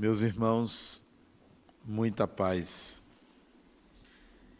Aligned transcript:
Meus 0.00 0.22
irmãos, 0.22 1.04
muita 1.84 2.26
paz. 2.26 3.04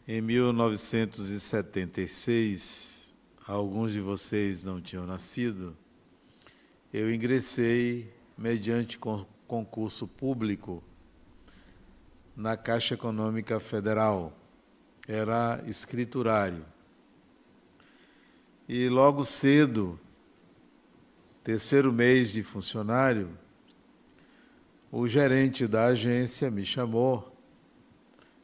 Em 0.07 0.21
1976, 0.21 3.15
alguns 3.47 3.91
de 3.91 3.99
vocês 3.99 4.63
não 4.65 4.79
tinham 4.79 5.07
nascido, 5.07 5.75
eu 6.93 7.11
ingressei, 7.11 8.13
mediante 8.37 8.99
concurso 9.47 10.07
público, 10.07 10.83
na 12.35 12.55
Caixa 12.55 12.93
Econômica 12.93 13.59
Federal. 13.59 14.37
Era 15.07 15.63
escriturário. 15.65 16.63
E 18.69 18.87
logo 18.89 19.25
cedo, 19.25 19.99
terceiro 21.43 21.91
mês 21.91 22.31
de 22.31 22.43
funcionário, 22.43 23.41
o 24.91 25.07
gerente 25.07 25.65
da 25.67 25.85
agência 25.85 26.51
me 26.51 26.65
chamou 26.65 27.33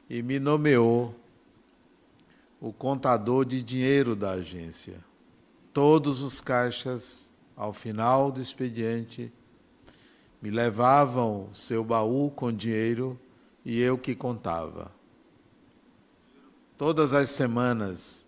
e 0.09 0.23
me 0.23 0.39
nomeou 0.39 1.13
o 2.61 2.71
contador 2.71 3.43
de 3.43 3.61
dinheiro 3.61 4.15
da 4.15 4.31
agência. 4.31 5.03
Todos 5.73 6.21
os 6.21 6.39
caixas, 6.39 7.33
ao 7.55 7.73
final 7.73 8.31
do 8.31 8.41
expediente, 8.41 9.31
me 10.41 10.49
levavam 10.49 11.49
seu 11.52 11.83
baú 11.83 12.31
com 12.31 12.52
dinheiro 12.52 13.19
e 13.66 13.81
eu 13.81 13.97
que 13.97 14.16
contava. 14.16 14.89
Todas 16.77 17.11
as 17.11 17.29
semanas, 17.29 18.25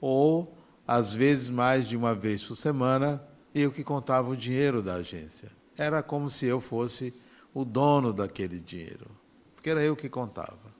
ou 0.00 0.52
às 0.86 1.14
vezes 1.14 1.48
mais 1.48 1.86
de 1.86 1.96
uma 1.96 2.14
vez 2.14 2.42
por 2.42 2.56
semana, 2.56 3.22
eu 3.54 3.70
que 3.70 3.84
contava 3.84 4.28
o 4.28 4.36
dinheiro 4.36 4.82
da 4.82 4.94
agência. 4.94 5.50
Era 5.76 6.02
como 6.02 6.28
se 6.28 6.44
eu 6.44 6.60
fosse 6.60 7.14
o 7.54 7.64
dono 7.64 8.12
daquele 8.12 8.58
dinheiro, 8.58 9.06
porque 9.54 9.70
era 9.70 9.82
eu 9.82 9.96
que 9.96 10.08
contava. 10.08 10.76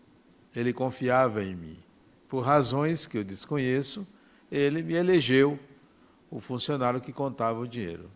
Ele 0.54 0.72
confiava 0.72 1.42
em 1.42 1.54
mim. 1.54 1.76
Por 2.28 2.40
razões 2.40 3.06
que 3.06 3.18
eu 3.18 3.24
desconheço, 3.24 4.06
ele 4.50 4.82
me 4.82 4.94
elegeu 4.94 5.58
o 6.30 6.40
funcionário 6.40 7.00
que 7.00 7.12
contava 7.12 7.58
o 7.58 7.66
dinheiro. 7.66 8.10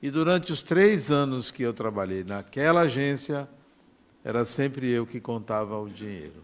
E 0.00 0.10
durante 0.10 0.52
os 0.52 0.62
três 0.62 1.10
anos 1.10 1.50
que 1.50 1.62
eu 1.62 1.72
trabalhei 1.72 2.22
naquela 2.22 2.82
agência, 2.82 3.48
era 4.22 4.44
sempre 4.44 4.88
eu 4.88 5.06
que 5.06 5.20
contava 5.20 5.78
o 5.78 5.88
dinheiro. 5.88 6.42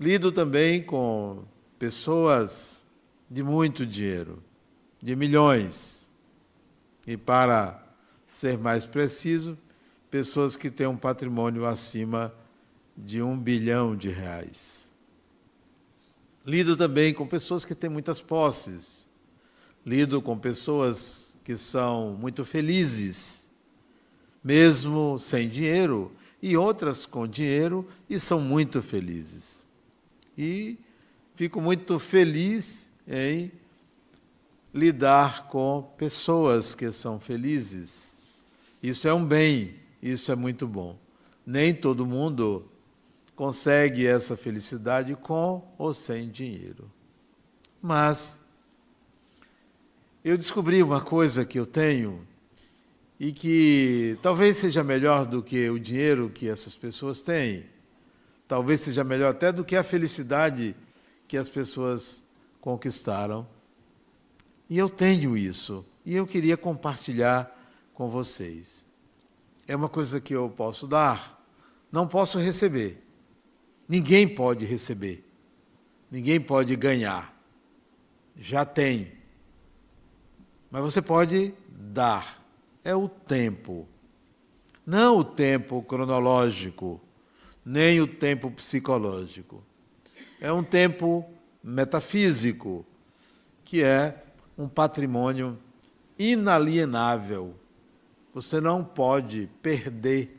Lido 0.00 0.32
também 0.32 0.82
com 0.82 1.42
pessoas 1.78 2.86
de 3.30 3.42
muito 3.42 3.84
dinheiro, 3.84 4.42
de 5.02 5.14
milhões. 5.14 6.10
E 7.06 7.16
para 7.16 7.82
ser 8.28 8.58
mais 8.58 8.84
preciso, 8.84 9.58
pessoas 10.10 10.54
que 10.54 10.70
têm 10.70 10.86
um 10.86 10.96
patrimônio 10.96 11.66
acima 11.66 12.32
de 12.96 13.22
um 13.22 13.36
bilhão 13.36 13.96
de 13.96 14.10
reais. 14.10 14.92
Lido 16.46 16.76
também 16.76 17.14
com 17.14 17.26
pessoas 17.26 17.64
que 17.64 17.74
têm 17.74 17.90
muitas 17.90 18.20
posses. 18.20 19.06
Lido 19.84 20.20
com 20.20 20.38
pessoas 20.38 21.36
que 21.42 21.56
são 21.56 22.16
muito 22.20 22.44
felizes, 22.44 23.48
mesmo 24.44 25.18
sem 25.18 25.48
dinheiro, 25.48 26.12
e 26.42 26.56
outras 26.56 27.06
com 27.06 27.26
dinheiro 27.26 27.88
e 28.08 28.20
são 28.20 28.40
muito 28.40 28.82
felizes. 28.82 29.64
E 30.36 30.78
fico 31.34 31.60
muito 31.60 31.98
feliz 31.98 32.90
em 33.08 33.50
lidar 34.72 35.48
com 35.48 35.82
pessoas 35.96 36.74
que 36.74 36.92
são 36.92 37.18
felizes 37.18 38.17
isso 38.82 39.08
é 39.08 39.14
um 39.14 39.24
bem, 39.24 39.74
isso 40.02 40.30
é 40.30 40.36
muito 40.36 40.66
bom. 40.66 40.98
Nem 41.44 41.74
todo 41.74 42.06
mundo 42.06 42.70
consegue 43.34 44.06
essa 44.06 44.36
felicidade 44.36 45.14
com 45.16 45.66
ou 45.78 45.94
sem 45.94 46.28
dinheiro. 46.28 46.90
Mas 47.80 48.48
eu 50.24 50.36
descobri 50.36 50.82
uma 50.82 51.00
coisa 51.00 51.44
que 51.44 51.58
eu 51.58 51.64
tenho 51.64 52.26
e 53.18 53.32
que 53.32 54.18
talvez 54.22 54.56
seja 54.56 54.84
melhor 54.84 55.26
do 55.26 55.42
que 55.42 55.68
o 55.70 55.78
dinheiro 55.78 56.30
que 56.30 56.48
essas 56.48 56.76
pessoas 56.76 57.20
têm. 57.20 57.64
Talvez 58.46 58.80
seja 58.80 59.02
melhor 59.02 59.30
até 59.30 59.52
do 59.52 59.64
que 59.64 59.76
a 59.76 59.82
felicidade 59.82 60.74
que 61.26 61.36
as 61.36 61.48
pessoas 61.48 62.22
conquistaram. 62.60 63.46
E 64.70 64.78
eu 64.78 64.88
tenho 64.88 65.36
isso. 65.36 65.84
E 66.04 66.14
eu 66.14 66.26
queria 66.26 66.56
compartilhar 66.56 67.57
com 67.98 68.08
vocês. 68.08 68.86
É 69.66 69.74
uma 69.74 69.88
coisa 69.88 70.20
que 70.20 70.32
eu 70.32 70.48
posso 70.48 70.86
dar, 70.86 71.44
não 71.90 72.06
posso 72.06 72.38
receber. 72.38 73.04
Ninguém 73.88 74.28
pode 74.28 74.64
receber. 74.64 75.28
Ninguém 76.08 76.40
pode 76.40 76.76
ganhar. 76.76 77.36
Já 78.36 78.64
tem. 78.64 79.10
Mas 80.70 80.80
você 80.80 81.02
pode 81.02 81.52
dar. 81.68 82.40
É 82.84 82.94
o 82.94 83.08
tempo. 83.08 83.88
Não 84.86 85.16
o 85.16 85.24
tempo 85.24 85.82
cronológico, 85.82 87.00
nem 87.64 88.00
o 88.00 88.06
tempo 88.06 88.48
psicológico. 88.48 89.60
É 90.40 90.52
um 90.52 90.62
tempo 90.62 91.28
metafísico, 91.64 92.86
que 93.64 93.82
é 93.82 94.24
um 94.56 94.68
patrimônio 94.68 95.58
inalienável 96.16 97.56
você 98.40 98.60
não 98.60 98.84
pode 98.84 99.50
perder. 99.60 100.38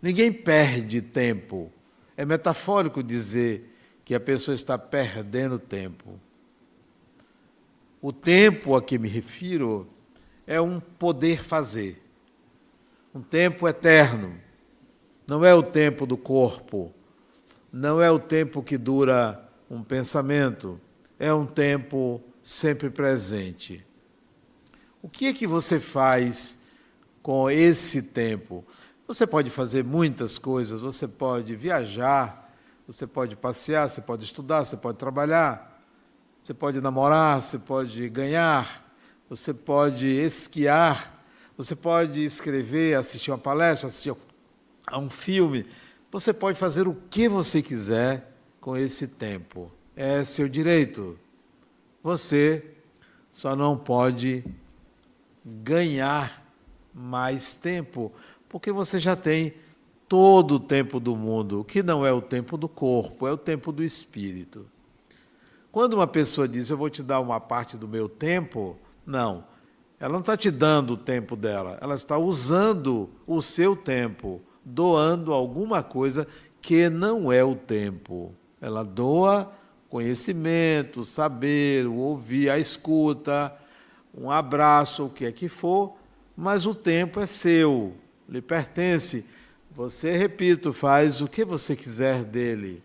Ninguém 0.00 0.32
perde 0.32 1.02
tempo. 1.02 1.72
É 2.16 2.24
metafórico 2.24 3.02
dizer 3.02 3.74
que 4.04 4.14
a 4.14 4.20
pessoa 4.20 4.54
está 4.54 4.78
perdendo 4.78 5.58
tempo. 5.58 6.20
O 8.00 8.12
tempo 8.12 8.76
a 8.76 8.82
que 8.82 8.96
me 8.96 9.08
refiro 9.08 9.88
é 10.46 10.60
um 10.60 10.78
poder 10.78 11.42
fazer. 11.42 12.00
Um 13.12 13.22
tempo 13.22 13.66
eterno. 13.66 14.40
Não 15.26 15.44
é 15.44 15.52
o 15.52 15.64
tempo 15.64 16.06
do 16.06 16.16
corpo. 16.16 16.94
Não 17.72 18.00
é 18.00 18.08
o 18.08 18.20
tempo 18.20 18.62
que 18.62 18.78
dura 18.78 19.50
um 19.68 19.82
pensamento. 19.82 20.80
É 21.18 21.34
um 21.34 21.44
tempo 21.44 22.22
sempre 22.40 22.88
presente. 22.88 23.84
O 25.02 25.08
que 25.08 25.26
é 25.26 25.32
que 25.32 25.46
você 25.46 25.80
faz 25.80 26.59
com 27.22 27.50
esse 27.50 28.02
tempo. 28.12 28.64
Você 29.06 29.26
pode 29.26 29.50
fazer 29.50 29.84
muitas 29.84 30.38
coisas, 30.38 30.80
você 30.80 31.08
pode 31.08 31.56
viajar, 31.56 32.54
você 32.86 33.06
pode 33.06 33.36
passear, 33.36 33.88
você 33.88 34.00
pode 34.00 34.24
estudar, 34.24 34.64
você 34.64 34.76
pode 34.76 34.98
trabalhar, 34.98 35.82
você 36.40 36.54
pode 36.54 36.80
namorar, 36.80 37.42
você 37.42 37.58
pode 37.58 38.08
ganhar, 38.08 38.92
você 39.28 39.52
pode 39.52 40.06
esquiar, 40.06 41.24
você 41.56 41.76
pode 41.76 42.24
escrever, 42.24 42.96
assistir 42.96 43.30
uma 43.30 43.38
palestra, 43.38 43.88
assistir 43.88 44.14
a 44.86 44.98
um 44.98 45.10
filme. 45.10 45.66
Você 46.10 46.32
pode 46.32 46.58
fazer 46.58 46.88
o 46.88 46.94
que 46.94 47.28
você 47.28 47.62
quiser 47.62 48.34
com 48.60 48.76
esse 48.76 49.08
tempo. 49.08 49.70
É 49.94 50.24
seu 50.24 50.48
direito. 50.48 51.18
Você 52.02 52.64
só 53.30 53.54
não 53.54 53.76
pode 53.76 54.44
ganhar 55.44 56.49
mais 56.94 57.54
tempo, 57.54 58.12
porque 58.48 58.72
você 58.72 58.98
já 58.98 59.14
tem 59.14 59.54
todo 60.08 60.56
o 60.56 60.60
tempo 60.60 60.98
do 60.98 61.14
mundo, 61.14 61.64
que 61.64 61.82
não 61.82 62.04
é 62.04 62.12
o 62.12 62.20
tempo 62.20 62.56
do 62.56 62.68
corpo, 62.68 63.26
é 63.28 63.32
o 63.32 63.36
tempo 63.36 63.70
do 63.70 63.82
espírito. 63.82 64.66
Quando 65.70 65.94
uma 65.94 66.06
pessoa 66.06 66.48
diz, 66.48 66.68
eu 66.68 66.76
vou 66.76 66.90
te 66.90 67.02
dar 67.02 67.20
uma 67.20 67.38
parte 67.38 67.76
do 67.76 67.86
meu 67.86 68.08
tempo, 68.08 68.76
não. 69.06 69.44
Ela 70.00 70.14
não 70.14 70.20
está 70.20 70.36
te 70.36 70.50
dando 70.50 70.94
o 70.94 70.96
tempo 70.96 71.36
dela, 71.36 71.78
ela 71.80 71.94
está 71.94 72.18
usando 72.18 73.10
o 73.26 73.40
seu 73.40 73.76
tempo, 73.76 74.40
doando 74.64 75.32
alguma 75.32 75.82
coisa 75.82 76.26
que 76.60 76.88
não 76.88 77.30
é 77.30 77.44
o 77.44 77.54
tempo. 77.54 78.34
Ela 78.60 78.82
doa 78.82 79.52
conhecimento, 79.88 81.04
saber, 81.04 81.86
ouvir, 81.86 82.48
a 82.48 82.58
escuta, 82.58 83.54
um 84.14 84.30
abraço, 84.30 85.06
o 85.06 85.10
que 85.10 85.26
é 85.26 85.32
que 85.32 85.48
for, 85.48 85.94
mas 86.40 86.64
o 86.64 86.74
tempo 86.74 87.20
é 87.20 87.26
seu, 87.26 87.94
lhe 88.26 88.40
pertence. 88.40 89.28
Você, 89.72 90.16
repito, 90.16 90.72
faz 90.72 91.20
o 91.20 91.28
que 91.28 91.44
você 91.44 91.76
quiser 91.76 92.24
dele. 92.24 92.82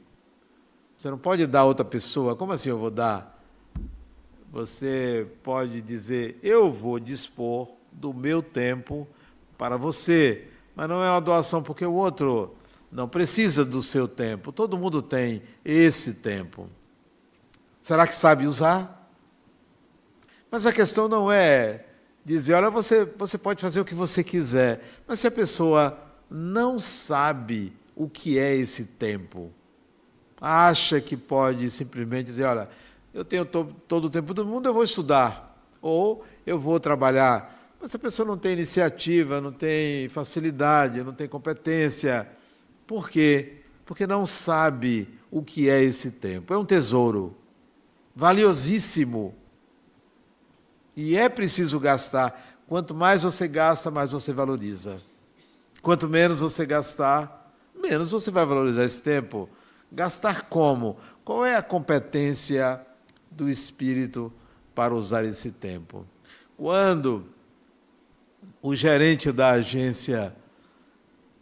Você 0.98 1.10
não 1.10 1.18
pode 1.18 1.48
dar 1.48 1.62
a 1.62 1.66
outra 1.66 1.86
pessoa. 1.86 2.36
Como 2.36 2.52
assim 2.52 2.68
eu 2.68 2.78
vou 2.78 2.92
dar? 2.92 3.42
Você 4.52 5.26
pode 5.42 5.82
dizer: 5.82 6.38
Eu 6.44 6.70
vou 6.70 7.00
dispor 7.00 7.70
do 7.94 8.14
meu 8.14 8.44
tempo 8.44 9.08
para 9.58 9.78
você. 9.78 10.50
Mas 10.76 10.90
não 10.90 11.02
é 11.02 11.10
uma 11.10 11.22
doação 11.22 11.64
porque 11.64 11.86
o 11.86 11.94
outro 11.94 12.54
não 12.92 13.08
precisa 13.08 13.64
do 13.64 13.82
seu 13.82 14.06
tempo. 14.06 14.52
Todo 14.52 14.78
mundo 14.78 15.02
tem 15.02 15.42
esse 15.64 16.16
tempo. 16.16 16.70
Será 17.82 18.06
que 18.06 18.16
sabe 18.16 18.48
usar? 18.48 19.10
Mas 20.52 20.66
a 20.66 20.74
questão 20.74 21.08
não 21.08 21.32
é 21.32 21.86
dizer: 22.26 22.56
olha, 22.56 22.70
você, 22.72 23.06
você 23.06 23.38
pode 23.38 23.62
fazer 23.62 23.80
o 23.80 23.86
que 23.86 23.94
você 23.94 24.24
quiser, 24.24 24.84
mas 25.08 25.20
se 25.20 25.28
a 25.28 25.32
pessoa 25.32 25.98
não 26.30 26.80
sabe 26.80 27.72
o 27.96 28.10
que 28.10 28.40
é 28.40 28.56
esse 28.56 28.86
tempo, 28.86 29.52
acha 30.42 31.00
que 31.00 31.16
pode 31.16 31.70
simplesmente 31.70 32.26
dizer: 32.26 32.46
olha, 32.46 32.68
eu 33.14 33.24
tenho 33.24 33.46
to 33.46 33.74
todo 33.88 34.06
o 34.06 34.10
tempo 34.10 34.34
do 34.34 34.46
mundo, 34.46 34.68
eu 34.68 34.74
vou 34.74 34.84
estudar, 34.84 35.56
ou 35.82 36.26
eu 36.46 36.58
vou 36.58 36.80
trabalhar. 36.80 37.54
Mas 37.80 37.94
a 37.94 38.00
pessoa 38.00 38.28
não 38.28 38.38
tem 38.38 38.54
iniciativa, 38.54 39.40
não 39.40 39.52
tem 39.52 40.10
facilidade, 40.10 41.04
não 41.04 41.14
tem 41.14 41.28
competência. 41.28 42.28
Por 42.88 43.10
quê? 43.10 43.58
Porque 43.86 44.08
não 44.08 44.26
sabe 44.26 45.08
o 45.30 45.44
que 45.44 45.70
é 45.70 45.84
esse 45.84 46.14
tempo. 46.14 46.52
É 46.54 46.58
um 46.58 46.66
tesouro 46.66 47.36
valiosíssimo. 48.16 49.36
E 50.96 51.18
é 51.18 51.28
preciso 51.28 51.80
gastar. 51.80 52.64
Quanto 52.68 52.96
mais 52.96 53.24
você 53.24 53.48
gasta, 53.48 53.92
mais 53.92 54.12
você 54.12 54.32
valoriza. 54.34 55.02
Quanto 55.82 56.08
menos 56.08 56.40
você 56.40 56.66
gastar, 56.66 57.54
menos 57.76 58.12
você 58.12 58.32
vai 58.32 58.46
valorizar 58.46 58.84
esse 58.84 59.02
tempo. 59.02 59.50
Gastar 59.92 60.44
como? 60.44 60.98
Qual 61.24 61.46
é 61.46 61.56
a 61.56 61.62
competência 61.62 62.84
do 63.30 63.50
espírito 63.50 64.34
para 64.74 64.96
usar 64.96 65.24
esse 65.24 65.52
tempo? 65.52 66.06
Quando 66.58 67.26
o 68.62 68.76
gerente 68.76 69.32
da 69.32 69.52
agência 69.52 70.36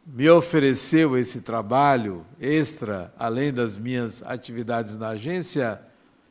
me 0.06 0.30
ofereceu 0.30 1.18
esse 1.18 1.42
trabalho 1.42 2.26
extra, 2.40 3.14
além 3.18 3.54
das 3.54 3.78
minhas 3.78 4.22
atividades 4.24 4.98
na 4.98 5.10
agência, 5.10 5.80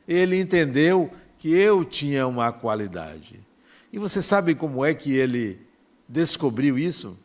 ele 0.07 0.39
entendeu 0.39 1.11
que 1.43 1.53
eu 1.53 1.83
tinha 1.83 2.25
uma 2.25 2.53
qualidade. 2.53 3.37
E 3.91 3.99
você 3.99 4.21
sabe 4.21 4.55
como 4.55 4.85
é 4.85 4.93
que 4.93 5.13
ele 5.13 5.59
descobriu 6.07 6.79
isso? 6.79 7.19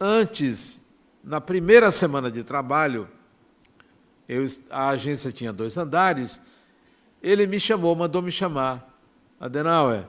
Antes, 0.00 0.90
na 1.22 1.40
primeira 1.40 1.92
semana 1.92 2.28
de 2.28 2.42
trabalho, 2.42 3.08
eu, 4.28 4.44
a 4.68 4.88
agência 4.88 5.30
tinha 5.30 5.52
dois 5.52 5.76
andares, 5.76 6.40
ele 7.22 7.46
me 7.46 7.60
chamou, 7.60 7.94
mandou 7.94 8.20
me 8.20 8.32
chamar. 8.32 8.92
Adenauer, 9.38 10.08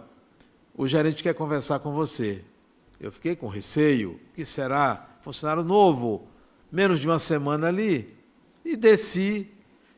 o 0.74 0.88
gerente 0.88 1.22
quer 1.22 1.36
conversar 1.36 1.78
com 1.78 1.94
você. 1.94 2.44
Eu 3.00 3.12
fiquei 3.12 3.36
com 3.36 3.48
receio, 3.48 4.20
que 4.34 4.44
será? 4.44 5.08
Funcionário 5.22 5.62
novo, 5.62 6.28
menos 6.72 7.00
de 7.00 7.08
uma 7.08 7.20
semana 7.20 7.68
ali. 7.68 8.18
E 8.66 8.76
desci, 8.76 9.48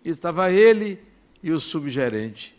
e 0.04 0.10
estava 0.10 0.52
ele 0.52 1.08
e 1.42 1.52
o 1.52 1.60
subgerente. 1.60 2.56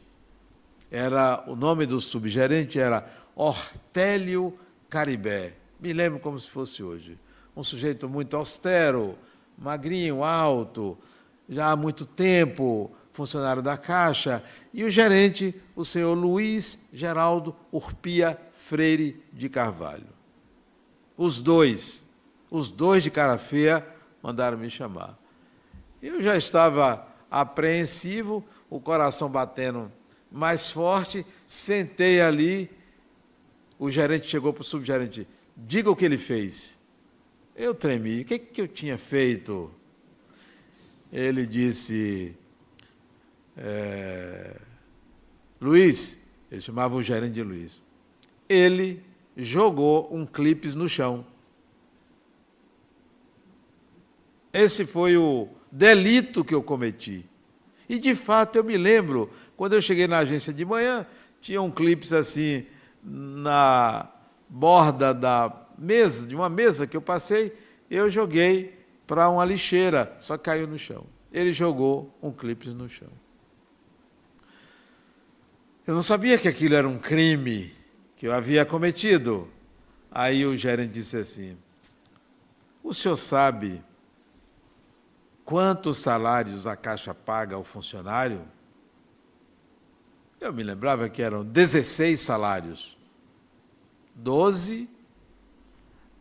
Era 0.90 1.44
o 1.46 1.54
nome 1.54 1.86
do 1.86 2.00
subgerente 2.00 2.78
era 2.78 3.08
Ortélio 3.34 4.58
Caribé. 4.88 5.54
Me 5.78 5.92
lembro 5.92 6.18
como 6.18 6.38
se 6.38 6.50
fosse 6.50 6.82
hoje. 6.82 7.18
Um 7.56 7.62
sujeito 7.62 8.08
muito 8.08 8.36
austero, 8.36 9.16
magrinho, 9.56 10.24
alto, 10.24 10.98
já 11.48 11.70
há 11.70 11.76
muito 11.76 12.04
tempo, 12.04 12.90
funcionário 13.12 13.62
da 13.62 13.76
Caixa, 13.76 14.42
e 14.72 14.84
o 14.84 14.90
gerente, 14.90 15.54
o 15.74 15.84
senhor 15.84 16.14
Luiz 16.14 16.88
Geraldo 16.92 17.54
Urpia 17.72 18.38
Freire 18.52 19.22
de 19.32 19.48
Carvalho. 19.48 20.06
Os 21.16 21.40
dois, 21.40 22.08
os 22.50 22.70
dois 22.70 23.02
de 23.02 23.10
cara 23.10 23.36
feia, 23.36 23.86
mandaram 24.22 24.56
me 24.56 24.70
chamar. 24.70 25.18
Eu 26.00 26.22
já 26.22 26.36
estava 26.36 27.06
apreensivo, 27.30 28.44
o 28.70 28.80
coração 28.80 29.28
batendo 29.28 29.92
mais 30.30 30.70
forte, 30.70 31.26
sentei 31.46 32.20
ali. 32.20 32.70
O 33.78 33.90
gerente 33.90 34.28
chegou 34.28 34.52
para 34.52 34.62
o 34.62 34.64
subgerente: 34.64 35.26
diga 35.56 35.90
o 35.90 35.96
que 35.96 36.04
ele 36.04 36.18
fez. 36.18 36.78
Eu 37.56 37.74
tremi. 37.74 38.20
O 38.20 38.24
que, 38.24 38.38
que 38.38 38.60
eu 38.60 38.68
tinha 38.68 38.96
feito? 38.96 39.70
Ele 41.12 41.44
disse: 41.44 42.34
é, 43.56 44.56
Luiz, 45.60 46.20
ele 46.50 46.60
chamava 46.60 46.96
o 46.96 47.02
gerente 47.02 47.34
de 47.34 47.42
Luiz. 47.42 47.82
Ele 48.48 49.02
jogou 49.36 50.08
um 50.14 50.24
clipes 50.24 50.74
no 50.74 50.88
chão. 50.88 51.26
Esse 54.52 54.84
foi 54.84 55.16
o 55.16 55.48
delito 55.70 56.44
que 56.44 56.54
eu 56.54 56.62
cometi. 56.62 57.29
E 57.90 57.98
de 57.98 58.14
fato 58.14 58.54
eu 58.54 58.62
me 58.62 58.76
lembro, 58.76 59.28
quando 59.56 59.72
eu 59.72 59.82
cheguei 59.82 60.06
na 60.06 60.18
agência 60.18 60.52
de 60.52 60.64
manhã, 60.64 61.04
tinha 61.40 61.60
um 61.60 61.72
clipe 61.72 62.14
assim 62.14 62.64
na 63.02 64.08
borda 64.48 65.12
da 65.12 65.52
mesa, 65.76 66.24
de 66.24 66.36
uma 66.36 66.48
mesa 66.48 66.86
que 66.86 66.96
eu 66.96 67.02
passei, 67.02 67.52
eu 67.90 68.08
joguei 68.08 68.78
para 69.08 69.28
uma 69.28 69.44
lixeira, 69.44 70.16
só 70.20 70.38
caiu 70.38 70.68
no 70.68 70.78
chão. 70.78 71.04
Ele 71.32 71.52
jogou 71.52 72.16
um 72.22 72.30
clipe 72.30 72.68
no 72.68 72.88
chão. 72.88 73.10
Eu 75.84 75.92
não 75.92 76.02
sabia 76.02 76.38
que 76.38 76.46
aquilo 76.46 76.76
era 76.76 76.86
um 76.86 76.96
crime 76.96 77.74
que 78.14 78.28
eu 78.28 78.32
havia 78.32 78.64
cometido. 78.64 79.48
Aí 80.12 80.46
o 80.46 80.56
gerente 80.56 80.92
disse 80.92 81.16
assim: 81.16 81.58
O 82.84 82.94
senhor 82.94 83.16
sabe 83.16 83.82
quantos 85.50 85.98
salários 85.98 86.64
a 86.64 86.76
Caixa 86.76 87.12
paga 87.12 87.56
ao 87.56 87.64
funcionário? 87.64 88.46
Eu 90.40 90.52
me 90.52 90.62
lembrava 90.62 91.08
que 91.08 91.20
eram 91.20 91.44
16 91.44 92.20
salários. 92.20 92.96
12 94.14 94.88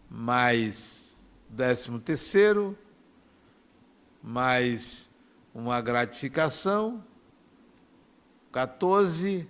mais 0.10 1.16
décimo 1.48 2.00
terceiro, 2.00 2.76
mais 4.24 5.12
uma 5.54 5.80
gratificação, 5.80 7.04
14, 8.52 9.48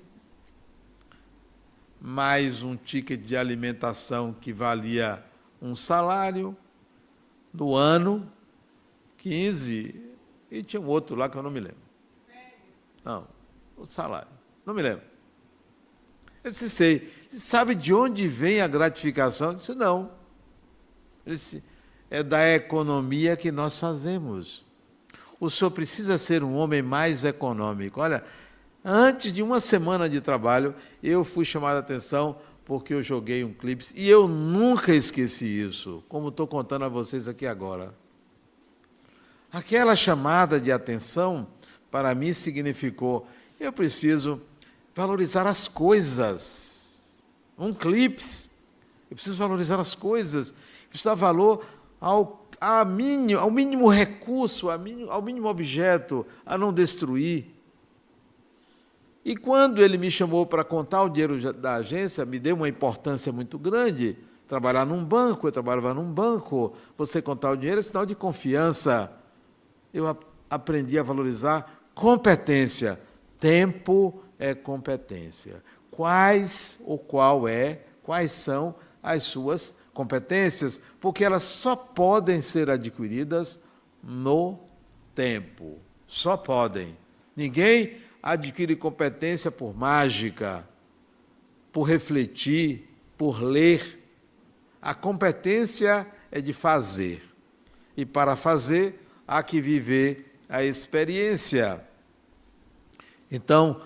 mais 2.01 2.63
um 2.63 2.75
ticket 2.75 3.21
de 3.21 3.37
alimentação 3.37 4.33
que 4.33 4.51
valia 4.51 5.23
um 5.61 5.73
salário 5.73 6.55
no 7.53 7.73
ano, 7.73 8.29
15, 9.19 9.95
e 10.49 10.63
tinha 10.63 10.81
um 10.81 10.87
outro 10.87 11.15
lá 11.15 11.29
que 11.29 11.37
eu 11.37 11.43
não 11.43 11.51
me 11.51 11.59
lembro. 11.59 11.77
Não, 13.03 13.27
o 13.77 13.85
salário, 13.85 14.27
não 14.65 14.73
me 14.73 14.81
lembro. 14.81 15.03
Eu 16.43 16.51
disse, 16.51 16.69
sei. 16.69 17.13
Sabe 17.29 17.75
de 17.75 17.93
onde 17.93 18.27
vem 18.27 18.61
a 18.61 18.67
gratificação? 18.67 19.49
Eu 19.49 19.55
disse, 19.55 19.75
não. 19.75 20.11
Ele 21.25 21.35
disse, 21.35 21.63
é 22.09 22.23
da 22.23 22.47
economia 22.55 23.37
que 23.37 23.51
nós 23.51 23.77
fazemos. 23.77 24.65
O 25.39 25.49
senhor 25.49 25.71
precisa 25.71 26.17
ser 26.17 26.43
um 26.43 26.55
homem 26.55 26.81
mais 26.81 27.23
econômico. 27.23 28.01
Olha, 28.01 28.23
antes 28.83 29.31
de 29.31 29.43
uma 29.43 29.59
semana 29.59 30.09
de 30.09 30.19
trabalho, 30.19 30.73
eu 31.03 31.23
fui 31.23 31.45
chamado 31.45 31.77
a 31.77 31.79
atenção 31.79 32.37
porque 32.65 32.93
eu 32.93 33.01
joguei 33.01 33.43
um 33.43 33.53
clipe 33.53 33.85
e 33.95 34.09
eu 34.09 34.27
nunca 34.27 34.93
esqueci 34.93 35.45
isso, 35.45 36.03
como 36.07 36.29
estou 36.29 36.45
contando 36.45 36.85
a 36.85 36.89
vocês 36.89 37.27
aqui 37.27 37.47
agora. 37.47 37.93
Aquela 39.51 39.95
chamada 39.95 40.59
de 40.59 40.71
atenção, 40.71 41.47
para 41.89 42.13
mim, 42.13 42.33
significou: 42.33 43.27
eu 43.59 43.73
preciso 43.73 44.41
valorizar 44.93 45.47
as 45.47 45.67
coisas. 45.67 47.19
Um 47.57 47.73
clips, 47.73 48.59
eu 49.09 49.15
preciso 49.15 49.37
valorizar 49.37 49.79
as 49.79 49.95
coisas, 49.95 50.51
eu 50.51 50.89
preciso 50.89 51.09
dar 51.09 51.15
valor 51.15 51.65
ao, 51.99 52.47
ao, 52.61 52.85
mínimo, 52.85 53.39
ao 53.39 53.49
mínimo 53.49 53.89
recurso, 53.89 54.69
ao 54.69 54.77
mínimo, 54.77 55.11
ao 55.11 55.21
mínimo 55.21 55.47
objeto, 55.47 56.25
a 56.45 56.57
não 56.57 56.71
destruir. 56.71 57.47
E 59.25 59.35
quando 59.35 59.81
ele 59.81 59.97
me 59.97 60.09
chamou 60.09 60.45
para 60.45 60.63
contar 60.63 61.03
o 61.03 61.09
dinheiro 61.09 61.53
da 61.53 61.75
agência, 61.75 62.23
me 62.23 62.39
deu 62.39 62.55
uma 62.55 62.69
importância 62.69 63.31
muito 63.31 63.57
grande. 63.57 64.15
Trabalhar 64.47 64.85
num 64.85 65.03
banco, 65.03 65.47
eu 65.47 65.51
trabalhava 65.51 65.93
num 65.93 66.09
banco, 66.09 66.73
você 66.97 67.21
contar 67.21 67.51
o 67.51 67.57
dinheiro 67.57 67.79
é 67.79 67.83
sinal 67.83 68.05
de 68.05 68.15
confiança 68.15 69.18
eu 69.93 70.17
aprendi 70.49 70.97
a 70.97 71.03
valorizar 71.03 71.89
competência. 71.93 72.99
Tempo 73.39 74.21
é 74.37 74.53
competência. 74.53 75.63
Quais 75.91 76.79
ou 76.85 76.97
qual 76.97 77.47
é, 77.47 77.81
quais 78.03 78.31
são 78.31 78.75
as 79.01 79.23
suas 79.23 79.75
competências? 79.93 80.81
Porque 80.99 81.23
elas 81.23 81.43
só 81.43 81.75
podem 81.75 82.41
ser 82.41 82.69
adquiridas 82.69 83.59
no 84.01 84.59
tempo. 85.13 85.77
Só 86.07 86.37
podem. 86.37 86.97
Ninguém 87.35 87.97
adquire 88.21 88.75
competência 88.75 89.51
por 89.51 89.75
mágica, 89.75 90.67
por 91.71 91.83
refletir, 91.83 92.89
por 93.17 93.41
ler. 93.41 93.97
A 94.81 94.93
competência 94.93 96.07
é 96.31 96.39
de 96.41 96.53
fazer. 96.53 97.21
E 97.95 98.05
para 98.05 98.35
fazer, 98.35 99.08
há 99.29 99.43
que 99.43 99.61
viver 99.61 100.41
a 100.49 100.63
experiência. 100.63 101.79
Então, 103.29 103.79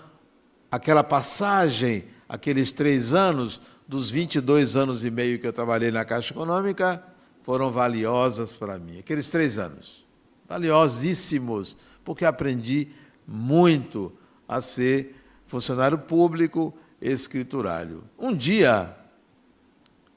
aquela 0.72 1.04
passagem, 1.04 2.04
aqueles 2.26 2.72
três 2.72 3.12
anos, 3.12 3.60
dos 3.86 4.10
22 4.10 4.74
anos 4.74 5.04
e 5.04 5.10
meio 5.10 5.38
que 5.38 5.46
eu 5.46 5.52
trabalhei 5.52 5.90
na 5.90 6.02
Caixa 6.02 6.32
Econômica, 6.32 7.04
foram 7.42 7.70
valiosas 7.70 8.54
para 8.54 8.78
mim. 8.78 8.98
Aqueles 8.98 9.28
três 9.28 9.58
anos, 9.58 10.02
valiosíssimos, 10.48 11.76
porque 12.02 12.24
aprendi 12.24 12.88
muito 13.28 14.10
a 14.48 14.62
ser 14.62 15.14
funcionário 15.46 15.98
público 15.98 16.72
escriturário. 17.02 18.02
Um 18.18 18.34
dia, 18.34 18.96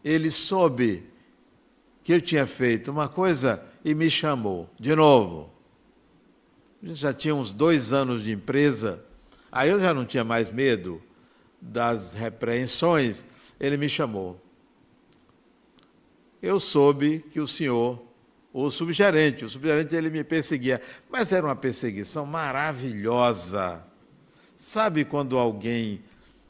ele 0.06 0.32
soube 0.32 1.04
que 2.02 2.14
eu 2.14 2.22
tinha 2.22 2.48
feito 2.48 2.90
uma 2.90 3.10
coisa 3.10 3.62
e 3.88 3.96
me 3.96 4.12
chamou 4.12 4.70
de 4.78 4.94
novo. 4.94 5.50
Já 6.84 7.14
tinha 7.14 7.34
uns 7.34 7.54
dois 7.54 7.94
anos 7.94 8.22
de 8.22 8.34
empresa, 8.34 9.02
aí 9.50 9.70
eu 9.70 9.80
já 9.80 9.94
não 9.94 10.06
tinha 10.06 10.26
mais 10.26 10.52
medo 10.52 11.02
das 11.62 12.12
repreensões. 12.14 13.24
Ele 13.58 13.78
me 13.78 13.88
chamou. 13.88 14.38
Eu 16.42 16.60
soube 16.60 17.24
que 17.32 17.40
o 17.40 17.48
senhor, 17.48 17.98
o 18.52 18.70
subgerente, 18.70 19.46
o 19.46 19.50
subgerente 19.50 19.96
ele 19.96 20.10
me 20.10 20.22
perseguia, 20.22 20.82
mas 21.10 21.32
era 21.32 21.46
uma 21.46 21.56
perseguição 21.56 22.26
maravilhosa. 22.26 23.82
Sabe 24.58 25.06
quando 25.06 25.38
alguém 25.38 26.04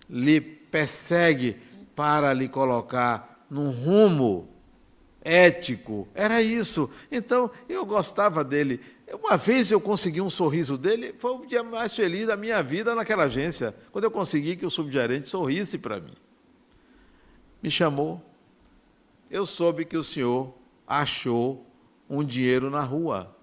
lhe 0.10 0.42
persegue 0.42 1.56
para 1.96 2.34
lhe 2.34 2.50
colocar 2.50 3.46
num 3.48 3.70
rumo 3.70 4.57
ético? 5.28 6.08
Era 6.16 6.42
isso. 6.42 6.90
Então, 7.12 7.52
eu 7.68 7.86
gostava 7.86 8.44
dele. 8.44 8.80
Uma 9.14 9.38
vez 9.38 9.70
eu 9.70 9.80
consegui 9.80 10.22
um 10.22 10.30
sorriso 10.30 10.78
dele, 10.78 11.14
foi 11.18 11.32
o 11.32 11.46
dia 11.46 11.64
mais 11.64 11.96
feliz 11.96 12.28
da 12.28 12.38
minha 12.38 12.62
vida 12.64 12.96
naquela 12.96 13.24
agência, 13.24 13.76
quando 13.92 14.06
eu 14.06 14.12
consegui 14.12 14.56
que 14.56 14.66
o 14.66 14.70
subgerente 14.70 15.30
sorrisse 15.30 15.78
para 15.78 16.00
mim. 16.00 16.14
Me 17.62 17.70
chamou. 17.70 18.24
Eu 19.30 19.46
soube 19.46 19.84
que 19.84 19.98
o 19.98 20.04
senhor 20.04 20.54
achou 20.88 21.66
um 22.10 22.24
dinheiro 22.24 22.70
na 22.70 22.82
rua. 22.82 23.36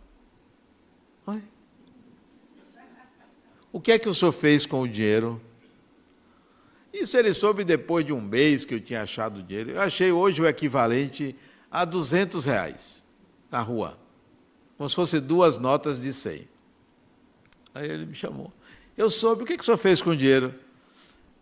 Oi? 1.26 1.42
O 3.70 3.80
que 3.80 3.92
é 3.92 3.98
que 3.98 4.08
o 4.08 4.14
senhor 4.14 4.32
fez 4.32 4.64
com 4.64 4.80
o 4.80 4.88
dinheiro? 4.88 5.40
Isso 6.92 7.18
ele 7.18 7.34
soube 7.34 7.64
depois 7.64 8.04
de 8.04 8.12
um 8.12 8.20
mês 8.20 8.64
que 8.64 8.74
eu 8.74 8.80
tinha 8.80 9.02
achado 9.02 9.38
o 9.38 9.42
dinheiro. 9.42 9.70
Eu 9.72 9.80
achei 9.80 10.12
hoje 10.12 10.40
o 10.40 10.46
equivalente 10.46 11.34
a 11.74 11.84
200 11.84 12.44
reais 12.44 13.04
na 13.50 13.60
rua, 13.60 13.98
como 14.78 14.88
se 14.88 14.94
fossem 14.94 15.20
duas 15.20 15.58
notas 15.58 16.00
de 16.00 16.12
100. 16.12 16.48
Aí 17.74 17.90
ele 17.90 18.06
me 18.06 18.14
chamou. 18.14 18.52
Eu 18.96 19.10
soube, 19.10 19.42
o 19.42 19.46
que, 19.46 19.56
que 19.56 19.62
o 19.62 19.64
senhor 19.64 19.76
fez 19.76 20.00
com 20.00 20.10
o 20.10 20.16
dinheiro? 20.16 20.54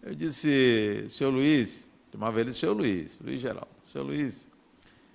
Eu 0.02 0.14
disse, 0.14 1.04
senhor 1.10 1.28
Luiz, 1.28 1.86
chamava 2.10 2.40
ele 2.40 2.54
senhor 2.54 2.72
Luiz, 2.72 3.18
Luiz 3.22 3.42
Geraldo, 3.42 3.68
senhor 3.84 4.04
Luiz, 4.04 4.48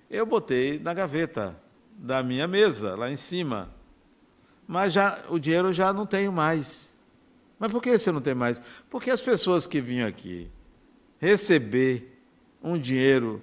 eu 0.08 0.24
botei 0.24 0.78
na 0.78 0.94
gaveta 0.94 1.60
da 1.96 2.22
minha 2.22 2.46
mesa, 2.46 2.94
lá 2.94 3.10
em 3.10 3.16
cima, 3.16 3.74
mas 4.68 4.92
já, 4.92 5.24
o 5.28 5.36
dinheiro 5.40 5.72
já 5.72 5.92
não 5.92 6.06
tenho 6.06 6.32
mais. 6.32 6.94
Mas 7.58 7.72
por 7.72 7.82
que 7.82 7.98
você 7.98 8.12
não 8.12 8.20
tem 8.20 8.36
mais? 8.36 8.62
Porque 8.88 9.10
as 9.10 9.20
pessoas 9.20 9.66
que 9.66 9.80
vinham 9.80 10.06
aqui 10.06 10.48
receber 11.18 12.22
um 12.62 12.78
dinheiro, 12.78 13.42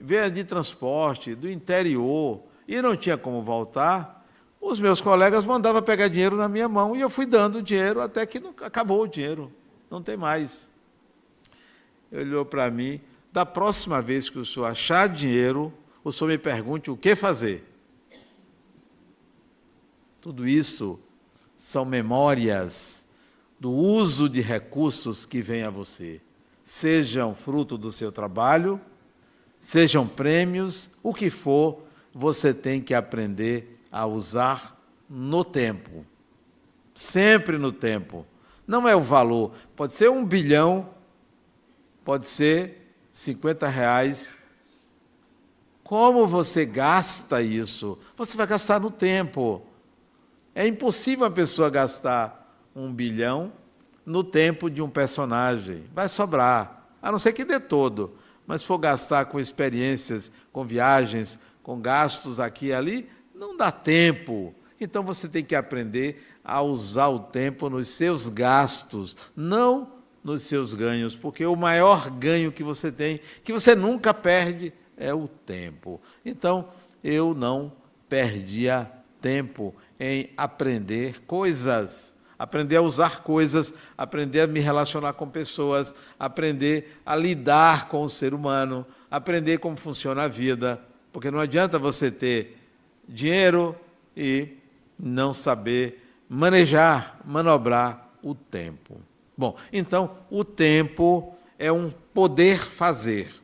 veio 0.00 0.30
de 0.30 0.44
transporte, 0.44 1.34
do 1.34 1.50
interior, 1.50 2.40
e 2.68 2.80
não 2.82 2.96
tinha 2.96 3.16
como 3.16 3.42
voltar, 3.42 4.16
os 4.60 4.80
meus 4.80 5.00
colegas 5.00 5.44
mandavam 5.44 5.82
pegar 5.82 6.08
dinheiro 6.08 6.36
na 6.36 6.48
minha 6.48 6.68
mão 6.68 6.96
e 6.96 7.00
eu 7.00 7.08
fui 7.08 7.26
dando 7.26 7.62
dinheiro 7.62 8.00
até 8.00 8.26
que 8.26 8.40
não, 8.40 8.50
acabou 8.62 9.02
o 9.02 9.06
dinheiro, 9.06 9.52
não 9.90 10.02
tem 10.02 10.16
mais. 10.16 10.68
Ele 12.10 12.30
olhou 12.30 12.44
para 12.44 12.70
mim, 12.70 13.00
da 13.32 13.46
próxima 13.46 14.02
vez 14.02 14.28
que 14.28 14.38
o 14.38 14.46
senhor 14.46 14.66
achar 14.66 15.08
dinheiro, 15.08 15.72
o 16.02 16.10
senhor 16.10 16.30
me 16.30 16.38
pergunte 16.38 16.90
o 16.90 16.96
que 16.96 17.14
fazer. 17.14 17.64
Tudo 20.20 20.48
isso 20.48 21.00
são 21.56 21.84
memórias 21.84 23.06
do 23.60 23.70
uso 23.70 24.28
de 24.28 24.40
recursos 24.40 25.24
que 25.24 25.40
vêm 25.40 25.62
a 25.62 25.70
você, 25.70 26.20
sejam 26.64 27.34
fruto 27.34 27.78
do 27.78 27.92
seu 27.92 28.10
trabalho, 28.10 28.80
sejam 29.60 30.06
prêmios, 30.06 30.90
o 31.02 31.12
que 31.12 31.30
for, 31.30 31.82
você 32.14 32.54
tem 32.54 32.80
que 32.80 32.94
aprender 32.94 33.80
a 33.90 34.06
usar 34.06 34.80
no 35.08 35.44
tempo. 35.44 36.04
Sempre 36.94 37.58
no 37.58 37.70
tempo. 37.70 38.26
Não 38.66 38.88
é 38.88 38.96
o 38.96 39.00
valor. 39.00 39.52
Pode 39.74 39.94
ser 39.94 40.10
um 40.10 40.24
bilhão, 40.24 40.88
pode 42.04 42.26
ser 42.26 42.94
50 43.12 43.68
reais. 43.68 44.40
Como 45.84 46.26
você 46.26 46.64
gasta 46.64 47.40
isso? 47.42 47.98
Você 48.16 48.36
vai 48.36 48.46
gastar 48.46 48.80
no 48.80 48.90
tempo. 48.90 49.62
É 50.54 50.66
impossível 50.66 51.26
a 51.26 51.30
pessoa 51.30 51.70
gastar 51.70 52.60
um 52.74 52.92
bilhão 52.92 53.52
no 54.04 54.24
tempo 54.24 54.70
de 54.70 54.82
um 54.82 54.88
personagem. 54.88 55.84
Vai 55.94 56.08
sobrar, 56.08 56.88
a 57.00 57.12
não 57.12 57.18
ser 57.18 57.32
que 57.32 57.44
dê 57.44 57.60
todo. 57.60 58.16
Mas 58.46 58.62
for 58.62 58.78
gastar 58.78 59.26
com 59.26 59.40
experiências, 59.40 60.30
com 60.52 60.64
viagens, 60.64 61.38
com 61.62 61.80
gastos 61.80 62.38
aqui 62.38 62.66
e 62.66 62.72
ali, 62.72 63.08
não 63.34 63.56
dá 63.56 63.70
tempo. 63.70 64.54
Então 64.80 65.02
você 65.02 65.28
tem 65.28 65.44
que 65.44 65.54
aprender 65.54 66.24
a 66.44 66.62
usar 66.62 67.08
o 67.08 67.18
tempo 67.18 67.68
nos 67.68 67.88
seus 67.88 68.28
gastos, 68.28 69.16
não 69.34 69.92
nos 70.22 70.42
seus 70.42 70.74
ganhos, 70.74 71.14
porque 71.14 71.46
o 71.46 71.56
maior 71.56 72.10
ganho 72.10 72.52
que 72.52 72.62
você 72.64 72.90
tem, 72.90 73.20
que 73.44 73.52
você 73.52 73.74
nunca 73.74 74.12
perde, 74.12 74.72
é 74.96 75.14
o 75.14 75.28
tempo. 75.28 76.00
Então, 76.24 76.68
eu 77.02 77.34
não 77.34 77.72
perdia 78.08 78.90
tempo 79.20 79.74
em 80.00 80.30
aprender 80.36 81.22
coisas 81.26 82.15
aprender 82.38 82.76
a 82.76 82.82
usar 82.82 83.22
coisas, 83.22 83.74
aprender 83.96 84.40
a 84.40 84.46
me 84.46 84.60
relacionar 84.60 85.14
com 85.14 85.28
pessoas, 85.28 85.94
aprender 86.18 87.00
a 87.04 87.16
lidar 87.16 87.88
com 87.88 88.02
o 88.02 88.08
ser 88.08 88.34
humano, 88.34 88.86
aprender 89.10 89.58
como 89.58 89.76
funciona 89.76 90.24
a 90.24 90.28
vida, 90.28 90.80
porque 91.12 91.30
não 91.30 91.40
adianta 91.40 91.78
você 91.78 92.10
ter 92.10 92.58
dinheiro 93.08 93.74
e 94.16 94.48
não 94.98 95.32
saber 95.32 96.02
manejar, 96.28 97.20
manobrar 97.24 98.10
o 98.22 98.34
tempo. 98.34 99.00
Bom, 99.36 99.56
então 99.72 100.16
o 100.30 100.44
tempo 100.44 101.34
é 101.58 101.70
um 101.70 101.90
poder 101.90 102.58
fazer. 102.58 103.34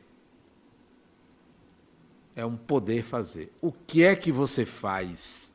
É 2.35 2.45
um 2.45 2.57
poder 2.57 3.03
fazer. 3.03 3.51
O 3.61 3.71
que 3.71 4.03
é 4.03 4.15
que 4.15 4.31
você 4.31 4.65
faz? 4.65 5.53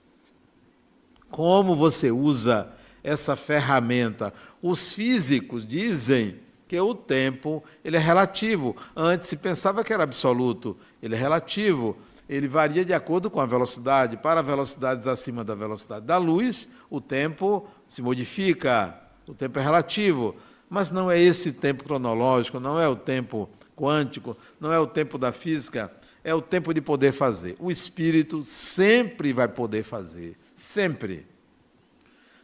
Como 1.28 1.74
você 1.74 2.10
usa 2.10 2.72
essa 3.02 3.36
ferramenta. 3.36 4.32
Os 4.62 4.92
físicos 4.92 5.66
dizem 5.66 6.36
que 6.66 6.78
o 6.78 6.94
tempo 6.94 7.64
ele 7.84 7.96
é 7.96 8.00
relativo. 8.00 8.76
Antes 8.94 9.28
se 9.28 9.38
pensava 9.38 9.82
que 9.82 9.92
era 9.92 10.02
absoluto, 10.02 10.76
ele 11.02 11.14
é 11.14 11.18
relativo. 11.18 11.96
Ele 12.28 12.46
varia 12.46 12.84
de 12.84 12.92
acordo 12.92 13.30
com 13.30 13.40
a 13.40 13.46
velocidade. 13.46 14.18
Para 14.18 14.42
velocidades 14.42 15.06
acima 15.06 15.42
da 15.42 15.54
velocidade 15.54 16.04
da 16.04 16.18
luz, 16.18 16.74
o 16.90 17.00
tempo 17.00 17.66
se 17.86 18.02
modifica. 18.02 18.94
O 19.26 19.32
tempo 19.32 19.58
é 19.58 19.62
relativo. 19.62 20.36
Mas 20.68 20.90
não 20.90 21.10
é 21.10 21.18
esse 21.18 21.54
tempo 21.54 21.84
cronológico, 21.84 22.60
não 22.60 22.78
é 22.78 22.86
o 22.86 22.94
tempo 22.94 23.48
quântico, 23.74 24.36
não 24.60 24.70
é 24.70 24.78
o 24.78 24.86
tempo 24.86 25.16
da 25.16 25.32
física, 25.32 25.90
é 26.22 26.34
o 26.34 26.42
tempo 26.42 26.74
de 26.74 26.80
poder 26.82 27.12
fazer. 27.12 27.56
O 27.58 27.70
espírito 27.70 28.42
sempre 28.42 29.32
vai 29.32 29.48
poder 29.48 29.82
fazer, 29.82 30.36
sempre. 30.54 31.26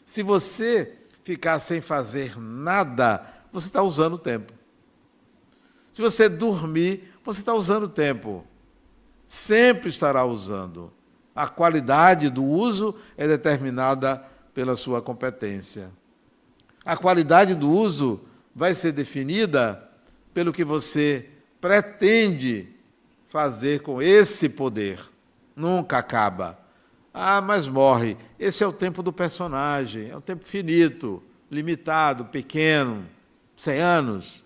Se 0.04 0.22
você 0.22 0.98
ficar 1.22 1.58
sem 1.60 1.80
fazer 1.80 2.38
nada, 2.38 3.26
você 3.52 3.68
está 3.68 3.82
usando 3.82 4.14
o 4.14 4.18
tempo. 4.18 4.52
Se 5.92 6.02
você 6.02 6.28
dormir, 6.28 7.12
você 7.24 7.40
está 7.40 7.54
usando 7.54 7.84
o 7.84 7.88
tempo. 7.88 8.44
Sempre 9.26 9.88
estará 9.88 10.24
usando. 10.24 10.92
A 11.34 11.48
qualidade 11.48 12.28
do 12.28 12.44
uso 12.44 12.96
é 13.16 13.26
determinada 13.26 14.22
pela 14.52 14.76
sua 14.76 15.00
competência. 15.00 15.90
A 16.84 16.96
qualidade 16.96 17.54
do 17.54 17.70
uso 17.70 18.20
vai 18.54 18.74
ser 18.74 18.92
definida 18.92 19.90
pelo 20.34 20.52
que 20.52 20.64
você 20.64 21.28
pretende 21.60 22.68
fazer 23.26 23.80
com 23.80 24.02
esse 24.02 24.50
poder. 24.50 25.00
Nunca 25.56 25.98
acaba. 25.98 26.58
Ah, 27.16 27.40
mas 27.40 27.68
morre. 27.68 28.16
Esse 28.40 28.64
é 28.64 28.66
o 28.66 28.72
tempo 28.72 29.00
do 29.00 29.12
personagem, 29.12 30.10
é 30.10 30.16
um 30.16 30.20
tempo 30.20 30.44
finito, 30.44 31.22
limitado, 31.48 32.24
pequeno, 32.24 33.06
100 33.56 33.78
anos, 33.78 34.44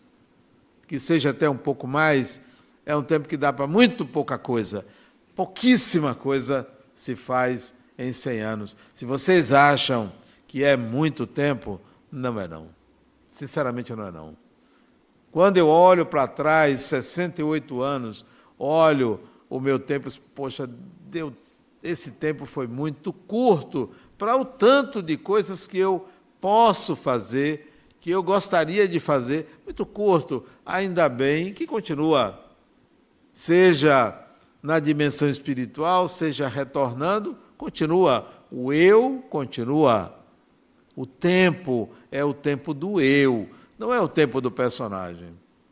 que 0.87 0.99
seja 0.99 1.31
até 1.31 1.49
um 1.49 1.57
pouco 1.57 1.87
mais, 1.87 2.43
é 2.85 2.95
um 2.95 3.03
tempo 3.03 3.27
que 3.27 3.39
dá 3.39 3.55
para 3.55 3.67
muito 3.67 4.05
pouca 4.05 4.37
coisa. 4.37 4.87
Pouquíssima 5.35 6.15
coisa 6.15 6.69
se 6.95 7.17
faz 7.17 7.73
em 7.99 8.13
100 8.13 8.41
anos. 8.41 8.77
Se 8.93 9.07
vocês 9.07 9.51
acham 9.51 10.13
que 10.47 10.63
é 10.63 10.77
muito 10.77 11.27
tempo, 11.27 11.81
não 12.13 12.39
é 12.39 12.47
não. 12.47 12.69
Sinceramente 13.31 13.95
não 13.95 14.07
é 14.07 14.13
não. 14.13 14.37
Quando 15.33 15.57
eu 15.57 15.69
olho 15.69 16.05
para 16.05 16.27
trás, 16.27 16.81
68 16.83 17.81
anos, 17.81 18.27
olho 18.59 19.21
o 19.49 19.59
meu 19.59 19.79
tempo, 19.79 20.11
poxa, 20.35 20.69
deu, 21.07 21.33
esse 21.83 22.13
tempo 22.13 22.45
foi 22.47 22.67
muito 22.67 23.13
curto 23.13 23.91
para 24.17 24.37
o 24.37 24.45
tanto 24.45 25.03
de 25.03 25.17
coisas 25.17 25.67
que 25.67 25.79
eu 25.79 26.09
posso 26.41 26.97
fazer, 26.97 27.73
que 28.01 28.11
eu 28.11 28.23
gostaria 28.23 28.87
de 28.87 28.99
fazer, 29.01 29.61
muito 29.65 29.85
curto, 29.87 30.45
ainda 30.65 31.09
bem 31.09 31.53
que 31.53 31.67
continua, 31.67 32.45
seja 33.33 34.27
na 34.63 34.79
dimensão 34.79 35.29
espiritual, 35.29 36.09
seja 36.09 36.49
retornando, 36.49 37.37
continua, 37.57 38.29
o 38.51 38.73
eu 38.73 39.25
continua. 39.31 40.15
O 40.97 41.07
tempo 41.07 41.89
é 42.11 42.25
o 42.25 42.35
tempo 42.35 42.75
do 42.75 43.01
eu, 43.01 43.49
não 43.79 43.95
é 43.95 44.01
o 44.01 44.09
tempo 44.09 44.41
do 44.41 44.51
personagem. 44.51 45.31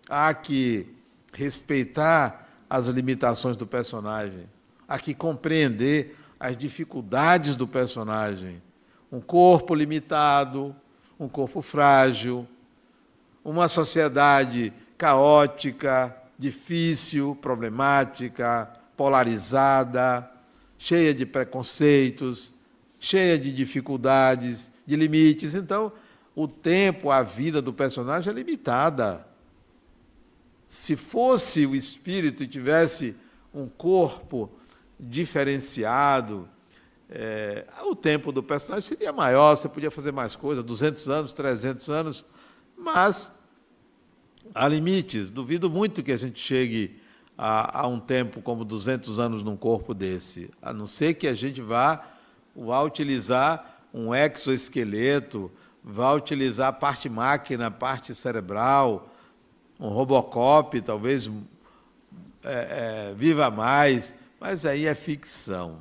Há 0.09 0.33
que 0.33 0.87
respeitar 1.33 2.47
as 2.71 2.87
limitações 2.87 3.57
do 3.57 3.67
personagem, 3.67 4.49
há 4.89 4.99
que 4.99 5.15
compreender 5.15 6.17
as 6.39 6.57
dificuldades 6.57 7.57
do 7.57 7.67
personagem. 7.67 8.63
Um 9.11 9.21
corpo 9.21 9.75
limitado, 9.75 10.75
um 11.19 11.29
corpo 11.29 11.63
frágil, 11.63 12.47
uma 13.45 13.69
sociedade 13.69 14.73
caótica, 14.99 16.15
difícil, 16.39 17.37
problemática, 17.41 18.71
polarizada, 18.97 20.31
cheia 20.79 21.15
de 21.15 21.25
preconceitos, 21.25 22.53
cheia 22.99 23.39
de 23.39 23.53
dificuldades, 23.53 24.71
de 24.87 24.97
limites. 24.97 25.55
Então, 25.55 25.93
o 26.35 26.47
tempo, 26.47 27.11
a 27.11 27.23
vida 27.23 27.63
do 27.63 27.73
personagem 27.73 28.31
é 28.31 28.35
limitada. 28.35 29.27
Se 30.69 30.97
fosse 30.97 31.65
o 31.65 31.75
espírito 31.75 32.43
e 32.43 32.49
tivesse 32.49 33.17
um 33.55 33.69
corpo 33.69 34.51
diferenciado, 34.99 36.49
é, 37.09 37.65
o 37.85 37.95
tempo 37.95 38.33
do 38.33 38.43
personagem 38.43 38.83
seria 38.83 39.13
maior, 39.13 39.55
você 39.55 39.69
podia 39.69 39.91
fazer 39.91 40.13
mais 40.13 40.35
coisas, 40.35 40.65
200 40.65 41.09
anos, 41.09 41.33
300 41.33 41.89
anos, 41.89 42.25
mas 42.77 43.43
há 44.55 44.67
limites. 44.67 45.31
Duvido 45.31 45.71
muito 45.71 46.03
que 46.03 46.13
a 46.13 46.17
gente 46.17 46.41
chegue 46.41 47.01
a, 47.39 47.83
a, 47.83 47.87
um 47.87 48.01
tempo 48.01 48.41
como 48.41 48.65
200 48.65 49.19
anos 49.19 49.43
num 49.43 49.57
corpo 49.57 49.95
desse, 49.95 50.51
a 50.61 50.73
não 50.73 50.87
ser 50.87 51.15
que 51.15 51.29
a 51.29 51.35
gente 51.35 51.61
vá, 51.61 52.05
vá 52.55 52.83
utilizar 52.83 53.85
um 53.93 54.15
exoesqueleto, 54.15 55.51
vá 55.85 56.13
utilizar 56.13 56.73
parte 56.73 57.09
máquina, 57.09 57.71
parte 57.71 58.15
cerebral, 58.15 59.15
um 59.79 59.89
Robocop, 59.89 60.81
talvez 60.81 61.31
é, 62.43 63.11
é, 63.11 63.15
viva 63.15 63.51
mais, 63.51 64.15
mas 64.41 64.67
aí 64.67 64.87
é 64.87 64.95
ficção. 64.95 65.81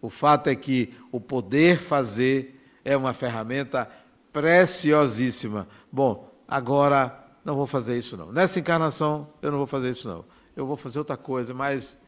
O 0.00 0.10
fato 0.10 0.48
é 0.48 0.54
que 0.54 0.94
o 1.10 1.20
poder 1.20 1.78
fazer 1.78 2.60
é 2.84 2.96
uma 2.96 3.14
ferramenta 3.14 3.90
preciosíssima. 4.32 5.66
Bom, 5.90 6.30
agora 6.46 7.24
não 7.44 7.54
vou 7.56 7.66
fazer 7.66 7.98
isso 7.98 8.16
não. 8.16 8.32
Nessa 8.32 8.60
encarnação 8.60 9.28
eu 9.40 9.50
não 9.50 9.58
vou 9.58 9.66
fazer 9.66 9.90
isso 9.90 10.08
não 10.08 10.24
eu 10.56 10.66
vou 10.66 10.76
fazer 10.76 10.98
outra 10.98 11.16
coisa, 11.16 11.52
mas 11.52 11.98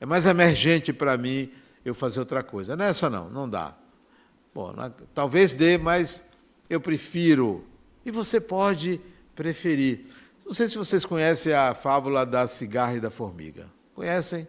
é 0.00 0.06
mais 0.06 0.26
emergente 0.26 0.92
para 0.92 1.16
mim 1.16 1.50
eu 1.84 1.94
fazer 1.94 2.20
outra 2.20 2.42
coisa. 2.42 2.76
Nessa 2.76 3.08
não, 3.08 3.30
não 3.30 3.48
dá. 3.48 3.74
Bom, 4.54 4.74
talvez 5.14 5.54
dê, 5.54 5.78
mas 5.78 6.30
eu 6.68 6.80
prefiro. 6.80 7.64
E 8.04 8.10
você 8.10 8.40
pode 8.40 9.00
preferir. 9.34 10.06
Não 10.44 10.52
sei 10.52 10.68
se 10.68 10.78
vocês 10.78 11.04
conhecem 11.04 11.52
a 11.52 11.74
fábula 11.74 12.24
da 12.24 12.46
cigarra 12.46 12.94
e 12.94 13.00
da 13.00 13.10
formiga. 13.10 13.66
Conhecem? 13.94 14.46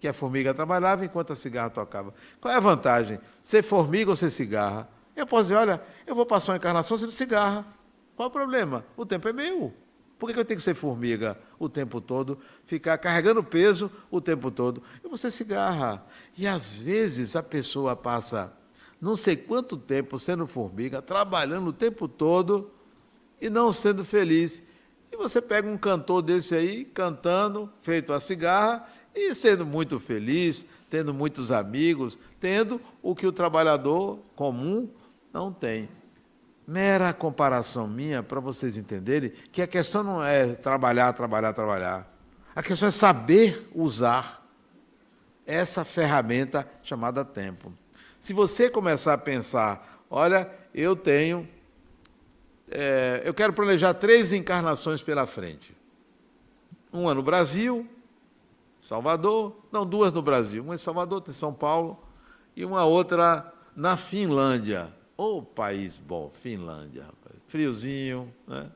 Que 0.00 0.08
a 0.08 0.12
formiga 0.12 0.54
trabalhava 0.54 1.04
enquanto 1.04 1.32
a 1.32 1.36
cigarra 1.36 1.70
tocava. 1.70 2.14
Qual 2.40 2.52
é 2.52 2.56
a 2.56 2.60
vantagem? 2.60 3.18
Ser 3.42 3.62
formiga 3.62 4.10
ou 4.10 4.16
ser 4.16 4.30
cigarra? 4.30 4.88
Eu 5.16 5.26
posso 5.26 5.44
dizer, 5.44 5.56
olha, 5.56 5.82
eu 6.06 6.14
vou 6.14 6.24
passar 6.24 6.52
uma 6.52 6.58
encarnação 6.58 6.96
sendo 6.96 7.10
cigarra. 7.10 7.66
Qual 8.14 8.28
o 8.28 8.32
problema? 8.32 8.84
O 8.96 9.04
tempo 9.04 9.28
é 9.28 9.32
meu. 9.32 9.74
Por 10.18 10.32
que 10.32 10.38
eu 10.38 10.44
tenho 10.44 10.58
que 10.58 10.64
ser 10.64 10.74
formiga 10.74 11.38
o 11.58 11.68
tempo 11.68 12.00
todo, 12.00 12.38
ficar 12.66 12.98
carregando 12.98 13.42
peso 13.42 13.90
o 14.10 14.20
tempo 14.20 14.50
todo? 14.50 14.82
E 15.04 15.08
você 15.08 15.30
cigarra. 15.30 16.04
E 16.36 16.46
às 16.46 16.78
vezes 16.78 17.36
a 17.36 17.42
pessoa 17.42 17.94
passa 17.94 18.52
não 19.00 19.14
sei 19.14 19.36
quanto 19.36 19.76
tempo 19.76 20.18
sendo 20.18 20.46
formiga, 20.46 21.00
trabalhando 21.00 21.68
o 21.68 21.72
tempo 21.72 22.08
todo 22.08 22.70
e 23.40 23.48
não 23.48 23.72
sendo 23.72 24.04
feliz. 24.04 24.64
E 25.12 25.16
você 25.16 25.40
pega 25.40 25.68
um 25.68 25.78
cantor 25.78 26.20
desse 26.20 26.54
aí, 26.54 26.84
cantando, 26.84 27.72
feito 27.80 28.12
a 28.12 28.18
cigarra, 28.18 28.88
e 29.14 29.34
sendo 29.34 29.66
muito 29.66 29.98
feliz, 29.98 30.66
tendo 30.88 31.12
muitos 31.12 31.50
amigos, 31.50 32.18
tendo 32.40 32.80
o 33.02 33.14
que 33.14 33.26
o 33.26 33.32
trabalhador 33.32 34.18
comum 34.34 34.88
não 35.32 35.52
tem 35.52 35.88
mera 36.68 37.14
comparação 37.14 37.88
minha 37.88 38.22
para 38.22 38.40
vocês 38.40 38.76
entenderem 38.76 39.32
que 39.50 39.62
a 39.62 39.66
questão 39.66 40.02
não 40.02 40.22
é 40.22 40.52
trabalhar, 40.52 41.14
trabalhar, 41.14 41.54
trabalhar. 41.54 42.14
A 42.54 42.62
questão 42.62 42.88
é 42.88 42.90
saber 42.90 43.66
usar 43.74 44.46
essa 45.46 45.82
ferramenta 45.82 46.68
chamada 46.82 47.24
tempo. 47.24 47.72
Se 48.20 48.34
você 48.34 48.68
começar 48.68 49.14
a 49.14 49.18
pensar, 49.18 50.04
olha, 50.10 50.50
eu 50.74 50.94
tenho, 50.94 51.48
é, 52.70 53.22
eu 53.24 53.32
quero 53.32 53.54
planejar 53.54 53.94
três 53.94 54.30
encarnações 54.30 55.00
pela 55.00 55.26
frente. 55.26 55.74
Uma 56.92 57.14
no 57.14 57.22
Brasil, 57.22 57.88
Salvador, 58.80 59.56
não, 59.70 59.84
duas 59.84 60.12
no 60.12 60.22
Brasil, 60.22 60.62
uma 60.62 60.74
em 60.74 60.78
Salvador, 60.78 61.16
outra 61.16 61.30
em 61.30 61.34
São 61.34 61.52
Paulo, 61.52 61.98
e 62.56 62.64
uma 62.64 62.84
outra 62.84 63.52
na 63.74 63.96
Finlândia. 63.96 64.92
Ô 65.16 65.38
oh, 65.38 65.42
país 65.42 65.98
bom, 65.98 66.30
Finlândia, 66.32 67.04
rapaz. 67.04 67.36
friozinho, 67.46 68.32
né? 68.46 68.70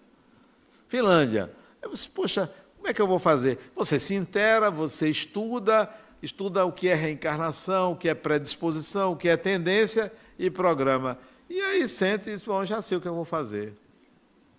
Finlândia. 0.88 1.50
Eu 1.80 1.90
disse, 1.90 2.08
poxa, 2.08 2.52
como 2.76 2.88
é 2.88 2.92
que 2.92 3.00
eu 3.00 3.06
vou 3.06 3.18
fazer? 3.18 3.58
Você 3.74 3.98
se 3.98 4.14
intera, 4.14 4.70
você 4.70 5.08
estuda, 5.08 5.88
estuda 6.20 6.64
o 6.66 6.72
que 6.72 6.88
é 6.88 6.94
reencarnação, 6.94 7.92
o 7.92 7.96
que 7.96 8.08
é 8.08 8.14
predisposição, 8.14 9.12
o 9.12 9.16
que 9.16 9.28
é 9.28 9.36
tendência 9.36 10.12
e 10.38 10.50
programa. 10.50 11.18
E 11.48 11.60
aí 11.60 11.88
sente 11.88 12.28
e 12.28 12.32
diz, 12.32 12.42
bom, 12.42 12.64
já 12.64 12.82
sei 12.82 12.98
o 12.98 13.00
que 13.00 13.08
eu 13.08 13.14
vou 13.14 13.24
fazer. 13.24 13.72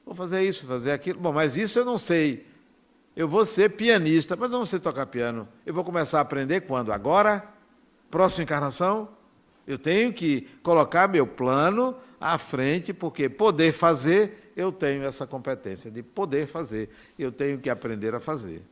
Vou 0.06 0.15
fazer 0.15 0.41
isso, 0.41 0.65
fazer 0.65 0.91
aquilo. 0.91 1.19
Bom, 1.19 1.32
mas 1.32 1.58
isso 1.58 1.79
eu 1.79 1.86
não 1.86 1.97
sei. 1.97 2.45
Eu 3.15 3.28
vou 3.28 3.45
ser 3.45 3.71
pianista, 3.71 4.36
mas 4.36 4.52
eu 4.52 4.58
não 4.58 4.65
sei 4.65 4.80
tocar 4.80 5.06
piano. 5.06 5.47
Eu 5.65 5.73
vou 5.73 5.84
começar 5.84 6.17
a 6.17 6.21
aprender 6.21 6.62
quando? 6.62 6.91
Agora? 6.91 7.47
Próxima 8.10 8.43
encarnação? 8.43 9.08
Eu 9.67 9.78
tenho 9.78 10.12
que 10.12 10.41
colocar 10.63 11.08
meu 11.08 11.26
plano 11.28 11.95
à 12.19 12.38
frente, 12.38 12.91
porque 12.91 13.30
poder 13.30 13.71
fazer, 13.71 14.52
eu 14.56 14.71
tenho 14.71 15.04
essa 15.04 15.28
competência 15.28 15.91
de 15.91 16.02
poder 16.02 16.47
fazer. 16.47 16.89
Eu 17.17 17.32
tenho 17.32 17.60
que 17.60 17.69
aprender 17.69 18.15
a 18.15 18.19
fazer. 18.19 18.63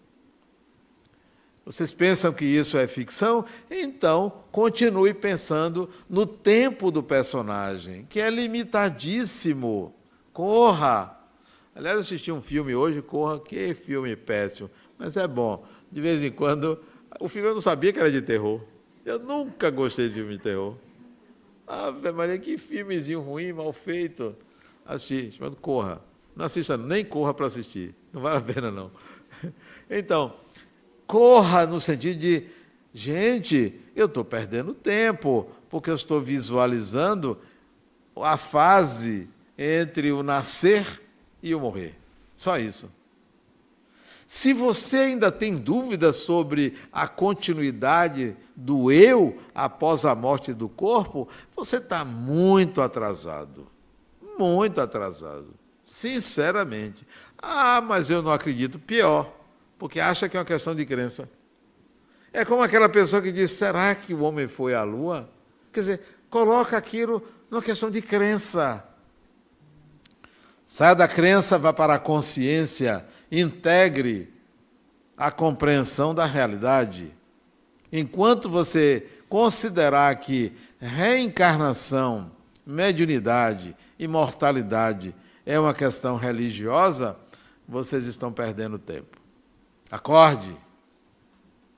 Vocês 1.64 1.94
pensam 1.94 2.34
que 2.34 2.44
isso 2.44 2.78
é 2.78 2.88
ficção? 2.88 3.46
Então, 3.70 4.34
continue 4.52 5.14
pensando 5.14 5.88
no 6.10 6.26
tempo 6.26 6.90
do 6.90 7.04
personagem, 7.04 8.08
que 8.10 8.20
é 8.20 8.30
limitadíssimo. 8.30 9.94
Corra! 10.34 11.21
Aliás, 11.74 12.00
assisti 12.00 12.32
um 12.32 12.42
filme 12.42 12.76
hoje, 12.76 13.02
Corra, 13.02 13.40
que 13.40 13.74
filme 13.74 14.16
péssimo, 14.16 14.70
mas 14.98 15.16
é 15.16 15.28
bom. 15.28 15.66
De 15.92 16.02
vez 16.02 16.24
em 16.24 16.32
quando, 16.32 16.80
o 17.20 17.28
filme 17.28 17.48
eu 17.48 17.54
não 17.54 17.62
sabia 17.62 17.94
que 17.94 18.00
era 18.00 18.12
de 18.12 18.22
terror. 18.22 18.62
Eu 19.06 19.20
nunca 19.20 19.70
gostei 19.70 20.10
de 20.10 20.16
filme 20.16 20.34
de 20.34 20.40
terror. 20.40 20.76
Ave 21.66 22.12
Maria, 22.12 22.38
que 22.38 22.58
filmezinho 22.58 23.22
ruim, 23.22 23.54
mal 23.54 23.72
feito. 23.72 24.36
Assisti, 24.86 25.32
chamado 25.32 25.56
Corra. 25.56 26.02
Não 26.36 26.46
assista, 26.46 26.78
nem 26.78 27.04
corra 27.04 27.34
para 27.34 27.46
assistir. 27.46 27.96
Não 28.12 28.22
vale 28.22 28.38
a 28.38 28.42
pena, 28.42 28.72
não. 28.72 28.92
Então, 29.90 30.34
corra 31.06 31.66
no 31.66 31.80
sentido 31.80 32.20
de, 32.20 32.46
gente, 32.94 33.80
eu 33.96 34.06
estou 34.06 34.24
perdendo 34.24 34.74
tempo, 34.74 35.50
porque 35.70 35.90
eu 35.90 35.96
estou 35.96 36.22
visualizando 36.22 37.38
a 38.16 38.38
fase 38.38 39.30
entre 39.58 40.12
o 40.12 40.24
nascer 40.24 41.02
e 41.42 41.54
o 41.54 41.60
morrer. 41.60 41.96
Só 42.36 42.58
isso. 42.58 42.90
Se 44.28 44.54
você 44.54 44.98
ainda 44.98 45.30
tem 45.30 45.58
dúvidas 45.58 46.16
sobre 46.16 46.78
a 46.92 47.06
continuidade 47.06 48.36
do 48.56 48.90
eu 48.90 49.38
após 49.54 50.06
a 50.06 50.16
morte 50.16 50.54
do 50.54 50.70
corpo, 50.70 51.28
você 51.54 51.78
está 51.78 52.06
muito 52.06 52.82
atrasado. 52.82 53.68
Muito 54.40 54.80
atrasado. 54.80 55.54
Sinceramente. 55.86 57.06
Ah, 57.38 57.82
mas 57.82 58.10
eu 58.10 58.22
não 58.22 58.32
acredito. 58.32 58.80
Pior, 58.80 59.30
porque 59.78 60.00
acha 60.00 60.30
que 60.30 60.38
é 60.38 60.40
uma 60.40 60.46
questão 60.46 60.74
de 60.74 60.86
crença. 60.86 61.30
É 62.32 62.46
como 62.46 62.64
aquela 62.64 62.88
pessoa 62.88 63.22
que 63.22 63.32
diz: 63.32 63.52
será 63.52 63.94
que 63.94 64.14
o 64.14 64.22
homem 64.22 64.48
foi 64.48 64.74
à 64.74 64.84
lua? 64.84 65.30
Quer 65.74 65.80
dizer, 65.82 66.02
coloca 66.30 66.78
aquilo 66.78 67.22
numa 67.50 67.62
questão 67.62 67.92
de 67.92 68.02
crença. 68.02 68.82
Saia 70.74 70.96
da 70.96 71.06
crença, 71.06 71.58
vá 71.58 71.74
para 71.74 71.96
a 71.96 72.00
consciência 72.00 73.06
integre 73.30 74.34
a 75.18 75.30
compreensão 75.30 76.16
da 76.16 76.24
realidade. 76.24 77.14
Enquanto 77.92 78.50
você 78.50 79.06
considerar 79.28 80.16
que 80.16 80.54
reencarnação, 80.80 82.32
mediunidade, 82.66 83.76
imortalidade 84.00 85.14
é 85.46 85.60
uma 85.60 85.74
questão 85.74 86.16
religiosa, 86.16 87.18
vocês 87.68 88.06
estão 88.06 88.32
perdendo 88.32 88.80
tempo. 88.80 89.18
Acorde, 89.92 90.56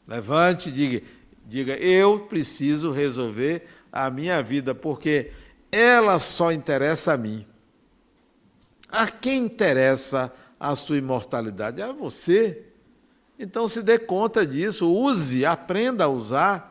levante 0.08 0.70
e 0.70 0.72
diga, 0.72 1.06
diga: 1.48 1.74
eu 1.78 2.20
preciso 2.20 2.92
resolver 2.92 3.68
a 3.92 4.12
minha 4.12 4.44
vida, 4.44 4.76
porque 4.76 5.32
ela 5.72 6.20
só 6.20 6.52
interessa 6.52 7.14
a 7.14 7.18
mim. 7.18 7.44
A 8.94 9.08
quem 9.08 9.46
interessa 9.46 10.32
a 10.60 10.76
sua 10.76 10.98
imortalidade? 10.98 11.82
A 11.82 11.92
você. 11.92 12.64
Então 13.40 13.68
se 13.68 13.82
dê 13.82 13.98
conta 13.98 14.46
disso, 14.46 14.88
use, 14.94 15.44
aprenda 15.44 16.04
a 16.04 16.08
usar. 16.08 16.70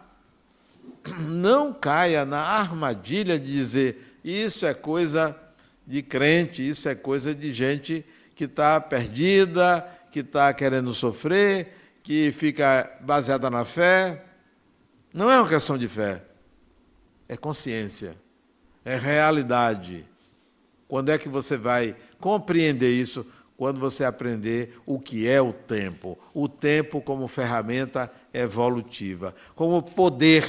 Não 1.28 1.74
caia 1.74 2.24
na 2.24 2.38
armadilha 2.38 3.40
de 3.40 3.50
dizer 3.50 4.12
isso 4.24 4.64
é 4.66 4.72
coisa 4.72 5.36
de 5.84 6.00
crente, 6.00 6.66
isso 6.66 6.88
é 6.88 6.94
coisa 6.94 7.34
de 7.34 7.52
gente 7.52 8.04
que 8.36 8.44
está 8.44 8.80
perdida, 8.80 9.86
que 10.12 10.20
está 10.20 10.52
querendo 10.54 10.94
sofrer, 10.94 11.74
que 12.02 12.30
fica 12.30 12.88
baseada 13.00 13.50
na 13.50 13.64
fé. 13.64 14.24
Não 15.12 15.30
é 15.30 15.38
uma 15.40 15.48
questão 15.48 15.76
de 15.76 15.88
fé, 15.88 16.22
é 17.28 17.36
consciência, 17.36 18.14
é 18.84 18.96
realidade. 18.96 20.06
Quando 20.86 21.08
é 21.08 21.18
que 21.18 21.28
você 21.28 21.56
vai 21.56 21.96
compreender 22.22 22.92
isso? 22.92 23.26
Quando 23.56 23.78
você 23.78 24.04
aprender 24.04 24.78
o 24.86 24.98
que 24.98 25.28
é 25.28 25.42
o 25.42 25.52
tempo. 25.52 26.18
O 26.32 26.48
tempo 26.48 27.02
como 27.02 27.28
ferramenta 27.28 28.10
evolutiva, 28.32 29.34
como 29.54 29.82
poder 29.82 30.44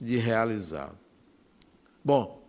de 0.00 0.16
realizar. 0.16 0.92
Bom, 2.04 2.42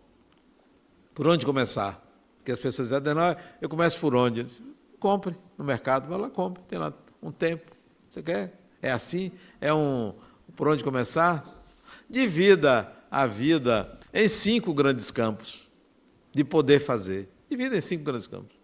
por 1.14 1.26
onde 1.26 1.46
começar? 1.46 2.02
Porque 2.38 2.52
as 2.52 2.58
pessoas 2.58 2.88
dizem, 2.88 3.14
eu 3.60 3.68
começo 3.68 3.98
por 3.98 4.14
onde? 4.14 4.42
Disse, 4.42 4.62
compre 5.00 5.34
no 5.56 5.64
mercado, 5.64 6.08
vai 6.08 6.18
lá, 6.18 6.28
compre, 6.28 6.62
tem 6.68 6.78
lá 6.78 6.92
um 7.22 7.32
tempo. 7.32 7.72
Você 8.08 8.22
quer? 8.22 8.60
É 8.82 8.90
assim? 8.90 9.32
É 9.60 9.72
um. 9.72 10.14
Por 10.54 10.68
onde 10.68 10.84
começar? 10.84 11.64
Divida 12.08 12.92
a 13.10 13.26
vida 13.26 13.98
em 14.12 14.28
cinco 14.28 14.74
grandes 14.74 15.10
campos 15.10 15.68
de 16.32 16.44
poder 16.44 16.80
fazer. 16.80 17.28
Divida 17.48 17.76
em 17.76 17.80
cinco 17.80 18.04
grandes 18.04 18.26
campos. 18.26 18.55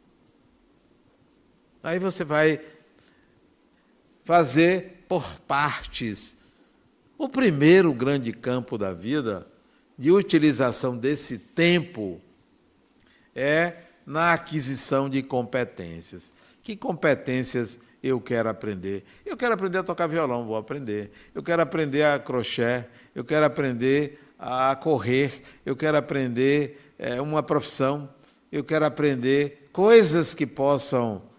Aí 1.82 1.98
você 1.98 2.22
vai 2.22 2.60
fazer 4.24 5.04
por 5.08 5.38
partes. 5.40 6.44
O 7.18 7.28
primeiro 7.28 7.92
grande 7.92 8.32
campo 8.32 8.78
da 8.78 8.92
vida 8.92 9.46
de 9.98 10.10
utilização 10.10 10.96
desse 10.96 11.38
tempo 11.38 12.20
é 13.34 13.74
na 14.06 14.32
aquisição 14.32 15.08
de 15.08 15.22
competências. 15.22 16.32
Que 16.62 16.76
competências 16.76 17.80
eu 18.02 18.20
quero 18.20 18.48
aprender? 18.48 19.04
Eu 19.24 19.36
quero 19.36 19.54
aprender 19.54 19.78
a 19.78 19.82
tocar 19.82 20.06
violão, 20.06 20.46
vou 20.46 20.56
aprender. 20.56 21.10
Eu 21.34 21.42
quero 21.42 21.62
aprender 21.62 22.04
a 22.04 22.18
crochê, 22.18 22.84
eu 23.14 23.24
quero 23.24 23.44
aprender 23.44 24.20
a 24.38 24.74
correr, 24.76 25.42
eu 25.64 25.76
quero 25.76 25.96
aprender 25.96 26.92
é, 26.98 27.20
uma 27.20 27.42
profissão, 27.42 28.08
eu 28.50 28.62
quero 28.62 28.84
aprender 28.84 29.68
coisas 29.72 30.34
que 30.34 30.46
possam 30.46 31.31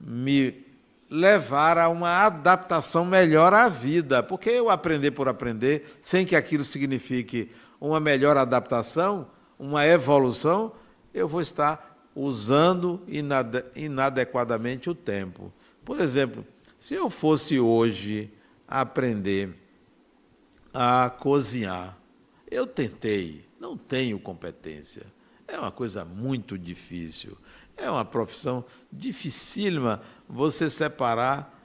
me 0.00 0.66
levar 1.10 1.78
a 1.78 1.88
uma 1.88 2.24
adaptação 2.26 3.04
melhor 3.04 3.54
à 3.54 3.68
vida. 3.68 4.22
Porque 4.22 4.50
eu 4.50 4.70
aprender 4.70 5.12
por 5.12 5.28
aprender, 5.28 5.96
sem 6.00 6.26
que 6.26 6.36
aquilo 6.36 6.64
signifique 6.64 7.50
uma 7.80 8.00
melhor 8.00 8.36
adaptação, 8.36 9.30
uma 9.58 9.86
evolução, 9.86 10.72
eu 11.14 11.26
vou 11.26 11.40
estar 11.40 11.96
usando 12.14 13.02
inadequadamente 13.74 14.90
o 14.90 14.94
tempo. 14.94 15.52
Por 15.84 16.00
exemplo, 16.00 16.44
se 16.78 16.94
eu 16.94 17.08
fosse 17.08 17.58
hoje 17.58 18.30
aprender 18.66 19.54
a 20.74 21.10
cozinhar, 21.10 21.96
eu 22.50 22.66
tentei, 22.66 23.44
não 23.60 23.76
tenho 23.76 24.18
competência. 24.18 25.02
É 25.46 25.58
uma 25.58 25.70
coisa 25.70 26.04
muito 26.04 26.58
difícil. 26.58 27.36
É 27.78 27.90
uma 27.90 28.04
profissão 28.04 28.64
dificílima 28.92 30.02
você 30.28 30.68
separar 30.68 31.56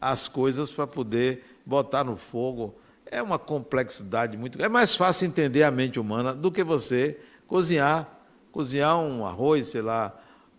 as 0.00 0.28
coisas 0.28 0.70
para 0.70 0.86
poder 0.86 1.44
botar 1.66 2.04
no 2.04 2.16
fogo. 2.16 2.74
É 3.06 3.22
uma 3.22 3.38
complexidade 3.38 4.36
muito. 4.36 4.62
É 4.62 4.68
mais 4.68 4.94
fácil 4.94 5.26
entender 5.26 5.62
a 5.62 5.70
mente 5.70 5.98
humana 5.98 6.34
do 6.34 6.52
que 6.52 6.62
você 6.62 7.18
cozinhar 7.48 8.22
cozinhar 8.52 8.98
um 8.98 9.26
arroz, 9.26 9.68
sei 9.68 9.80
lá, 9.80 10.14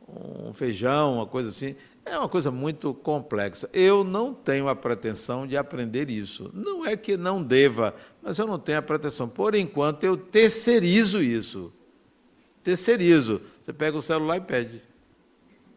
um 0.10 0.52
feijão, 0.52 1.16
uma 1.16 1.28
coisa 1.28 1.50
assim, 1.50 1.76
é 2.04 2.18
uma 2.18 2.28
coisa 2.28 2.52
muito 2.52 2.94
complexa. 2.94 3.70
Eu 3.72 4.04
não 4.04 4.34
tenho 4.34 4.68
a 4.68 4.76
pretensão 4.76 5.48
de 5.48 5.56
aprender 5.56 6.10
isso. 6.10 6.52
Não 6.54 6.86
é 6.86 6.98
que 6.98 7.16
não 7.16 7.42
deva, 7.42 7.96
mas 8.22 8.38
eu 8.40 8.46
não 8.46 8.60
tenho 8.60 8.80
a 8.80 8.82
pretensão. 8.82 9.30
Por 9.30 9.56
enquanto, 9.56 10.04
eu 10.04 10.18
terceirizo 10.18 11.22
isso. 11.22 11.72
Terceirizo. 12.62 13.42
Você 13.62 13.72
pega 13.72 13.98
o 13.98 14.02
celular 14.02 14.38
e 14.38 14.42
pede. 14.42 14.82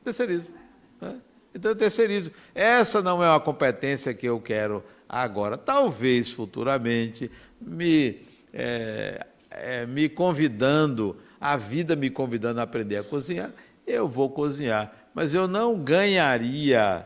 Terceirizo. 0.07 0.53
Né? 1.01 1.17
Então, 1.53 1.73
eu 1.73 1.77
terceirizo. 1.77 2.31
Essa 2.55 3.03
não 3.03 3.25
é 3.25 3.29
uma 3.29 3.41
competência 3.41 4.15
que 4.15 4.27
eu 4.27 4.41
quero 4.41 4.85
agora. 5.09 5.59
Talvez 5.59 6.31
futuramente 6.31 7.29
me, 7.61 8.21
é, 8.55 9.27
é, 9.51 9.85
me 9.85 10.09
convidando 10.09 11.17
a 11.41 11.57
vida 11.57 11.97
me 11.97 12.09
convidando 12.09 12.61
a 12.61 12.63
aprender 12.63 12.99
a 12.99 13.03
cozinhar, 13.05 13.51
eu 13.85 14.09
vou 14.09 14.31
cozinhar. 14.31 14.93
Mas 15.13 15.35
eu 15.35 15.49
não 15.49 15.77
ganharia 15.77 17.05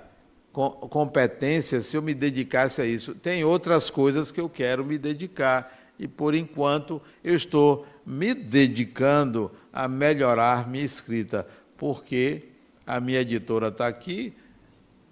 competência 0.52 1.82
se 1.82 1.96
eu 1.96 2.02
me 2.02 2.12
dedicasse 2.12 2.82
a 2.82 2.84
isso. 2.84 3.14
Tem 3.14 3.44
outras 3.44 3.88
coisas 3.88 4.30
que 4.30 4.40
eu 4.40 4.48
quero 4.48 4.84
me 4.84 4.98
dedicar. 4.98 5.74
E, 5.98 6.06
por 6.06 6.34
enquanto, 6.34 7.00
eu 7.24 7.34
estou 7.34 7.86
me 8.04 8.34
dedicando 8.34 9.50
a 9.72 9.88
melhorar 9.88 10.68
minha 10.68 10.84
escrita, 10.84 11.46
porque 11.76 12.49
a 12.90 13.00
minha 13.00 13.20
editora 13.20 13.68
está 13.68 13.86
aqui. 13.86 14.34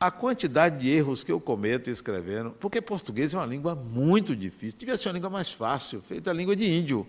A 0.01 0.11
quantidade 0.11 0.79
de 0.79 0.91
erros 0.91 1.25
que 1.25 1.31
eu 1.31 1.41
cometo 1.41 1.91
escrevendo, 1.91 2.51
porque 2.61 2.81
português 2.81 3.35
é 3.35 3.37
uma 3.37 3.47
língua 3.47 3.75
muito 3.75 4.35
difícil, 4.35 4.79
devia 4.79 4.97
ser 4.97 5.09
uma 5.09 5.14
língua 5.14 5.31
mais 5.31 5.51
fácil, 5.51 6.01
feita 6.01 6.31
a 6.31 6.35
língua 6.35 6.55
de 6.55 6.71
índio. 6.71 7.07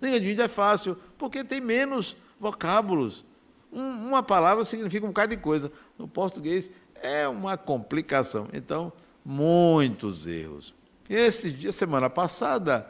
Língua 0.00 0.20
de 0.20 0.30
índio 0.30 0.44
é 0.44 0.48
fácil, 0.48 0.96
porque 1.18 1.42
tem 1.42 1.60
menos 1.60 2.16
vocábulos. 2.38 3.24
Um, 3.72 4.08
uma 4.08 4.22
palavra 4.22 4.64
significa 4.64 5.04
um 5.04 5.10
bocado 5.10 5.34
de 5.34 5.42
coisa. 5.42 5.70
No 5.98 6.06
português 6.06 6.70
é 7.02 7.26
uma 7.26 7.56
complicação. 7.56 8.48
Então, 8.52 8.92
muitos 9.24 10.26
erros. 10.26 10.74
Esse 11.08 11.50
dia, 11.50 11.72
semana 11.72 12.08
passada, 12.08 12.88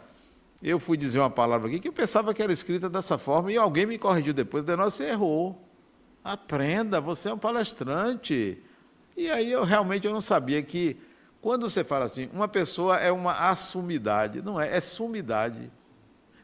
eu 0.62 0.78
fui 0.78 0.96
dizer 0.96 1.20
uma 1.20 1.30
palavra 1.30 1.68
aqui 1.68 1.78
que 1.78 1.88
eu 1.88 1.92
pensava 1.92 2.34
que 2.34 2.42
era 2.42 2.52
escrita 2.52 2.90
dessa 2.90 3.16
forma 3.16 3.50
e 3.50 3.56
alguém 3.56 3.86
me 3.86 3.98
corrigiu 3.98 4.34
depois. 4.34 4.62
Denós, 4.64 4.92
você 4.94 5.04
errou. 5.10 5.65
Aprenda, 6.26 7.00
você 7.00 7.28
é 7.28 7.32
um 7.34 7.38
palestrante. 7.38 8.58
E 9.16 9.30
aí 9.30 9.50
eu 9.50 9.64
realmente 9.64 10.06
eu 10.06 10.12
não 10.12 10.20
sabia 10.20 10.62
que 10.62 10.96
quando 11.40 11.70
você 11.70 11.84
fala 11.84 12.04
assim, 12.04 12.28
uma 12.32 12.48
pessoa 12.48 12.96
é 12.96 13.12
uma 13.12 13.32
assumidade, 13.32 14.42
não 14.42 14.60
é, 14.60 14.76
é 14.76 14.80
sumidade. 14.80 15.70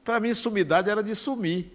Para 0.04 0.20
mim, 0.20 0.32
sumidade 0.32 0.88
era 0.88 1.02
de 1.02 1.14
sumir. 1.16 1.72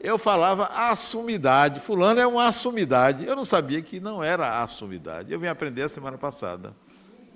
Eu 0.00 0.18
falava 0.18 0.66
assumidade. 0.66 1.78
Fulano 1.78 2.18
é 2.18 2.26
uma 2.26 2.46
assumidade. 2.46 3.24
Eu 3.24 3.36
não 3.36 3.44
sabia 3.44 3.80
que 3.80 4.00
não 4.00 4.22
era 4.22 4.60
assumidade. 4.60 5.32
Eu 5.32 5.38
vim 5.38 5.46
aprender 5.46 5.82
a 5.82 5.88
semana 5.88 6.18
passada. 6.18 6.74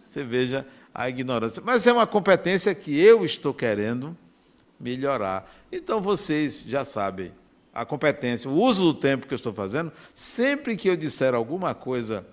Você 0.09 0.25
veja 0.25 0.67
a 0.93 1.09
ignorância. 1.09 1.63
Mas 1.65 1.87
é 1.87 1.93
uma 1.93 2.07
competência 2.07 2.75
que 2.75 2.99
eu 2.99 3.25
estou 3.25 3.55
querendo 3.55 4.17
melhorar. 4.81 5.49
Então 5.71 6.01
vocês 6.01 6.65
já 6.67 6.85
sabem 6.85 7.33
a 7.77 7.85
competência, 7.85 8.49
o 8.49 8.55
uso 8.55 8.85
do 8.85 8.95
tempo 8.95 9.27
que 9.27 9.35
eu 9.35 9.37
estou 9.37 9.53
fazendo. 9.53 9.93
Sempre 10.15 10.77
que 10.77 10.89
eu 10.89 10.97
disser 10.97 11.35
alguma 11.35 11.75
coisa 11.75 12.27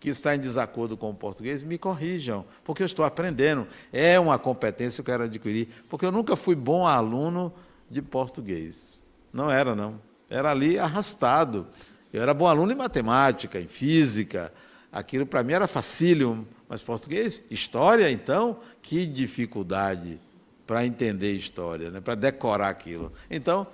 que 0.00 0.08
está 0.08 0.34
em 0.34 0.38
desacordo 0.38 0.96
com 0.96 1.10
o 1.10 1.14
português, 1.14 1.62
me 1.62 1.76
corrijam, 1.76 2.46
porque 2.64 2.82
eu 2.82 2.86
estou 2.86 3.04
aprendendo. 3.04 3.66
É 3.92 4.18
uma 4.18 4.38
competência 4.38 5.04
que 5.04 5.10
eu 5.10 5.12
quero 5.12 5.24
adquirir, 5.24 5.68
porque 5.86 6.06
eu 6.06 6.10
nunca 6.10 6.34
fui 6.34 6.54
bom 6.54 6.86
aluno 6.86 7.52
de 7.90 8.00
português. 8.00 8.98
Não 9.30 9.50
era, 9.50 9.76
não. 9.76 10.00
Era 10.30 10.50
ali 10.50 10.78
arrastado. 10.78 11.66
Eu 12.10 12.22
era 12.22 12.32
bom 12.32 12.46
aluno 12.46 12.72
em 12.72 12.76
matemática, 12.76 13.60
em 13.60 13.68
física. 13.68 14.50
Aquilo 14.90 15.26
para 15.26 15.42
mim 15.42 15.52
era 15.52 15.68
facílimo, 15.68 16.48
mas 16.66 16.80
português, 16.80 17.44
história, 17.50 18.10
então, 18.10 18.60
que 18.80 19.06
dificuldade 19.06 20.18
para 20.66 20.86
entender 20.86 21.32
história, 21.32 21.90
né? 21.90 22.00
para 22.00 22.14
decorar 22.14 22.70
aquilo. 22.70 23.12
Então, 23.30 23.66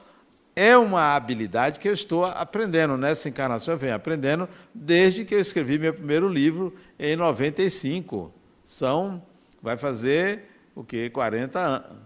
é 0.56 0.76
uma 0.76 1.14
habilidade 1.14 1.78
que 1.78 1.86
eu 1.86 1.92
estou 1.92 2.24
aprendendo. 2.24 2.96
Nessa 2.96 3.28
encarnação 3.28 3.74
eu 3.74 3.78
venho 3.78 3.94
aprendendo 3.94 4.48
desde 4.74 5.26
que 5.26 5.34
eu 5.34 5.40
escrevi 5.40 5.78
meu 5.78 5.92
primeiro 5.92 6.30
livro 6.30 6.74
em 6.98 7.14
95. 7.14 8.32
São, 8.64 9.22
vai 9.62 9.76
fazer 9.76 10.44
o 10.74 10.82
quê? 10.82 11.10
40 11.10 11.60
anos. 11.60 11.98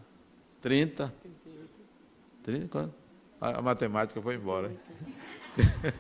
30. 0.61 1.15
30 2.43 2.69
quanto? 2.69 2.95
A 3.41 3.63
matemática 3.63 4.21
foi 4.21 4.35
embora. 4.35 4.71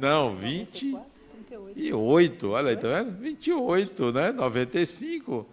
Não, 0.00 0.34
28. 0.34 2.50
Olha 2.50 2.70
aí, 2.70 2.76
tá 2.76 2.88
vendo? 2.88 3.12
28, 3.18 4.12
né? 4.12 4.32
95. 4.32 5.46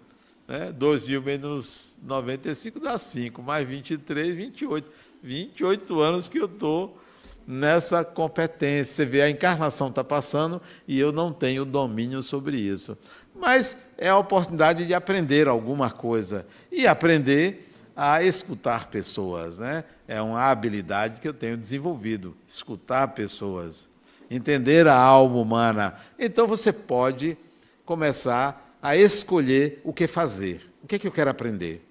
Né? 0.48 0.72
2 0.72 1.04
mil 1.04 1.22
menos 1.22 1.98
95 2.04 2.80
dá 2.80 2.98
5, 2.98 3.43
mais 3.43 3.67
23, 3.67 4.36
28. 4.36 4.89
28 5.24 6.02
anos 6.02 6.28
que 6.28 6.38
eu 6.38 6.46
estou 6.46 7.00
nessa 7.48 8.04
competência. 8.04 8.94
Você 8.94 9.06
vê, 9.06 9.22
a 9.22 9.30
encarnação 9.30 9.88
está 9.88 10.04
passando 10.04 10.62
e 10.88 11.00
eu 11.00 11.12
não 11.12 11.32
tenho 11.32 11.64
domínio 11.64 12.22
sobre 12.22 12.58
isso. 12.58 12.98
Mas 13.34 13.88
é 13.98 14.10
a 14.10 14.18
oportunidade 14.18 14.86
de 14.86 14.94
aprender 14.94 15.48
alguma 15.48 15.90
coisa 15.90 16.46
e 16.72 16.86
aprender 16.86 17.70
a 17.96 18.22
escutar 18.22 18.88
pessoas. 18.88 19.58
Né? 19.58 19.84
É 20.08 20.22
uma 20.22 20.50
habilidade 20.50 21.22
que 21.22 21.28
eu 21.28 21.34
tenho 21.34 21.58
desenvolvido, 21.58 22.36
escutar 22.48 23.08
pessoas, 23.10 23.88
entender 24.30 24.88
a 24.88 24.96
alma 24.96 25.38
humana. 25.38 25.96
Então 26.20 26.48
você 26.48 26.74
pode 26.74 27.38
começar 27.86 28.78
a 28.82 28.98
escolher 28.98 29.80
o 29.84 29.94
que 29.94 30.08
fazer. 30.08 30.70
O 30.84 30.88
que, 30.88 30.96
é 30.96 31.00
que 31.00 31.08
eu 31.08 31.12
quero 31.12 31.30
aprender? 31.30 31.82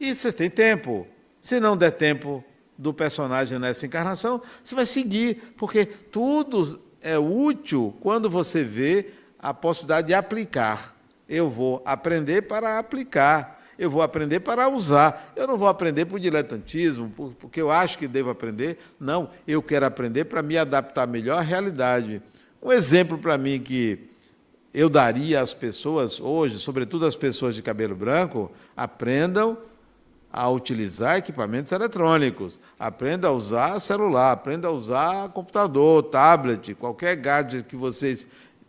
E 0.00 0.14
você 0.14 0.32
tem 0.32 0.50
tempo. 0.50 1.06
Se 1.40 1.60
não 1.60 1.76
der 1.76 1.92
tempo, 1.92 2.44
do 2.80 2.94
personagem 2.94 3.58
nessa 3.58 3.84
encarnação, 3.84 4.40
você 4.64 4.74
vai 4.74 4.86
seguir, 4.86 5.52
porque 5.58 5.84
tudo 5.84 6.80
é 7.02 7.18
útil 7.18 7.94
quando 8.00 8.30
você 8.30 8.64
vê 8.64 9.10
a 9.38 9.52
possibilidade 9.52 10.06
de 10.06 10.14
aplicar. 10.14 10.96
Eu 11.28 11.50
vou 11.50 11.82
aprender 11.84 12.42
para 12.42 12.78
aplicar, 12.78 13.62
eu 13.78 13.90
vou 13.90 14.00
aprender 14.00 14.40
para 14.40 14.66
usar. 14.66 15.30
Eu 15.36 15.46
não 15.46 15.58
vou 15.58 15.68
aprender 15.68 16.06
por 16.06 16.18
diletantismo, 16.18 17.10
porque 17.38 17.60
eu 17.60 17.70
acho 17.70 17.98
que 17.98 18.08
devo 18.08 18.30
aprender. 18.30 18.78
Não, 18.98 19.28
eu 19.46 19.62
quero 19.62 19.84
aprender 19.84 20.24
para 20.24 20.42
me 20.42 20.56
adaptar 20.56 21.06
melhor 21.06 21.36
à 21.36 21.42
realidade. 21.42 22.22
Um 22.62 22.72
exemplo 22.72 23.18
para 23.18 23.36
mim 23.36 23.60
que 23.60 24.08
eu 24.72 24.88
daria 24.88 25.42
às 25.42 25.52
pessoas 25.52 26.18
hoje, 26.18 26.58
sobretudo 26.58 27.04
às 27.04 27.14
pessoas 27.14 27.54
de 27.54 27.60
cabelo 27.60 27.94
branco, 27.94 28.50
aprendam 28.74 29.58
a 30.32 30.48
utilizar 30.48 31.16
equipamentos 31.16 31.72
eletrônicos, 31.72 32.58
aprenda 32.78 33.28
a 33.28 33.32
usar 33.32 33.80
celular, 33.80 34.32
aprenda 34.32 34.68
a 34.68 34.70
usar 34.70 35.28
computador, 35.30 36.04
tablet, 36.04 36.74
qualquer 36.74 37.16
gadget 37.16 37.64
que 37.64 37.76
vocês 37.76 38.26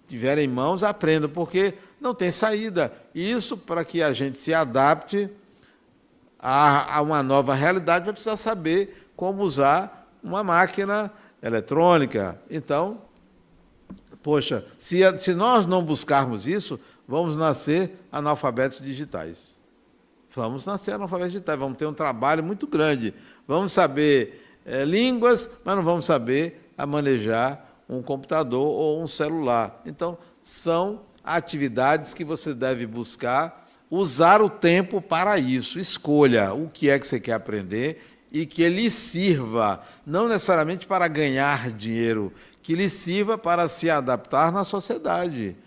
tiverem 0.07 0.45
em 0.45 0.47
mãos, 0.47 0.83
aprenda, 0.83 1.27
porque 1.29 1.75
não 1.99 2.15
tem 2.15 2.31
saída. 2.31 2.91
Isso, 3.13 3.55
para 3.55 3.85
que 3.85 4.01
a 4.01 4.11
gente 4.11 4.39
se 4.39 4.53
adapte 4.53 5.29
a, 6.39 6.97
a 6.97 7.01
uma 7.01 7.21
nova 7.21 7.53
realidade, 7.53 8.05
vai 8.05 8.13
precisar 8.13 8.37
saber 8.37 9.07
como 9.15 9.43
usar 9.43 10.09
uma 10.23 10.43
máquina 10.43 11.11
eletrônica. 11.43 12.39
Então, 12.49 13.01
poxa, 14.23 14.65
se, 14.79 14.99
se 15.19 15.35
nós 15.35 15.67
não 15.67 15.83
buscarmos 15.83 16.47
isso, 16.47 16.79
vamos 17.07 17.37
nascer 17.37 17.99
analfabetos 18.11 18.79
digitais. 18.79 19.60
Vamos 20.33 20.65
nascer 20.65 20.93
analfabetos 20.93 21.33
digitais, 21.33 21.59
vamos 21.59 21.77
ter 21.77 21.85
um 21.85 21.93
trabalho 21.93 22.43
muito 22.43 22.65
grande. 22.65 23.13
Vamos 23.47 23.73
saber 23.73 24.59
é, 24.65 24.85
línguas, 24.85 25.49
mas 25.65 25.75
não 25.75 25.83
vamos 25.83 26.05
saber 26.05 26.71
a 26.77 26.85
manejar 26.85 27.83
um 27.89 28.01
computador 28.01 28.65
ou 28.65 29.01
um 29.01 29.07
celular. 29.07 29.81
Então, 29.85 30.17
são 30.41 31.01
atividades 31.23 32.13
que 32.13 32.23
você 32.23 32.53
deve 32.53 32.87
buscar 32.87 33.67
usar 33.89 34.41
o 34.41 34.49
tempo 34.49 35.01
para 35.01 35.37
isso. 35.37 35.79
Escolha 35.79 36.53
o 36.53 36.69
que 36.69 36.89
é 36.89 36.97
que 36.97 37.05
você 37.05 37.19
quer 37.19 37.33
aprender 37.33 38.01
e 38.31 38.45
que 38.45 38.63
ele 38.63 38.89
sirva, 38.89 39.81
não 40.05 40.29
necessariamente 40.29 40.87
para 40.87 41.09
ganhar 41.09 41.69
dinheiro, 41.71 42.31
que 42.63 42.73
lhe 42.73 42.89
sirva 42.89 43.37
para 43.37 43.67
se 43.67 43.89
adaptar 43.89 44.49
na 44.53 44.63
sociedade. 44.63 45.57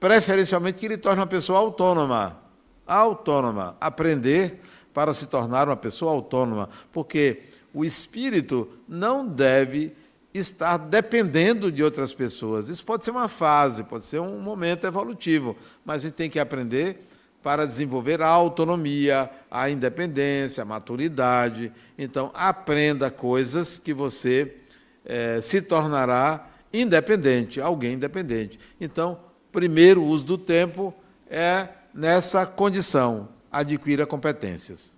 Preferencialmente 0.00 0.78
que 0.78 0.86
ele 0.86 0.98
torne 0.98 1.20
uma 1.20 1.26
pessoa 1.28 1.60
autônoma 1.60 2.47
autônoma, 2.88 3.76
aprender 3.80 4.60
para 4.92 5.14
se 5.14 5.26
tornar 5.26 5.68
uma 5.68 5.76
pessoa 5.76 6.12
autônoma, 6.12 6.68
porque 6.92 7.42
o 7.72 7.84
espírito 7.84 8.68
não 8.88 9.26
deve 9.26 9.94
estar 10.34 10.76
dependendo 10.76 11.70
de 11.70 11.82
outras 11.82 12.12
pessoas. 12.12 12.68
Isso 12.68 12.84
pode 12.84 13.04
ser 13.04 13.10
uma 13.10 13.28
fase, 13.28 13.84
pode 13.84 14.04
ser 14.04 14.20
um 14.20 14.40
momento 14.40 14.86
evolutivo, 14.86 15.56
mas 15.84 15.96
a 15.96 16.08
gente 16.08 16.14
tem 16.14 16.30
que 16.30 16.40
aprender 16.40 17.06
para 17.42 17.64
desenvolver 17.64 18.20
a 18.20 18.28
autonomia, 18.28 19.30
a 19.50 19.70
independência, 19.70 20.62
a 20.62 20.66
maturidade. 20.66 21.72
Então, 21.96 22.30
aprenda 22.34 23.10
coisas 23.10 23.78
que 23.78 23.92
você 23.92 24.56
eh, 25.04 25.40
se 25.40 25.62
tornará 25.62 26.48
independente, 26.72 27.60
alguém 27.60 27.94
independente. 27.94 28.58
Então, 28.80 29.20
primeiro 29.52 30.02
uso 30.04 30.24
do 30.26 30.38
tempo 30.38 30.94
é 31.30 31.68
nessa 31.92 32.46
condição, 32.46 33.28
adquira 33.50 34.06
competências. 34.06 34.96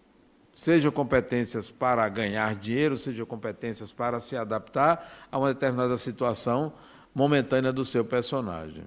Sejam 0.55 0.93
competências 0.93 1.71
para 1.71 2.07
ganhar 2.09 2.55
dinheiro, 2.55 2.99
sejam 2.99 3.25
competências 3.25 3.91
para 3.91 4.21
se 4.21 4.37
adaptar 4.37 5.27
a 5.33 5.39
uma 5.39 5.55
determinada 5.55 5.97
situação 5.97 6.73
momentânea 7.15 7.73
do 7.73 7.85
seu 7.85 8.05
personagem. 8.05 8.85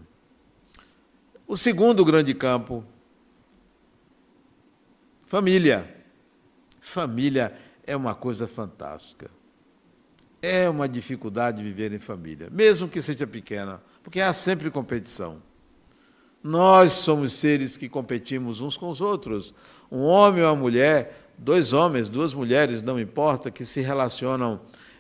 O 1.48 1.58
segundo 1.58 2.06
grande 2.06 2.34
campo, 2.34 2.84
família. 5.26 5.90
Família 6.80 7.58
é 7.86 7.96
uma 7.96 8.14
coisa 8.14 8.48
fantástica. 8.48 9.32
É 10.42 10.70
uma 10.70 10.88
dificuldade 10.88 11.64
viver 11.64 11.92
em 11.94 12.00
família, 12.00 12.50
mesmo 12.52 12.88
que 12.88 13.02
seja 13.02 13.26
pequena, 13.26 13.82
porque 14.04 14.20
há 14.20 14.34
sempre 14.34 14.70
competição. 14.70 15.42
Nós 16.44 16.92
somos 16.92 17.32
seres 17.32 17.78
que 17.78 17.88
competimos 17.88 18.60
uns 18.60 18.76
com 18.76 18.90
os 18.90 19.00
outros. 19.00 19.54
Um 19.90 20.02
homem 20.02 20.44
ou 20.44 20.50
uma 20.50 20.56
mulher, 20.56 21.32
dois 21.38 21.72
homens, 21.72 22.10
duas 22.10 22.34
mulheres, 22.34 22.84
não 22.84 23.00
importa, 23.00 23.50
que 23.50 23.64
se 23.64 23.80
relacionam 23.80 24.60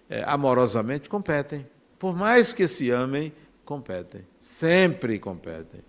é, 0.09 0.23
amorosamente, 0.25 1.09
competem. 1.09 1.67
Por 1.99 2.15
mais 2.15 2.53
que 2.53 2.65
se 2.65 2.89
amem, 2.89 3.33
competem. 3.65 4.21
Sempre 4.39 5.19
competem. 5.19 5.81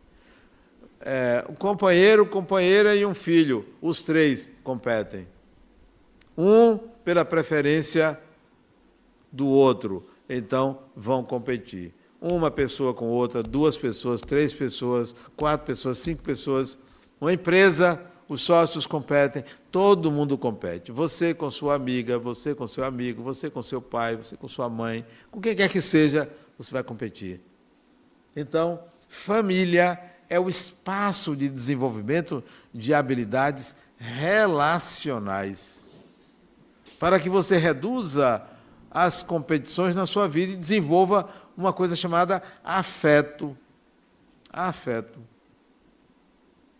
É, 1.00 1.44
um 1.48 1.54
companheiro, 1.54 2.26
companheira 2.26 2.96
e 2.96 3.06
um 3.06 3.14
filho, 3.14 3.64
os 3.80 4.02
três 4.02 4.50
competem. 4.64 5.28
Um 6.36 6.76
pela 6.76 7.24
preferência 7.24 8.18
do 9.30 9.46
outro, 9.46 10.04
então 10.28 10.80
vão 10.96 11.22
competir 11.22 11.92
uma 12.24 12.50
pessoa 12.50 12.94
com 12.94 13.06
outra, 13.08 13.42
duas 13.42 13.76
pessoas, 13.76 14.22
três 14.22 14.54
pessoas, 14.54 15.14
quatro 15.36 15.66
pessoas, 15.66 15.98
cinco 15.98 16.22
pessoas. 16.22 16.78
Uma 17.20 17.34
empresa, 17.34 18.00
os 18.26 18.40
sócios 18.40 18.86
competem, 18.86 19.44
todo 19.70 20.10
mundo 20.10 20.38
compete. 20.38 20.90
Você 20.90 21.34
com 21.34 21.50
sua 21.50 21.74
amiga, 21.74 22.18
você 22.18 22.54
com 22.54 22.66
seu 22.66 22.82
amigo, 22.82 23.22
você 23.22 23.50
com 23.50 23.60
seu 23.60 23.82
pai, 23.82 24.16
você 24.16 24.38
com 24.38 24.48
sua 24.48 24.70
mãe, 24.70 25.04
com 25.30 25.38
quem 25.38 25.54
quer 25.54 25.68
que 25.68 25.82
seja, 25.82 26.26
você 26.56 26.72
vai 26.72 26.82
competir. 26.82 27.42
Então, 28.34 28.80
família 29.06 30.00
é 30.26 30.40
o 30.40 30.48
espaço 30.48 31.36
de 31.36 31.46
desenvolvimento 31.46 32.42
de 32.72 32.94
habilidades 32.94 33.76
relacionais. 33.98 35.92
Para 36.98 37.20
que 37.20 37.28
você 37.28 37.58
reduza 37.58 38.42
as 38.90 39.22
competições 39.22 39.94
na 39.94 40.06
sua 40.06 40.26
vida 40.26 40.52
e 40.52 40.56
desenvolva 40.56 41.28
uma 41.56 41.72
coisa 41.72 41.96
chamada 41.96 42.42
afeto. 42.62 43.56
Afeto. 44.50 45.18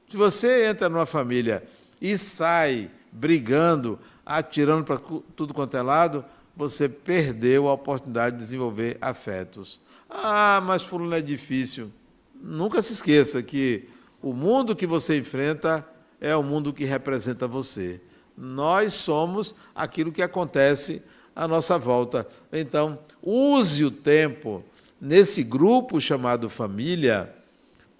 Se 0.08 0.16
você 0.16 0.66
entra 0.66 0.88
numa 0.88 1.06
família 1.06 1.64
e 2.00 2.16
sai 2.18 2.90
brigando, 3.10 3.98
atirando 4.24 4.84
para 4.84 4.98
tudo 5.34 5.54
quanto 5.54 5.76
é 5.76 5.82
lado, 5.82 6.24
você 6.56 6.88
perdeu 6.88 7.68
a 7.68 7.72
oportunidade 7.72 8.36
de 8.36 8.42
desenvolver 8.42 8.96
afetos. 9.00 9.80
Ah, 10.08 10.62
mas 10.64 10.82
fulano 10.82 11.14
é 11.14 11.20
difícil. 11.20 11.90
Nunca 12.34 12.80
se 12.80 12.92
esqueça 12.92 13.42
que 13.42 13.88
o 14.22 14.32
mundo 14.32 14.76
que 14.76 14.86
você 14.86 15.18
enfrenta 15.18 15.86
é 16.20 16.34
o 16.36 16.42
mundo 16.42 16.72
que 16.72 16.84
representa 16.84 17.48
você. 17.48 18.00
Nós 18.36 18.92
somos 18.94 19.54
aquilo 19.74 20.12
que 20.12 20.22
acontece 20.22 21.04
à 21.34 21.48
nossa 21.48 21.78
volta. 21.78 22.26
Então, 22.52 22.98
use 23.22 23.84
o 23.84 23.90
tempo 23.90 24.64
nesse 25.00 25.42
grupo 25.42 26.00
chamado 26.00 26.48
família 26.48 27.32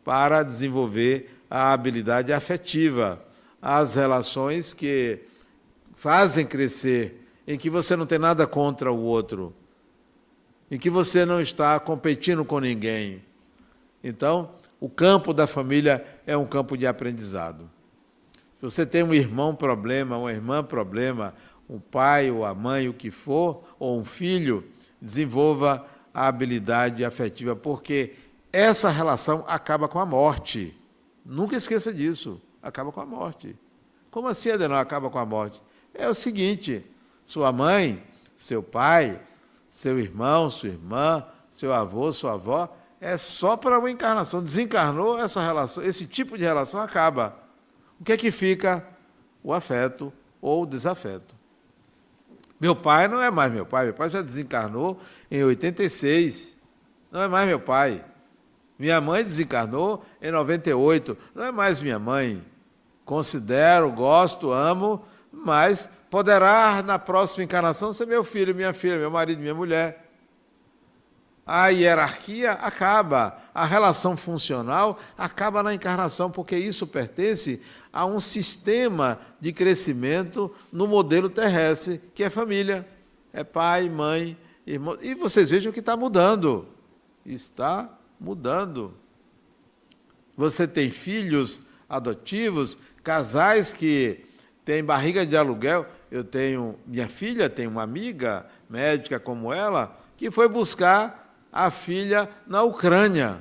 para 0.05 0.43
desenvolver 0.43 1.39
a 1.51 1.73
habilidade 1.73 2.33
afetiva, 2.33 3.23
as 3.61 3.95
relações 3.95 4.73
que 4.73 5.21
fazem 5.97 6.47
crescer 6.47 7.27
em 7.47 7.59
que 7.59 7.71
você 7.71 7.97
não 7.97 8.07
tem 8.07 8.19
nada 8.19 8.47
contra 8.47 8.91
o 8.91 9.01
outro, 9.01 9.55
em 10.71 10.79
que 10.79 10.91
você 10.91 11.25
não 11.25 11.41
está 11.41 11.79
competindo 11.79 12.45
com 12.45 12.59
ninguém. 12.59 13.23
Então, 14.03 14.51
o 14.81 14.89
campo 14.89 15.33
da 15.33 15.47
família 15.47 16.05
é 16.27 16.37
um 16.37 16.47
campo 16.47 16.77
de 16.77 16.87
aprendizado. 16.87 17.71
Se 18.59 18.63
você 18.63 18.87
tem 18.87 19.03
um 19.03 19.15
irmão 19.15 19.55
problema, 19.55 20.17
uma 20.17 20.33
irmã 20.33 20.63
problema, 20.63 21.35
um 21.69 21.79
pai 21.79 22.31
ou 22.31 22.45
a 22.45 22.55
mãe, 22.55 22.89
o 22.89 22.95
que 22.95 23.11
for, 23.11 23.65
ou 23.79 23.99
um 23.99 24.05
filho, 24.05 24.65
desenvolva 25.01 25.87
a 26.13 26.29
habilidade 26.29 27.05
afetiva, 27.05 27.57
porque 27.57 28.15
essa 28.53 28.89
relação 28.89 29.45
acaba 29.49 29.89
com 29.89 29.99
a 29.99 30.07
morte. 30.07 30.77
Nunca 31.25 31.57
esqueça 31.57 31.93
disso. 31.93 32.41
Acaba 32.63 32.93
com 32.93 33.01
a 33.01 33.07
morte. 33.07 33.57
Como 34.11 34.29
assim, 34.29 34.51
Adenor, 34.51 34.79
acaba 34.79 35.11
com 35.11 35.19
a 35.19 35.27
morte? 35.27 35.61
É 35.93 36.09
o 36.09 36.15
seguinte: 36.15 36.85
sua 37.25 37.51
mãe, 37.51 38.03
seu 38.37 38.63
pai, 38.63 39.21
seu 39.71 39.99
irmão, 39.99 40.49
sua 40.49 40.69
irmã, 40.69 41.27
seu 41.51 41.75
avô, 41.75 42.13
sua 42.13 42.35
avó, 42.35 42.75
é 43.01 43.17
só 43.17 43.57
para 43.57 43.79
uma 43.79 43.91
encarnação. 43.91 44.43
Desencarnou 44.43 45.19
essa 45.19 45.43
relação, 45.43 45.83
esse 45.83 46.07
tipo 46.07 46.39
de 46.39 46.45
relação 46.45 46.81
acaba. 46.81 47.37
O 48.01 48.05
que 48.05 48.13
é 48.13 48.17
que 48.17 48.31
fica? 48.31 48.87
O 49.43 49.53
afeto 49.53 50.13
ou 50.41 50.63
o 50.63 50.67
desafeto. 50.67 51.35
Meu 52.65 52.75
pai 52.75 53.09
não 53.09 53.21
é 53.21 53.31
mais 53.31 53.53
meu 53.53 53.67
pai, 53.67 53.85
meu 53.85 53.93
pai 53.93 54.09
já 54.09 54.23
desencarnou 54.23 54.99
em 55.31 55.45
86. 55.45 56.57
Não 57.13 57.21
é 57.21 57.29
mais 57.29 57.47
meu 57.47 57.61
pai. 57.61 58.03
Minha 58.79 59.03
mãe 59.03 59.23
desencarnou 59.23 60.03
em 60.23 60.31
98. 60.31 61.15
Não 61.35 61.45
é 61.45 61.53
mais 61.53 61.83
minha 61.83 61.99
mãe. 61.99 62.43
Considero, 63.05 63.91
gosto, 63.91 64.51
amo, 64.51 65.05
mas 65.31 65.91
poderá 66.09 66.83
na 66.83 66.99
próxima 66.99 67.45
encarnação 67.45 67.93
ser 67.93 68.07
meu 68.07 68.25
filho, 68.25 68.55
minha 68.55 68.73
filha, 68.73 68.97
meu 68.97 69.11
marido, 69.11 69.43
minha 69.43 69.55
mulher. 69.55 70.03
A 71.47 71.69
hierarquia 71.69 72.53
acaba, 72.53 73.37
a 73.55 73.67
relação 73.67 74.17
funcional 74.17 74.99
acaba 75.19 75.63
na 75.63 75.75
encarnação, 75.75 76.31
porque 76.31 76.57
isso 76.57 76.87
pertence 76.87 77.63
a 77.95 78.05
um 78.05 78.19
sistema 78.19 79.21
de 79.41 79.53
crescimento 79.53 80.53
no 80.73 80.89
modelo 80.89 81.31
terrestre, 81.31 82.01
que 82.13 82.25
é 82.25 82.29
família. 82.29 82.85
É 83.33 83.45
pai, 83.45 83.89
mãe, 83.89 84.37
irmão. 84.67 84.99
E 85.01 85.15
vocês 85.15 85.53
vejam 85.53 85.73
que 85.73 85.79
está 85.79 85.97
mudando. 85.97 86.67
Está 87.25 87.97
mudando. 88.19 88.95
Você 90.37 90.67
tem 90.67 90.91
filhos 90.91 91.69
adotivos, 91.89 92.77
casais 93.05 93.73
que 93.73 94.25
têm 94.65 94.83
barriga 94.83 95.25
de 95.25 95.37
aluguel. 95.37 95.87
Eu 96.11 96.25
tenho, 96.25 96.77
minha 96.85 97.09
filha 97.09 97.49
tem 97.49 97.69
uma 97.69 97.85
amiga 97.85 98.45
médica 98.69 99.21
como 99.21 99.53
ela, 99.53 99.97
que 100.17 100.33
foi 100.33 100.49
buscar 100.49 101.33
a 101.53 101.71
filha 101.71 102.29
na 102.45 102.65
Ucrânia. 102.65 103.41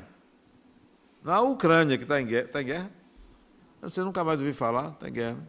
Na 1.23 1.41
Ucrânia, 1.41 1.97
que 1.97 2.03
está 2.03 2.21
em 2.21 2.27
guerra. 2.27 2.45
Está 2.45 2.61
em 2.61 2.65
guerra? 2.65 3.02
Você 3.83 4.01
nunca 4.01 4.23
mais 4.23 4.39
ouviu 4.39 4.55
falar? 4.55 4.91
Está 4.91 5.09
em 5.09 5.11
guerra. 5.11 5.47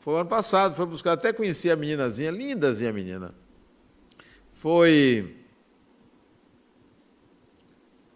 Foi 0.00 0.18
ano 0.18 0.28
passado, 0.28 0.74
foi 0.74 0.86
buscar, 0.86 1.12
até 1.12 1.32
conheci 1.32 1.70
a 1.70 1.76
meninazinha, 1.76 2.30
lindazinha 2.30 2.90
a 2.90 2.92
menina. 2.92 3.34
Foi 4.54 5.36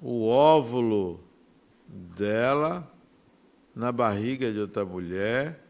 o 0.01 0.27
óvulo 0.27 1.21
dela 1.87 2.91
na 3.75 3.93
barriga 3.93 4.53
de 4.53 4.59
outra 4.59 4.85
mulher 4.85 5.61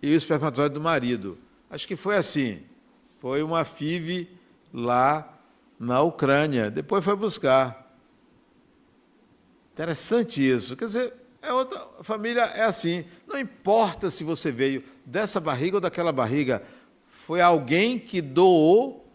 e 0.00 0.12
o 0.12 0.16
espermatozoide 0.16 0.74
do 0.74 0.80
marido. 0.80 1.38
Acho 1.68 1.86
que 1.86 1.96
foi 1.96 2.16
assim. 2.16 2.62
Foi 3.18 3.42
uma 3.42 3.64
FIV 3.64 4.28
lá 4.72 5.38
na 5.78 6.00
Ucrânia. 6.02 6.70
Depois 6.70 7.04
foi 7.04 7.16
buscar. 7.16 7.81
Interessante 9.82 10.48
isso. 10.48 10.76
Quer 10.76 10.84
dizer, 10.84 11.12
é 11.42 11.52
outra 11.52 11.84
família 12.02 12.42
é 12.42 12.62
assim. 12.62 13.04
Não 13.26 13.36
importa 13.36 14.10
se 14.10 14.22
você 14.22 14.52
veio 14.52 14.84
dessa 15.04 15.40
barriga 15.40 15.78
ou 15.78 15.80
daquela 15.80 16.12
barriga, 16.12 16.62
foi 17.10 17.40
alguém 17.40 17.98
que 17.98 18.20
doou 18.20 19.12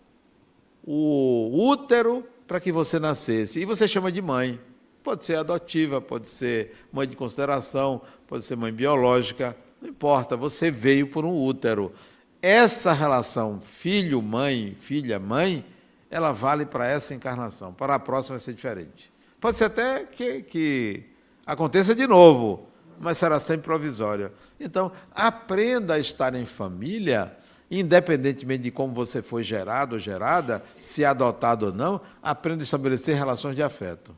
o 0.84 1.70
útero 1.70 2.28
para 2.46 2.60
que 2.60 2.70
você 2.70 3.00
nascesse. 3.00 3.62
E 3.62 3.66
você 3.66 3.88
chama 3.88 4.12
de 4.12 4.22
mãe. 4.22 4.60
Pode 5.02 5.24
ser 5.24 5.38
adotiva, 5.38 6.02
pode 6.02 6.28
ser 6.28 6.76
mãe 6.92 7.08
de 7.08 7.16
consideração, 7.16 8.02
pode 8.28 8.44
ser 8.44 8.58
mãe 8.58 8.74
biológica, 8.74 9.56
não 9.82 9.88
importa, 9.88 10.36
você 10.36 10.70
veio 10.70 11.08
por 11.08 11.24
um 11.24 11.42
útero. 11.46 11.94
Essa 12.42 12.92
relação 12.92 13.62
filho-mãe, 13.62 14.76
filha-mãe, 14.78 15.66
ela 16.12 16.34
vale 16.34 16.66
para 16.66 16.86
essa 16.86 17.16
encarnação. 17.16 17.74
Para 17.74 17.96
a 17.96 18.00
próxima 18.00 18.36
vai 18.36 18.44
ser 18.44 18.54
diferente. 18.54 19.16
Pode 19.48 19.56
ser 19.56 19.64
até 19.64 20.04
que, 20.04 20.42
que 20.42 21.04
aconteça 21.46 21.96
de 21.96 22.06
novo, 22.06 22.68
mas 23.00 23.18
será 23.18 23.40
sempre 23.40 23.64
provisória. 23.64 24.34
Então, 24.60 24.92
aprenda 25.16 25.94
a 25.94 26.00
estar 26.00 26.36
em 26.36 26.44
família, 26.44 27.34
independentemente 27.72 28.64
de 28.64 28.72
como 28.72 28.94
você 28.94 29.22
foi 29.22 29.44
gerado 29.44 29.94
ou 29.94 30.00
gerada, 30.00 30.62
se 30.82 31.06
adotado 31.06 31.68
ou 31.68 31.72
não, 31.74 32.02
aprenda 32.22 32.62
a 32.62 32.66
estabelecer 32.66 33.16
relações 33.16 33.56
de 33.56 33.64
afeto. 33.64 34.14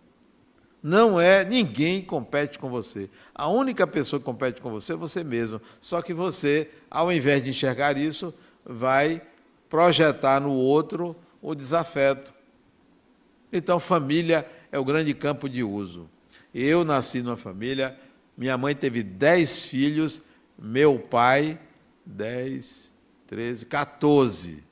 Não 0.81 1.21
é, 1.21 1.45
ninguém 1.45 2.01
compete 2.01 2.57
com 2.57 2.67
você. 2.67 3.07
A 3.35 3.47
única 3.47 3.85
pessoa 3.85 4.19
que 4.19 4.25
compete 4.25 4.59
com 4.59 4.71
você 4.71 4.93
é 4.93 4.95
você 4.95 5.23
mesmo. 5.23 5.61
Só 5.79 6.01
que 6.01 6.11
você, 6.11 6.71
ao 6.89 7.11
invés 7.11 7.43
de 7.43 7.51
enxergar 7.51 7.99
isso, 7.99 8.33
vai 8.65 9.21
projetar 9.69 10.41
no 10.41 10.53
outro 10.53 11.15
o 11.39 11.53
desafeto. 11.53 12.33
Então, 13.53 13.79
família 13.79 14.43
é 14.71 14.79
o 14.79 14.85
grande 14.85 15.13
campo 15.13 15.49
de 15.49 15.63
uso. 15.63 16.09
Eu 16.53 16.83
nasci 16.83 17.21
numa 17.21 17.37
família, 17.37 17.97
minha 18.37 18.57
mãe 18.57 18.75
teve 18.75 19.03
dez 19.03 19.65
filhos, 19.65 20.21
meu 20.57 20.97
pai, 20.97 21.59
dez, 22.05 22.91
treze, 23.27 23.65
quatorze. 23.65 24.63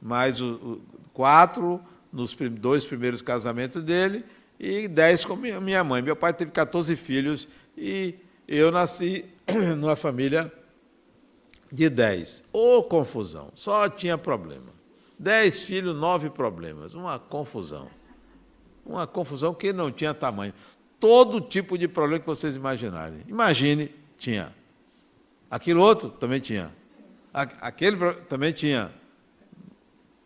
Mais 0.00 0.40
o, 0.40 0.54
o, 0.54 0.82
quatro 1.12 1.80
nos 2.12 2.34
dois 2.34 2.84
primeiros 2.84 3.22
casamentos 3.22 3.82
dele 3.82 4.24
e 4.58 4.88
dez 4.88 5.24
com 5.24 5.36
minha 5.36 5.84
mãe. 5.84 6.02
Meu 6.02 6.16
pai 6.16 6.32
teve 6.32 6.50
14 6.50 6.96
filhos 6.96 7.48
e 7.76 8.14
eu 8.48 8.70
nasci 8.70 9.24
numa 9.76 9.96
família 9.96 10.52
de 11.70 11.88
dez. 11.88 12.42
Ô 12.52 12.78
oh, 12.78 12.82
confusão, 12.82 13.50
só 13.54 13.88
tinha 13.88 14.18
problema. 14.18 14.72
Dez 15.18 15.62
filhos, 15.62 15.96
nove 15.96 16.28
problemas. 16.30 16.94
Uma 16.94 17.18
confusão. 17.18 17.88
Uma 18.84 19.06
confusão 19.06 19.54
que 19.54 19.72
não 19.72 19.90
tinha 19.90 20.12
tamanho. 20.12 20.52
Todo 20.98 21.40
tipo 21.40 21.76
de 21.76 21.88
problema 21.88 22.20
que 22.20 22.26
vocês 22.26 22.56
imaginarem. 22.56 23.20
Imagine, 23.26 23.90
tinha. 24.18 24.52
Aquilo 25.50 25.82
outro 25.82 26.08
também 26.10 26.40
tinha. 26.40 26.72
Aquele 27.32 28.14
também 28.28 28.52
tinha. 28.52 28.90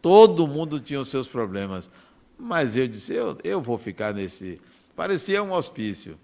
Todo 0.03 0.47
mundo 0.47 0.79
tinha 0.81 1.01
os 1.01 1.09
seus 1.09 1.29
problemas. 1.29 1.90
Mas 2.38 2.77
eu 2.77 2.87
disse, 2.87 3.14
eu, 3.14 3.37
eu 3.42 3.61
vou 3.61 3.79
ficar 3.79 4.12
nesse. 4.12 4.61
Parecia 4.95 5.42
um 5.42 5.53
hospício. 5.53 6.19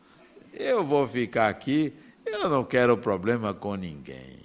Eu 0.52 0.84
vou 0.84 1.08
ficar 1.08 1.48
aqui, 1.48 1.92
eu 2.26 2.48
não 2.48 2.62
quero 2.62 2.96
problema 2.96 3.54
com 3.54 3.74
ninguém. 3.74 4.36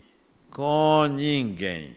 Com 0.49 1.05
ninguém. 1.07 1.95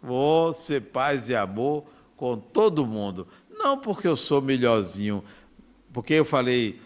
Vou 0.00 0.54
ser 0.54 0.80
paz 0.82 1.28
e 1.28 1.34
amor 1.34 1.84
com 2.16 2.38
todo 2.38 2.86
mundo. 2.86 3.26
Não 3.56 3.78
porque 3.78 4.06
eu 4.06 4.16
sou 4.16 4.40
melhorzinho, 4.42 5.24
porque 5.92 6.14
eu 6.14 6.24
falei 6.24 6.80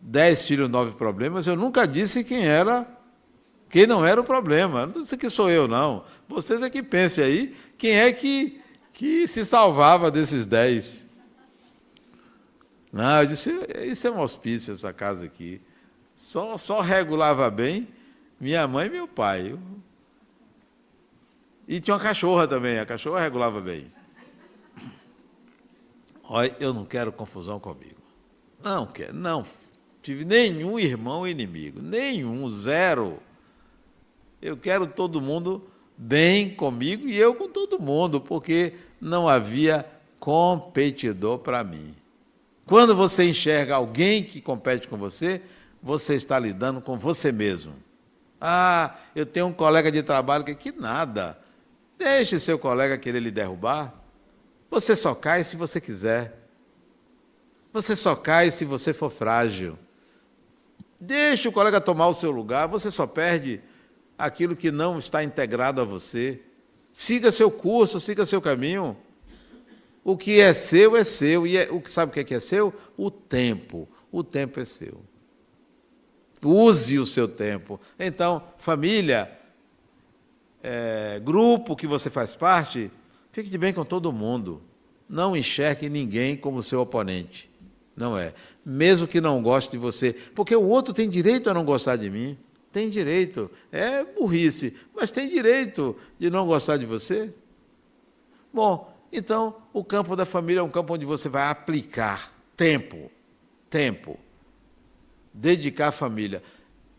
dez 0.00 0.46
filhos, 0.46 0.68
nove 0.68 0.96
problemas, 0.96 1.46
eu 1.46 1.56
nunca 1.56 1.86
disse 1.86 2.22
quem 2.24 2.46
era, 2.46 2.86
quem 3.70 3.86
não 3.86 4.04
era 4.04 4.20
o 4.20 4.24
problema. 4.24 4.86
Não 4.86 5.02
disse 5.02 5.16
que 5.16 5.30
sou 5.30 5.50
eu, 5.50 5.66
não. 5.66 6.04
Vocês 6.28 6.62
é 6.62 6.68
que 6.70 6.82
pensem 6.82 7.24
aí 7.24 7.56
quem 7.78 7.98
é 7.98 8.12
que, 8.12 8.60
que 8.92 9.26
se 9.28 9.44
salvava 9.44 10.10
desses 10.10 10.46
dez. 10.46 11.06
Não, 12.92 13.22
eu 13.22 13.26
disse, 13.26 13.50
isso 13.84 14.06
é 14.06 14.10
um 14.10 14.20
hospício, 14.20 14.72
essa 14.72 14.92
casa 14.92 15.24
aqui. 15.24 15.60
Só, 16.14 16.56
só 16.56 16.80
regulava 16.80 17.50
bem 17.50 17.88
minha 18.38 18.68
mãe 18.68 18.86
e 18.86 18.90
meu 18.90 19.08
pai. 19.08 19.58
E 21.66 21.80
tinha 21.80 21.94
uma 21.94 22.00
cachorra 22.00 22.46
também, 22.46 22.78
a 22.78 22.86
cachorra 22.86 23.20
regulava 23.20 23.60
bem. 23.60 23.90
Olha, 26.28 26.54
eu 26.58 26.72
não 26.72 26.84
quero 26.84 27.12
confusão 27.12 27.60
comigo. 27.60 28.02
Não 28.62 28.86
quero, 28.86 29.12
não 29.14 29.44
tive 30.02 30.24
nenhum 30.24 30.78
irmão 30.78 31.26
inimigo, 31.26 31.80
nenhum, 31.80 32.48
zero. 32.50 33.18
Eu 34.40 34.56
quero 34.56 34.86
todo 34.86 35.20
mundo 35.20 35.66
bem 35.96 36.54
comigo 36.54 37.08
e 37.08 37.16
eu 37.16 37.34
com 37.34 37.48
todo 37.48 37.80
mundo, 37.80 38.20
porque 38.20 38.74
não 39.00 39.26
havia 39.28 39.86
competidor 40.20 41.38
para 41.38 41.64
mim. 41.64 41.94
Quando 42.66 42.94
você 42.94 43.24
enxerga 43.24 43.76
alguém 43.76 44.22
que 44.22 44.40
compete 44.40 44.88
com 44.88 44.96
você, 44.96 45.40
você 45.82 46.14
está 46.14 46.38
lidando 46.38 46.80
com 46.80 46.96
você 46.96 47.30
mesmo. 47.30 47.74
Ah, 48.40 48.94
eu 49.14 49.24
tenho 49.24 49.46
um 49.46 49.52
colega 49.52 49.90
de 49.90 50.02
trabalho 50.02 50.44
que, 50.44 50.54
que 50.54 50.72
nada. 50.72 51.38
Deixe 51.98 52.38
seu 52.40 52.58
colega 52.58 52.98
querer 52.98 53.20
lhe 53.20 53.30
derrubar. 53.30 54.03
Você 54.74 54.96
só 54.96 55.14
cai 55.14 55.44
se 55.44 55.54
você 55.54 55.80
quiser. 55.80 56.36
Você 57.72 57.94
só 57.94 58.16
cai 58.16 58.50
se 58.50 58.64
você 58.64 58.92
for 58.92 59.08
frágil. 59.08 59.78
Deixe 60.98 61.46
o 61.46 61.52
colega 61.52 61.80
tomar 61.80 62.08
o 62.08 62.14
seu 62.14 62.32
lugar, 62.32 62.66
você 62.66 62.90
só 62.90 63.06
perde 63.06 63.60
aquilo 64.18 64.56
que 64.56 64.72
não 64.72 64.98
está 64.98 65.22
integrado 65.22 65.80
a 65.80 65.84
você. 65.84 66.42
Siga 66.92 67.30
seu 67.30 67.52
curso, 67.52 68.00
siga 68.00 68.26
seu 68.26 68.42
caminho. 68.42 68.96
O 70.02 70.16
que 70.16 70.40
é 70.40 70.52
seu 70.52 70.96
é 70.96 71.04
seu. 71.04 71.46
E 71.46 71.56
é, 71.56 71.66
que 71.66 71.92
sabe 71.92 72.10
o 72.10 72.24
que 72.24 72.34
é, 72.34 72.36
é 72.36 72.40
seu? 72.40 72.74
O 72.96 73.12
tempo. 73.12 73.88
O 74.10 74.24
tempo 74.24 74.58
é 74.58 74.64
seu. 74.64 75.00
Use 76.42 76.98
o 76.98 77.06
seu 77.06 77.28
tempo. 77.28 77.80
Então, 77.96 78.42
família, 78.58 79.30
é, 80.60 81.20
grupo 81.22 81.76
que 81.76 81.86
você 81.86 82.10
faz 82.10 82.34
parte, 82.34 82.90
fique 83.34 83.50
de 83.50 83.58
bem 83.58 83.72
com 83.72 83.84
todo 83.84 84.12
mundo. 84.12 84.62
Não 85.08 85.36
enxergue 85.36 85.88
ninguém 85.88 86.36
como 86.36 86.62
seu 86.62 86.80
oponente. 86.80 87.50
Não 87.96 88.16
é. 88.16 88.32
Mesmo 88.64 89.08
que 89.08 89.20
não 89.20 89.42
goste 89.42 89.72
de 89.72 89.76
você. 89.76 90.12
Porque 90.36 90.54
o 90.54 90.62
outro 90.62 90.94
tem 90.94 91.10
direito 91.10 91.50
a 91.50 91.54
não 91.54 91.64
gostar 91.64 91.96
de 91.96 92.08
mim. 92.08 92.38
Tem 92.72 92.88
direito. 92.88 93.50
É 93.72 94.04
burrice, 94.04 94.76
mas 94.94 95.10
tem 95.10 95.28
direito 95.28 95.96
de 96.16 96.30
não 96.30 96.46
gostar 96.46 96.76
de 96.76 96.86
você. 96.86 97.34
Bom, 98.52 98.96
então 99.12 99.56
o 99.72 99.82
campo 99.82 100.14
da 100.14 100.24
família 100.24 100.60
é 100.60 100.62
um 100.62 100.70
campo 100.70 100.94
onde 100.94 101.04
você 101.04 101.28
vai 101.28 101.48
aplicar 101.48 102.32
tempo. 102.56 103.10
Tempo. 103.68 104.16
Dedicar 105.32 105.88
à 105.88 105.92
família. 105.92 106.40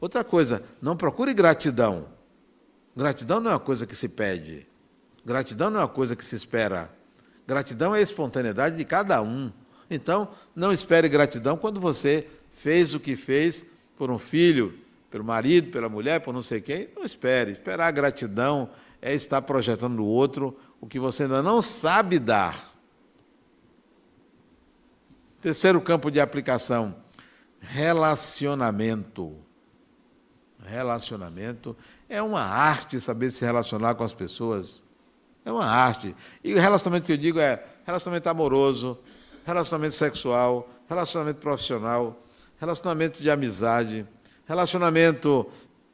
Outra 0.01 0.21
coisa, 0.21 0.63
não 0.81 0.97
procure 0.97 1.33
gratidão. 1.33 2.09
Gratidão 2.93 3.39
não 3.39 3.51
é 3.51 3.53
uma 3.53 3.59
coisa 3.59 3.87
que 3.87 3.95
se 3.95 4.09
pede. 4.09 4.67
Gratidão 5.25 5.69
não 5.71 5.79
é 5.79 5.83
uma 5.83 5.89
coisa 5.89 6.15
que 6.15 6.23
se 6.23 6.35
espera. 6.35 6.91
Gratidão 7.47 7.95
é 7.95 7.99
a 7.99 8.01
espontaneidade 8.01 8.77
de 8.77 8.85
cada 8.85 9.21
um. 9.21 9.51
Então, 9.89 10.29
não 10.55 10.71
espere 10.71 11.09
gratidão 11.09 11.57
quando 11.57 11.79
você 11.79 12.27
fez 12.51 12.93
o 12.93 12.99
que 12.99 13.15
fez 13.15 13.65
por 13.97 14.11
um 14.11 14.17
filho, 14.17 14.77
pelo 15.09 15.23
marido, 15.23 15.71
pela 15.71 15.89
mulher, 15.89 16.21
por 16.21 16.33
não 16.33 16.41
sei 16.41 16.61
quem. 16.61 16.89
Não 16.95 17.03
espere. 17.03 17.51
Esperar 17.51 17.91
gratidão 17.91 18.69
é 19.01 19.13
estar 19.13 19.41
projetando 19.41 19.95
no 19.95 20.05
outro 20.05 20.57
o 20.79 20.87
que 20.87 20.99
você 20.99 21.23
ainda 21.23 21.41
não 21.41 21.61
sabe 21.61 22.19
dar. 22.19 22.73
Terceiro 25.41 25.81
campo 25.81 26.11
de 26.11 26.19
aplicação: 26.19 26.95
relacionamento. 27.59 29.35
Relacionamento 30.63 31.77
é 32.09 32.21
uma 32.21 32.41
arte 32.41 32.99
saber 32.99 33.29
se 33.31 33.45
relacionar 33.45 33.93
com 33.95 34.03
as 34.03 34.13
pessoas. 34.13 34.84
É 35.45 35.51
uma 35.51 35.65
arte. 35.65 36.15
E 36.43 36.55
o 36.55 36.59
relacionamento 36.59 37.05
que 37.05 37.13
eu 37.13 37.17
digo 37.17 37.39
é 37.39 37.63
relacionamento 37.85 38.27
amoroso, 38.27 38.97
relacionamento 39.45 39.93
sexual, 39.93 40.67
relacionamento 40.89 41.39
profissional, 41.39 42.19
relacionamento 42.59 43.21
de 43.21 43.29
amizade, 43.29 44.07
relacionamento 44.47 45.47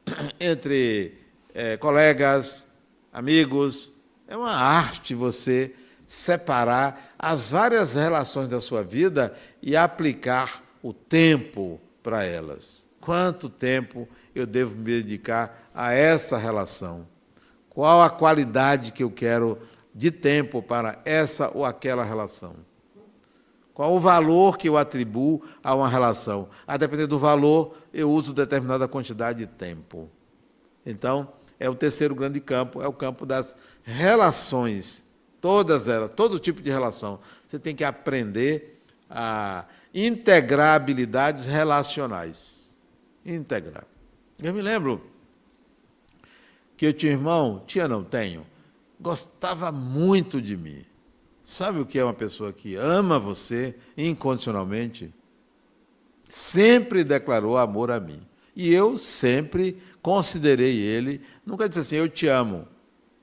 entre 0.40 1.18
é, 1.54 1.76
colegas, 1.76 2.68
amigos. 3.12 3.92
É 4.26 4.36
uma 4.36 4.54
arte 4.54 5.14
você 5.14 5.74
separar 6.06 7.14
as 7.18 7.50
várias 7.50 7.94
relações 7.94 8.48
da 8.48 8.60
sua 8.60 8.82
vida 8.82 9.36
e 9.60 9.76
aplicar 9.76 10.62
o 10.82 10.92
tempo 10.92 11.78
para 12.02 12.24
elas. 12.24 12.86
Quanto 13.00 13.48
tempo 13.48 14.08
eu 14.34 14.46
devo 14.46 14.76
me 14.76 15.02
dedicar 15.02 15.68
a 15.74 15.92
essa 15.92 16.38
relação? 16.38 17.11
Qual 17.74 18.02
a 18.02 18.10
qualidade 18.10 18.92
que 18.92 19.02
eu 19.02 19.10
quero 19.10 19.58
de 19.94 20.10
tempo 20.10 20.62
para 20.62 21.00
essa 21.06 21.50
ou 21.56 21.64
aquela 21.64 22.04
relação? 22.04 22.54
Qual 23.72 23.96
o 23.96 23.98
valor 23.98 24.58
que 24.58 24.68
eu 24.68 24.76
atribuo 24.76 25.42
a 25.64 25.74
uma 25.74 25.88
relação? 25.88 26.50
A 26.66 26.76
depender 26.76 27.06
do 27.06 27.18
valor, 27.18 27.74
eu 27.90 28.10
uso 28.10 28.34
determinada 28.34 28.86
quantidade 28.86 29.38
de 29.38 29.46
tempo. 29.46 30.10
Então, 30.84 31.32
é 31.58 31.70
o 31.70 31.74
terceiro 31.74 32.14
grande 32.14 32.40
campo, 32.42 32.82
é 32.82 32.86
o 32.86 32.92
campo 32.92 33.24
das 33.24 33.56
relações. 33.82 35.04
Todas 35.40 35.88
elas, 35.88 36.10
todo 36.10 36.38
tipo 36.38 36.60
de 36.60 36.68
relação. 36.68 37.20
Você 37.46 37.58
tem 37.58 37.74
que 37.74 37.84
aprender 37.84 38.82
a 39.08 39.64
integrar 39.94 40.76
habilidades 40.76 41.46
relacionais. 41.46 42.70
Integrar. 43.24 43.86
Eu 44.42 44.52
me 44.52 44.60
lembro 44.60 45.10
que 46.82 46.86
eu 46.86 46.92
tinha 46.92 47.12
irmão, 47.12 47.62
tinha 47.64 47.86
não 47.86 48.02
tenho, 48.02 48.44
gostava 49.00 49.70
muito 49.70 50.42
de 50.42 50.56
mim. 50.56 50.82
Sabe 51.44 51.78
o 51.78 51.86
que 51.86 51.96
é 51.96 52.02
uma 52.02 52.12
pessoa 52.12 52.52
que 52.52 52.74
ama 52.74 53.20
você 53.20 53.76
incondicionalmente? 53.96 55.14
Sempre 56.28 57.04
declarou 57.04 57.56
amor 57.56 57.92
a 57.92 58.00
mim. 58.00 58.20
E 58.56 58.74
eu 58.74 58.98
sempre 58.98 59.80
considerei 60.02 60.76
ele, 60.76 61.20
nunca 61.46 61.68
disse 61.68 61.78
assim, 61.78 61.96
eu 61.98 62.08
te 62.08 62.26
amo. 62.26 62.66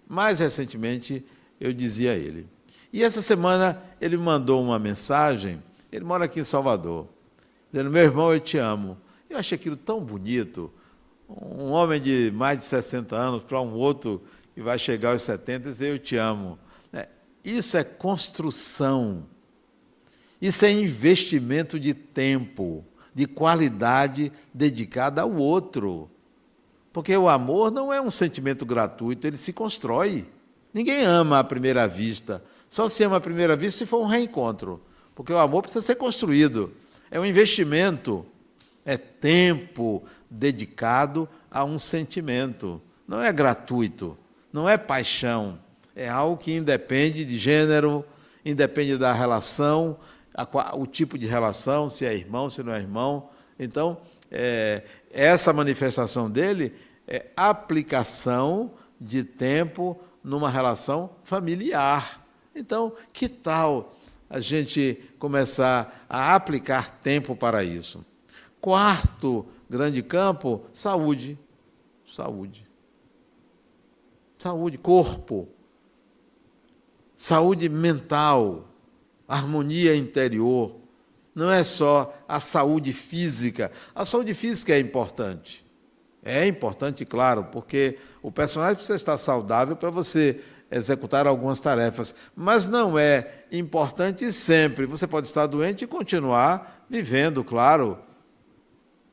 Mais 0.07 0.39
recentemente 0.39 1.25
eu 1.59 1.73
dizia 1.73 2.13
a 2.13 2.15
ele. 2.15 2.47
E 2.93 3.03
essa 3.03 3.21
semana 3.21 3.77
ele 3.99 4.15
me 4.15 4.23
mandou 4.23 4.63
uma 4.63 4.79
mensagem, 4.79 5.61
ele 5.91 6.05
mora 6.05 6.23
aqui 6.23 6.39
em 6.39 6.45
Salvador, 6.45 7.09
dizendo: 7.69 7.89
Meu 7.89 8.03
irmão, 8.03 8.31
eu 8.31 8.39
te 8.39 8.57
amo. 8.57 8.97
Eu 9.29 9.37
achei 9.37 9.57
aquilo 9.57 9.75
tão 9.75 9.99
bonito. 9.99 10.71
Um 11.29 11.71
homem 11.71 12.01
de 12.01 12.31
mais 12.33 12.57
de 12.57 12.63
60 12.63 13.15
anos 13.15 13.43
para 13.43 13.61
um 13.61 13.73
outro 13.73 14.21
que 14.55 14.61
vai 14.61 14.79
chegar 14.79 15.11
aos 15.11 15.21
70 15.21 15.69
dizer: 15.69 15.91
Eu 15.91 15.99
te 15.99 16.17
amo. 16.17 16.57
Isso 17.43 17.77
é 17.77 17.83
construção. 17.83 19.25
Isso 20.41 20.65
é 20.65 20.71
investimento 20.71 21.79
de 21.79 21.93
tempo, 21.93 22.85
de 23.13 23.25
qualidade 23.25 24.31
dedicada 24.53 25.21
ao 25.21 25.33
outro. 25.33 26.09
Porque 26.91 27.15
o 27.15 27.29
amor 27.29 27.71
não 27.71 27.93
é 27.93 28.01
um 28.01 28.11
sentimento 28.11 28.65
gratuito, 28.65 29.27
ele 29.27 29.37
se 29.37 29.53
constrói. 29.53 30.25
Ninguém 30.73 31.03
ama 31.03 31.39
à 31.39 31.43
primeira 31.43 31.87
vista. 31.87 32.43
Só 32.69 32.87
se 32.87 33.03
ama 33.03 33.17
à 33.17 33.21
primeira 33.21 33.55
vista 33.55 33.79
se 33.79 33.85
for 33.85 34.01
um 34.01 34.07
reencontro. 34.07 34.81
Porque 35.15 35.33
o 35.33 35.37
amor 35.37 35.63
precisa 35.63 35.81
ser 35.81 35.95
construído. 35.95 36.71
É 37.11 37.19
um 37.19 37.25
investimento. 37.25 38.25
É 38.85 38.97
tempo 38.97 40.03
dedicado 40.29 41.27
a 41.49 41.63
um 41.63 41.79
sentimento. 41.79 42.81
Não 43.07 43.21
é 43.21 43.31
gratuito. 43.31 44.17
Não 44.51 44.67
é 44.67 44.77
paixão 44.77 45.59
é 45.99 46.07
algo 46.07 46.37
que 46.37 46.55
independe 46.55 47.25
de 47.25 47.37
gênero, 47.37 48.05
independe 48.45 48.97
da 48.97 49.11
relação, 49.11 49.97
a, 50.33 50.47
o 50.77 50.87
tipo 50.87 51.17
de 51.17 51.25
relação, 51.25 51.89
se 51.89 52.05
é 52.05 52.15
irmão, 52.15 52.49
se 52.49 52.63
não 52.63 52.73
é 52.73 52.79
irmão. 52.79 53.29
Então, 53.59 53.97
é, 54.31 54.83
essa 55.11 55.51
manifestação 55.51 56.31
dele 56.31 56.73
é 57.05 57.25
aplicação 57.35 58.71
de 58.99 59.25
tempo 59.25 59.99
numa 60.23 60.49
relação 60.49 61.17
familiar. 61.25 62.25
Então, 62.55 62.93
que 63.11 63.27
tal 63.27 63.93
a 64.29 64.39
gente 64.39 65.03
começar 65.19 66.05
a 66.09 66.33
aplicar 66.33 66.91
tempo 67.01 67.35
para 67.35 67.61
isso? 67.61 68.05
Quarto 68.61 69.45
grande 69.69 70.01
campo, 70.01 70.65
saúde. 70.73 71.37
Saúde. 72.05 72.67
Saúde, 74.37 74.77
corpo 74.77 75.47
saúde 77.19 77.67
mental, 77.67 78.69
harmonia 79.27 79.93
interior. 79.93 80.73
Não 81.35 81.51
é 81.51 81.65
só 81.65 82.17
a 82.25 82.39
saúde 82.39 82.93
física. 82.93 83.73
A 83.93 84.05
saúde 84.05 84.33
física 84.33 84.73
é 84.73 84.79
importante. 84.79 85.65
É 86.23 86.47
importante, 86.47 87.05
claro, 87.05 87.43
porque 87.51 87.97
o 88.21 88.31
personagem 88.31 88.75
precisa 88.75 88.95
estar 88.95 89.17
saudável 89.17 89.75
para 89.75 89.89
você 89.89 90.41
executar 90.71 91.27
algumas 91.27 91.59
tarefas. 91.59 92.15
Mas 92.33 92.69
não 92.69 92.97
é 92.97 93.43
importante 93.51 94.31
sempre. 94.31 94.85
Você 94.85 95.05
pode 95.05 95.27
estar 95.27 95.45
doente 95.45 95.83
e 95.83 95.87
continuar 95.87 96.85
vivendo, 96.89 97.43
claro. 97.43 97.99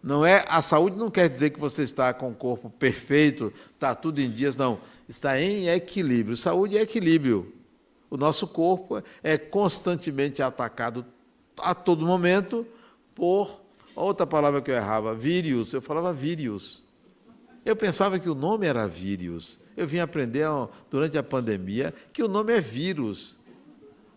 Não 0.07 0.25
é 0.25 0.45
a 0.49 0.63
saúde 0.63 0.97
não 0.97 1.11
quer 1.11 1.29
dizer 1.29 1.51
que 1.51 1.59
você 1.59 1.83
está 1.83 2.15
com 2.15 2.31
o 2.31 2.35
corpo 2.35 2.71
perfeito, 2.71 3.53
está 3.75 3.93
tudo 3.93 4.21
em 4.21 4.31
dias, 4.31 4.55
não. 4.55 4.79
Está 5.09 5.41
em 5.43 5.67
equilíbrio. 5.69 6.37
Saúde 6.37 6.79
é 6.79 6.83
equilíbrio. 6.83 7.53
O 8.09 8.17
nosso 8.17 8.47
corpo 8.47 9.03
é 9.21 9.37
constantemente 9.37 10.41
atacado 10.41 11.05
a 11.59 11.75
todo 11.75 12.07
momento 12.07 12.65
por 13.17 13.61
outra 13.97 14.25
palavra 14.25 14.63
que 14.63 14.71
eu 14.71 14.77
errava, 14.77 15.13
vírus. 15.13 15.73
Eu 15.73 15.83
falava 15.83 16.13
vírus. 16.13 16.85
Eu 17.65 17.75
pensava 17.75 18.17
que 18.17 18.31
o 18.31 18.35
nome 18.37 18.65
era 18.65 18.87
vírus. 18.87 19.59
Eu 19.77 19.89
vim 19.89 19.99
aprender 19.99 20.47
durante 20.89 21.19
a 21.19 21.23
pandemia 21.23 21.93
que 22.13 22.23
o 22.23 22.29
nome 22.29 22.53
é 22.53 22.61
vírus. 22.61 23.37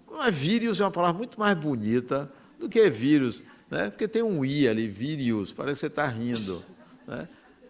Mas 0.07 0.35
vírus 0.35 0.81
é 0.81 0.83
uma 0.83 0.91
palavra 0.91 1.17
muito 1.17 1.39
mais 1.39 1.57
bonita 1.57 2.31
do 2.59 2.69
que 2.69 2.87
vírus, 2.91 3.43
né? 3.69 3.89
porque 3.89 4.07
tem 4.07 4.23
um 4.23 4.43
i 4.43 4.67
ali, 4.67 4.87
vírus, 4.87 5.51
parece 5.51 5.75
que 5.75 5.79
você 5.81 5.87
está 5.87 6.05
rindo. 6.05 6.63
Né? 7.07 7.27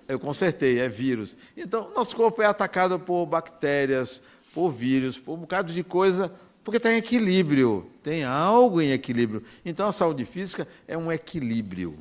Eu 0.07 0.19
consertei, 0.19 0.79
é 0.79 0.89
vírus. 0.89 1.35
Então, 1.55 1.91
nosso 1.95 2.15
corpo 2.15 2.41
é 2.41 2.45
atacado 2.45 2.99
por 2.99 3.25
bactérias, 3.25 4.21
por 4.53 4.69
vírus, 4.69 5.17
por 5.17 5.33
um 5.33 5.41
bocado 5.41 5.71
de 5.71 5.83
coisa, 5.83 6.31
porque 6.63 6.77
está 6.77 6.91
em 6.91 6.97
equilíbrio, 6.97 7.89
tem 8.01 8.23
algo 8.23 8.81
em 8.81 8.91
equilíbrio. 8.91 9.43
Então, 9.63 9.87
a 9.87 9.91
saúde 9.91 10.25
física 10.25 10.67
é 10.87 10.97
um 10.97 11.11
equilíbrio. 11.11 11.97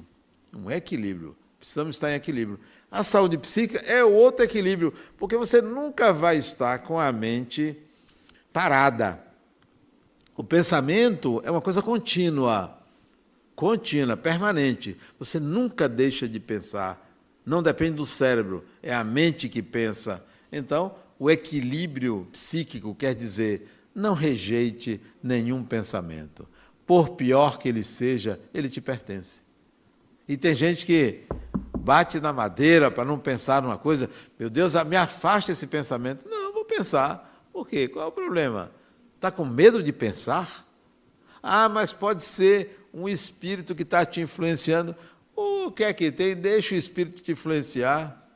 Um 0.55 0.70
equilíbrio. 0.70 1.36
Precisamos 1.59 1.96
estar 1.96 2.11
em 2.11 2.14
equilíbrio. 2.14 2.59
A 2.90 3.05
saúde 3.05 3.36
psíquica 3.36 3.84
é 3.86 4.03
outro 4.03 4.44
equilíbrio, 4.44 4.94
porque 5.18 5.36
você 5.36 5.61
nunca 5.61 6.12
vai 6.12 6.36
estar 6.36 6.78
com 6.78 6.99
a 6.99 7.12
mente 7.12 7.76
parada. 8.53 9.22
O 10.34 10.42
pensamento 10.42 11.42
é 11.44 11.51
uma 11.51 11.61
coisa 11.61 11.82
contínua, 11.82 12.78
contínua, 13.59 14.16
permanente. 14.16 14.96
Você 15.18 15.40
nunca 15.40 15.88
deixa 15.88 16.28
de 16.28 16.38
pensar. 16.38 17.04
Não 17.44 17.61
depende 17.61 17.96
do 17.96 18.06
cérebro, 18.06 18.64
é 18.80 18.94
a 18.94 19.02
mente 19.02 19.48
que 19.48 19.61
pensa. 19.61 20.24
Então, 20.52 20.94
o 21.18 21.28
equilíbrio 21.28 22.28
psíquico 22.30 22.94
quer 22.94 23.16
dizer 23.16 23.68
não 23.92 24.14
rejeite 24.14 25.00
nenhum 25.20 25.64
pensamento. 25.64 26.48
Por 26.86 27.16
pior 27.16 27.59
que 27.59 27.68
ele 27.68 27.82
seja, 27.82 28.38
ele 28.54 28.68
te 28.68 28.80
pertence. 28.80 29.40
E 30.28 30.36
tem 30.36 30.54
gente 30.54 30.86
que 30.86 31.24
bate 31.76 32.20
na 32.20 32.32
madeira 32.32 32.92
para 32.92 33.04
não 33.04 33.18
pensar 33.18 33.61
numa 33.61 33.76
coisa, 33.76 34.09
meu 34.38 34.48
Deus, 34.48 34.74
me 34.84 34.96
afasta 34.96 35.50
esse 35.50 35.66
pensamento. 35.66 36.28
Não, 36.28 36.52
vou 36.52 36.64
pensar. 36.64 37.44
Por 37.52 37.66
quê? 37.66 37.88
Qual 37.88 38.04
é 38.04 38.09
o 38.09 38.12
problema? 38.12 38.70
Está 39.16 39.32
com 39.32 39.44
medo 39.44 39.82
de 39.82 39.92
pensar? 39.92 40.64
Ah, 41.42 41.68
mas 41.68 41.92
pode 41.92 42.22
ser 42.22 42.78
um 42.99 43.09
espírito 43.09 43.74
que 43.74 43.82
está 43.82 44.05
te 44.05 44.20
influenciando. 44.20 44.94
O 45.34 45.70
que 45.70 45.84
é 45.84 45.92
que 45.92 46.11
tem? 46.11 46.34
Deixa 46.34 46.74
o 46.74 46.78
espírito 46.78 47.22
te 47.22 47.32
influenciar. 47.32 48.28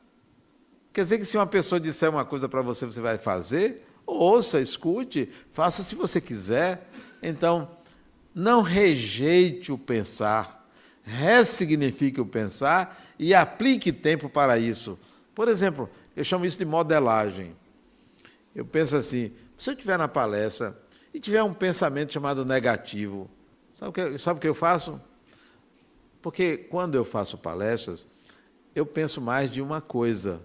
Quer 0.93 1.03
dizer 1.03 1.17
que 1.17 1.25
se 1.25 1.35
uma 1.35 1.47
pessoa 1.47 1.79
disser 1.79 2.09
uma 2.09 2.23
coisa 2.23 2.47
para 2.47 2.61
você, 2.61 2.85
você 2.85 3.01
vai 3.01 3.17
fazer? 3.17 3.85
Ouça, 4.05 4.61
escute, 4.61 5.29
faça 5.51 5.83
se 5.83 5.95
você 5.95 6.21
quiser. 6.21 6.87
Então, 7.21 7.69
não 8.33 8.61
rejeite 8.61 9.71
o 9.71 9.77
pensar, 9.77 10.67
ressignifique 11.03 12.21
o 12.21 12.25
pensar 12.25 13.01
e 13.19 13.33
aplique 13.33 13.91
tempo 13.91 14.29
para 14.29 14.57
isso. 14.57 14.99
Por 15.35 15.47
exemplo, 15.47 15.89
eu 16.15 16.23
chamo 16.23 16.45
isso 16.45 16.57
de 16.57 16.65
modelagem. 16.65 17.55
Eu 18.55 18.65
penso 18.65 18.95
assim: 18.95 19.31
se 19.57 19.69
eu 19.69 19.73
estiver 19.73 19.97
na 19.97 20.07
palestra 20.07 20.77
e 21.13 21.19
tiver 21.19 21.43
um 21.43 21.53
pensamento 21.53 22.13
chamado 22.13 22.45
negativo, 22.45 23.29
sabe 23.83 23.89
o 23.89 23.91
que, 23.91 24.17
sabe 24.17 24.37
o 24.37 24.41
que 24.41 24.47
eu 24.47 24.55
faço? 24.55 25.01
Porque 26.21 26.57
quando 26.57 26.95
eu 26.95 27.03
faço 27.03 27.37
palestras, 27.37 28.05
eu 28.73 28.85
penso 28.85 29.19
mais 29.19 29.51
de 29.51 29.61
uma 29.61 29.81
coisa. 29.81 30.41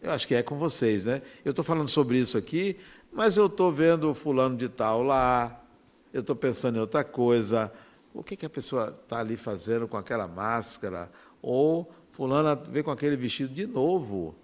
Eu 0.00 0.10
acho 0.10 0.26
que 0.26 0.34
é 0.34 0.42
com 0.42 0.58
vocês, 0.58 1.04
né? 1.04 1.22
Eu 1.44 1.50
estou 1.50 1.64
falando 1.64 1.88
sobre 1.88 2.18
isso 2.18 2.36
aqui, 2.36 2.76
mas 3.12 3.36
eu 3.36 3.46
estou 3.46 3.70
vendo 3.70 4.10
o 4.10 4.14
fulano 4.14 4.56
de 4.56 4.68
tal 4.68 5.02
lá, 5.02 5.62
eu 6.12 6.22
estou 6.22 6.34
pensando 6.34 6.76
em 6.76 6.80
outra 6.80 7.04
coisa. 7.04 7.72
O 8.12 8.22
que, 8.22 8.36
que 8.36 8.44
a 8.44 8.50
pessoa 8.50 8.98
está 9.02 9.20
ali 9.20 9.36
fazendo 9.36 9.86
com 9.86 9.96
aquela 9.96 10.26
máscara? 10.26 11.10
Ou 11.40 11.90
fulano 12.10 12.60
vem 12.68 12.82
com 12.82 12.90
aquele 12.90 13.16
vestido 13.16 13.54
de 13.54 13.66
novo. 13.66 14.34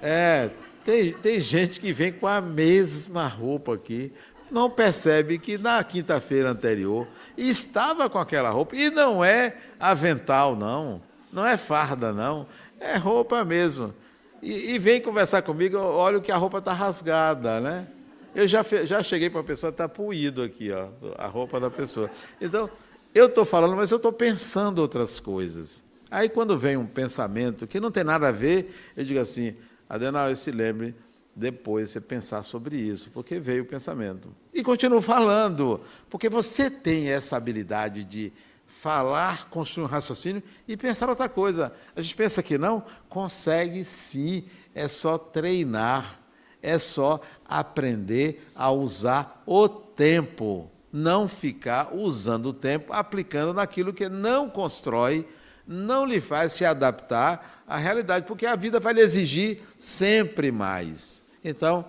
É, 0.00 0.50
tem, 0.84 1.12
tem 1.12 1.40
gente 1.40 1.78
que 1.78 1.92
vem 1.92 2.12
com 2.12 2.26
a 2.26 2.40
mesma 2.40 3.28
roupa 3.28 3.74
aqui, 3.74 4.10
não 4.52 4.70
percebe 4.70 5.38
que 5.38 5.56
na 5.56 5.82
quinta-feira 5.82 6.50
anterior 6.50 7.08
estava 7.36 8.08
com 8.10 8.18
aquela 8.18 8.50
roupa. 8.50 8.76
E 8.76 8.90
não 8.90 9.24
é 9.24 9.56
avental, 9.80 10.54
não. 10.54 11.00
Não 11.32 11.46
é 11.46 11.56
farda, 11.56 12.12
não. 12.12 12.46
É 12.78 12.96
roupa 12.96 13.42
mesmo. 13.44 13.94
E, 14.42 14.74
e 14.74 14.78
vem 14.78 15.00
conversar 15.00 15.42
comigo, 15.42 15.78
olha 15.78 16.20
que 16.20 16.30
a 16.30 16.36
roupa 16.36 16.58
está 16.58 16.72
rasgada, 16.72 17.60
né? 17.60 17.86
Eu 18.34 18.46
já, 18.46 18.62
já 18.84 19.02
cheguei 19.02 19.30
para 19.30 19.40
a 19.40 19.44
pessoa, 19.44 19.70
está 19.70 19.88
puído 19.88 20.42
aqui, 20.42 20.70
ó, 20.70 20.88
a 21.16 21.26
roupa 21.26 21.58
da 21.58 21.70
pessoa. 21.70 22.10
Então, 22.40 22.68
eu 23.14 23.26
estou 23.26 23.44
falando, 23.44 23.76
mas 23.76 23.90
eu 23.90 23.96
estou 23.96 24.12
pensando 24.12 24.80
outras 24.80 25.20
coisas. 25.20 25.82
Aí, 26.10 26.28
quando 26.28 26.58
vem 26.58 26.76
um 26.76 26.86
pensamento 26.86 27.66
que 27.66 27.80
não 27.80 27.90
tem 27.90 28.04
nada 28.04 28.28
a 28.28 28.32
ver, 28.32 28.74
eu 28.96 29.04
digo 29.04 29.20
assim, 29.20 29.54
Adenal, 29.88 30.34
se 30.34 30.50
lembre 30.50 30.94
depois 31.34 31.90
você 31.90 32.00
pensar 32.00 32.42
sobre 32.42 32.76
isso, 32.76 33.10
porque 33.10 33.38
veio 33.38 33.62
o 33.62 33.66
pensamento. 33.66 34.34
E 34.52 34.62
continuo 34.62 35.00
falando, 35.00 35.80
porque 36.10 36.28
você 36.28 36.70
tem 36.70 37.10
essa 37.10 37.36
habilidade 37.36 38.04
de 38.04 38.32
falar, 38.66 39.48
construir 39.48 39.84
um 39.84 39.88
raciocínio 39.88 40.42
e 40.66 40.76
pensar 40.76 41.08
outra 41.08 41.28
coisa. 41.28 41.72
A 41.94 42.02
gente 42.02 42.16
pensa 42.16 42.42
que 42.42 42.58
não, 42.58 42.82
consegue 43.08 43.84
sim, 43.84 44.44
é 44.74 44.88
só 44.88 45.18
treinar, 45.18 46.18
é 46.62 46.78
só 46.78 47.20
aprender 47.44 48.48
a 48.54 48.70
usar 48.70 49.42
o 49.46 49.68
tempo, 49.68 50.70
não 50.92 51.28
ficar 51.28 51.94
usando 51.94 52.46
o 52.46 52.54
tempo, 52.54 52.92
aplicando 52.92 53.52
naquilo 53.52 53.92
que 53.92 54.08
não 54.08 54.48
constrói, 54.48 55.26
não 55.66 56.04
lhe 56.04 56.20
faz 56.20 56.52
se 56.52 56.64
adaptar 56.64 57.62
à 57.66 57.76
realidade, 57.76 58.26
porque 58.26 58.46
a 58.46 58.56
vida 58.56 58.80
vai 58.80 58.94
lhe 58.94 59.00
exigir 59.00 59.62
sempre 59.78 60.50
mais. 60.50 61.21
Então, 61.44 61.84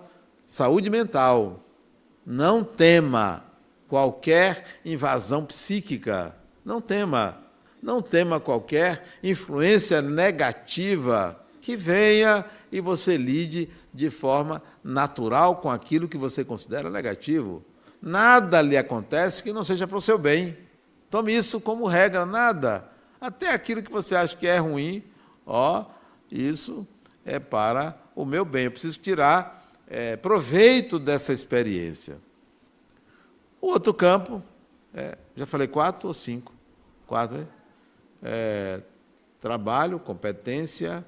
saúde 0.46 0.90
mental, 0.90 1.60
não 2.24 2.64
tema 2.64 3.44
qualquer 3.88 4.64
invasão 4.84 5.44
psíquica 5.44 6.34
não 6.64 6.80
tema. 6.80 7.38
Não 7.82 8.00
tema 8.00 8.40
qualquer 8.40 9.04
influência 9.22 10.00
negativa 10.00 11.38
que 11.60 11.76
venha 11.76 12.44
e 12.72 12.80
você 12.80 13.16
lide 13.16 13.68
de 13.92 14.08
forma 14.08 14.62
natural 14.82 15.56
com 15.56 15.70
aquilo 15.70 16.08
que 16.08 16.16
você 16.16 16.44
considera 16.44 16.88
negativo. 16.88 17.62
Nada 18.00 18.62
lhe 18.62 18.76
acontece 18.76 19.42
que 19.42 19.52
não 19.52 19.62
seja 19.62 19.86
para 19.86 19.98
o 19.98 20.00
seu 20.00 20.16
bem. 20.16 20.56
Tome 21.10 21.36
isso 21.36 21.60
como 21.60 21.86
regra, 21.86 22.24
nada. 22.24 22.88
Até 23.20 23.52
aquilo 23.52 23.82
que 23.82 23.92
você 23.92 24.16
acha 24.16 24.36
que 24.36 24.46
é 24.46 24.58
ruim, 24.58 25.02
ó, 25.46 25.84
isso 26.30 26.86
é 27.24 27.38
para 27.38 27.96
o 28.14 28.24
meu 28.24 28.44
bem. 28.44 28.64
Eu 28.64 28.70
preciso 28.70 28.98
tirar 28.98 29.64
é, 29.88 30.16
proveito 30.16 30.98
dessa 30.98 31.32
experiência. 31.32 32.18
O 33.60 33.68
outro 33.68 33.94
campo, 33.94 34.42
é, 34.92 35.16
já 35.36 35.46
falei 35.46 35.66
quatro 35.66 36.08
ou 36.08 36.14
cinco? 36.14 36.52
Quatro, 37.06 37.38
né? 37.38 37.46
é, 38.22 38.80
trabalho, 39.40 39.98
competência, 39.98 41.04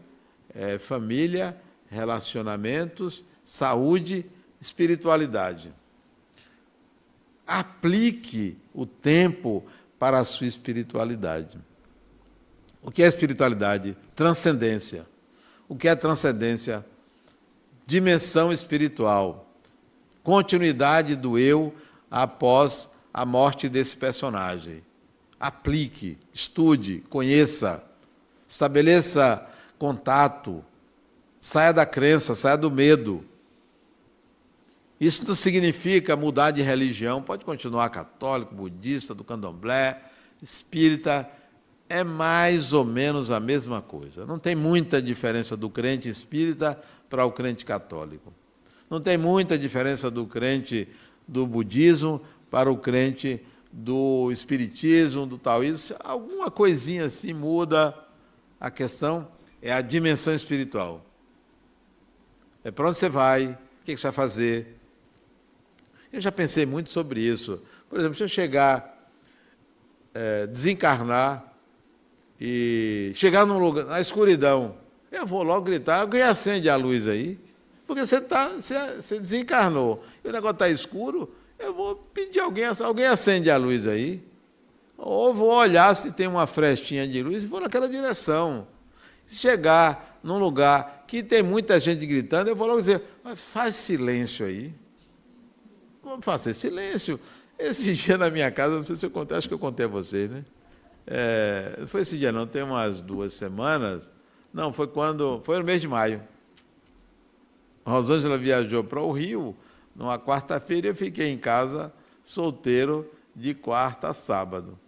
é, 0.54 0.78
família, 0.78 1.56
relacionamentos, 1.88 3.24
saúde, 3.44 4.26
espiritualidade. 4.60 5.72
Aplique 7.46 8.58
o 8.74 8.84
tempo 8.84 9.64
para 9.98 10.18
a 10.18 10.24
sua 10.24 10.46
espiritualidade. 10.46 11.58
O 12.82 12.90
que 12.90 13.02
é 13.02 13.06
espiritualidade? 13.06 13.96
Transcendência. 14.14 15.06
O 15.68 15.76
que 15.76 15.88
é 15.88 15.94
transcendência? 15.94 16.84
Dimensão 17.86 18.52
espiritual. 18.52 19.48
Continuidade 20.22 21.14
do 21.14 21.38
eu 21.38 21.72
após 22.10 22.96
a 23.14 23.24
morte 23.24 23.68
desse 23.68 23.96
personagem 23.96 24.82
aplique, 25.38 26.18
estude, 26.32 27.04
conheça, 27.08 27.84
estabeleça 28.48 29.48
contato, 29.78 30.64
saia 31.40 31.72
da 31.72 31.86
crença, 31.86 32.34
saia 32.34 32.56
do 32.56 32.70
medo. 32.70 33.24
Isso 34.98 35.26
não 35.26 35.34
significa 35.34 36.16
mudar 36.16 36.50
de 36.50 36.62
religião, 36.62 37.22
pode 37.22 37.44
continuar 37.44 37.90
católico, 37.90 38.54
budista, 38.54 39.14
do 39.14 39.22
candomblé, 39.22 40.02
espírita, 40.42 41.28
é 41.88 42.02
mais 42.02 42.72
ou 42.72 42.84
menos 42.84 43.30
a 43.30 43.38
mesma 43.38 43.80
coisa. 43.80 44.26
Não 44.26 44.38
tem 44.38 44.56
muita 44.56 45.00
diferença 45.00 45.56
do 45.56 45.70
crente 45.70 46.08
espírita 46.08 46.82
para 47.08 47.24
o 47.24 47.32
crente 47.32 47.64
católico. 47.64 48.32
Não 48.88 49.00
tem 49.00 49.18
muita 49.18 49.58
diferença 49.58 50.10
do 50.10 50.26
crente 50.26 50.88
do 51.26 51.46
budismo 51.46 52.22
para 52.50 52.70
o 52.70 52.76
crente 52.76 53.44
do 53.72 54.30
espiritismo, 54.30 55.26
do 55.26 55.36
taoísmo, 55.36 55.96
alguma 56.02 56.50
coisinha 56.50 57.04
assim 57.04 57.34
muda 57.34 57.94
a 58.58 58.70
questão, 58.70 59.28
é 59.60 59.72
a 59.72 59.80
dimensão 59.80 60.34
espiritual. 60.34 61.04
É 62.64 62.70
para 62.70 62.88
onde 62.88 62.96
você 62.96 63.08
vai, 63.08 63.46
o 63.46 63.84
que 63.84 63.96
você 63.96 64.04
vai 64.04 64.12
fazer. 64.12 64.76
Eu 66.12 66.20
já 66.20 66.32
pensei 66.32 66.64
muito 66.64 66.90
sobre 66.90 67.20
isso. 67.20 67.62
Por 67.88 67.98
exemplo, 67.98 68.16
se 68.16 68.24
eu 68.24 68.28
chegar, 68.28 69.10
é, 70.14 70.46
desencarnar 70.46 71.52
e 72.40 73.12
chegar 73.14 73.44
num 73.44 73.58
lugar, 73.58 73.84
na 73.84 74.00
escuridão, 74.00 74.76
eu 75.10 75.26
vou 75.26 75.42
logo 75.42 75.64
gritar, 75.64 76.00
alguém 76.00 76.22
acende 76.22 76.68
a 76.68 76.76
luz 76.76 77.06
aí, 77.06 77.38
porque 77.86 78.04
você, 78.04 78.20
tá, 78.20 78.48
você, 78.48 78.96
você 78.96 79.20
desencarnou. 79.20 80.04
E 80.24 80.28
o 80.28 80.32
negócio 80.32 80.54
está 80.54 80.68
escuro, 80.68 81.32
eu 81.58 81.72
vou 81.72 81.94
pedir 81.94 82.40
alguém, 82.40 82.64
alguém 82.64 83.06
acende 83.06 83.50
a 83.50 83.56
luz 83.56 83.86
aí. 83.86 84.22
Ou 84.98 85.34
vou 85.34 85.52
olhar 85.54 85.94
se 85.94 86.12
tem 86.12 86.26
uma 86.26 86.46
frestinha 86.46 87.06
de 87.06 87.22
luz 87.22 87.44
e 87.44 87.46
vou 87.46 87.60
naquela 87.60 87.88
direção. 87.88 88.66
chegar 89.26 90.18
num 90.22 90.38
lugar 90.38 91.04
que 91.06 91.22
tem 91.22 91.42
muita 91.42 91.78
gente 91.78 92.04
gritando, 92.04 92.48
eu 92.48 92.56
vou 92.56 92.66
logo 92.66 92.80
dizer, 92.80 93.02
faz 93.36 93.76
silêncio 93.76 94.46
aí. 94.46 94.74
Vamos 96.02 96.24
fazer 96.24 96.54
silêncio. 96.54 97.20
Esse 97.58 97.92
dia 97.94 98.18
na 98.18 98.30
minha 98.30 98.50
casa, 98.50 98.74
não 98.74 98.82
sei 98.82 98.96
se 98.96 99.06
eu 99.06 99.10
contei, 99.10 99.36
acho 99.36 99.48
que 99.48 99.54
eu 99.54 99.58
contei 99.58 99.86
a 99.86 99.88
vocês, 99.88 100.30
né? 100.30 100.44
É, 101.06 101.84
foi 101.86 102.00
esse 102.00 102.18
dia 102.18 102.32
não, 102.32 102.46
tem 102.46 102.62
umas 102.62 103.00
duas 103.00 103.32
semanas. 103.32 104.10
Não, 104.56 104.72
foi 104.72 104.86
quando. 104.86 105.42
Foi 105.44 105.58
no 105.58 105.64
mês 105.64 105.82
de 105.82 105.86
maio. 105.86 106.22
Rosângela 107.84 108.38
viajou 108.38 108.82
para 108.82 109.02
o 109.02 109.12
Rio 109.12 109.54
numa 109.94 110.18
quarta-feira 110.18 110.86
e 110.86 110.90
eu 110.90 110.96
fiquei 110.96 111.28
em 111.28 111.36
casa 111.36 111.92
solteiro 112.22 113.06
de 113.34 113.52
quarta 113.52 114.08
a 114.08 114.14
sábado. 114.14 114.78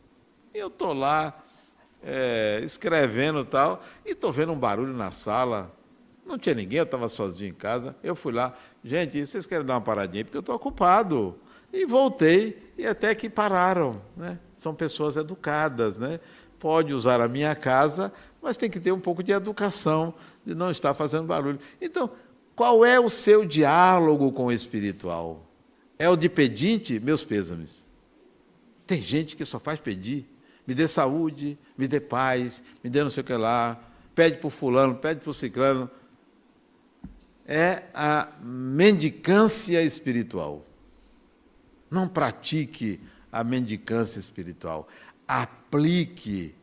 E 0.55 0.59
eu 0.59 0.69
estou 0.69 0.95
lá 0.95 1.39
é, 2.03 2.63
escrevendo 2.65 3.45
tal, 3.45 3.85
e 4.07 4.13
estou 4.13 4.33
vendo 4.33 4.53
um 4.53 4.59
barulho 4.59 4.95
na 4.95 5.11
sala. 5.11 5.71
Não 6.25 6.39
tinha 6.39 6.55
ninguém, 6.55 6.79
eu 6.79 6.85
estava 6.85 7.07
sozinho 7.07 7.51
em 7.51 7.55
casa. 7.55 7.95
Eu 8.03 8.17
fui 8.17 8.33
lá, 8.33 8.57
gente, 8.83 9.27
vocês 9.27 9.45
querem 9.45 9.67
dar 9.67 9.75
uma 9.75 9.83
paradinha? 9.83 10.25
Porque 10.25 10.39
eu 10.39 10.41
estou 10.41 10.55
ocupado. 10.55 11.37
E 11.71 11.85
voltei, 11.85 12.73
e 12.79 12.87
até 12.87 13.15
que 13.15 13.29
pararam. 13.29 14.01
Né? 14.17 14.39
São 14.55 14.75
pessoas 14.75 15.19
educadas. 15.19 15.99
Né? 15.99 16.19
Pode 16.59 16.95
usar 16.95 17.21
a 17.21 17.29
minha 17.29 17.55
casa, 17.55 18.11
mas 18.43 18.57
tem 18.57 18.71
que 18.71 18.81
ter 18.81 18.93
um 18.93 19.01
pouco 19.01 19.23
de 19.23 19.33
educação, 19.33 20.15
de 20.45 20.55
não 20.55 20.71
estar 20.71 20.95
fazendo 20.95 21.27
barulho. 21.27 21.59
Então, 21.81 22.11
qual 22.55 22.85
é 22.85 22.99
o 22.99 23.09
seu 23.09 23.45
diálogo 23.45 24.33
com 24.33 24.47
o 24.47 24.53
espiritual? 24.53 25.47
É 25.99 26.09
o 26.09 26.17
de 26.17 26.29
pedinte? 26.29 26.99
Meus 26.99 27.25
pêsames. 27.25 27.87
Tem 28.87 29.03
gente 29.03 29.37
que 29.37 29.45
só 29.45 29.59
faz 29.59 29.81
pedir. 29.81 30.27
Me 30.67 30.75
dê 30.75 30.87
saúde, 30.87 31.59
me 31.77 31.89
dê 31.89 32.01
paz, 32.01 32.63
me 32.83 32.91
dê 32.91 33.03
não 33.03 33.11
sei 33.11 33.23
o 33.23 33.27
que 33.27 33.35
lá. 33.35 33.79
Pede 34.15 34.39
para 34.39 34.47
o 34.47 34.51
fulano, 34.51 34.95
pede 34.95 35.21
para 35.21 35.31
o 35.31 35.35
ciclano. 35.35 35.91
É 37.47 37.85
a 37.95 38.29
mendicância 38.43 39.83
espiritual. 39.83 40.65
Não 41.91 42.07
pratique 42.07 43.01
a 43.31 43.43
mendicância 43.43 44.19
espiritual. 44.19 44.89
Aplique 45.27 46.55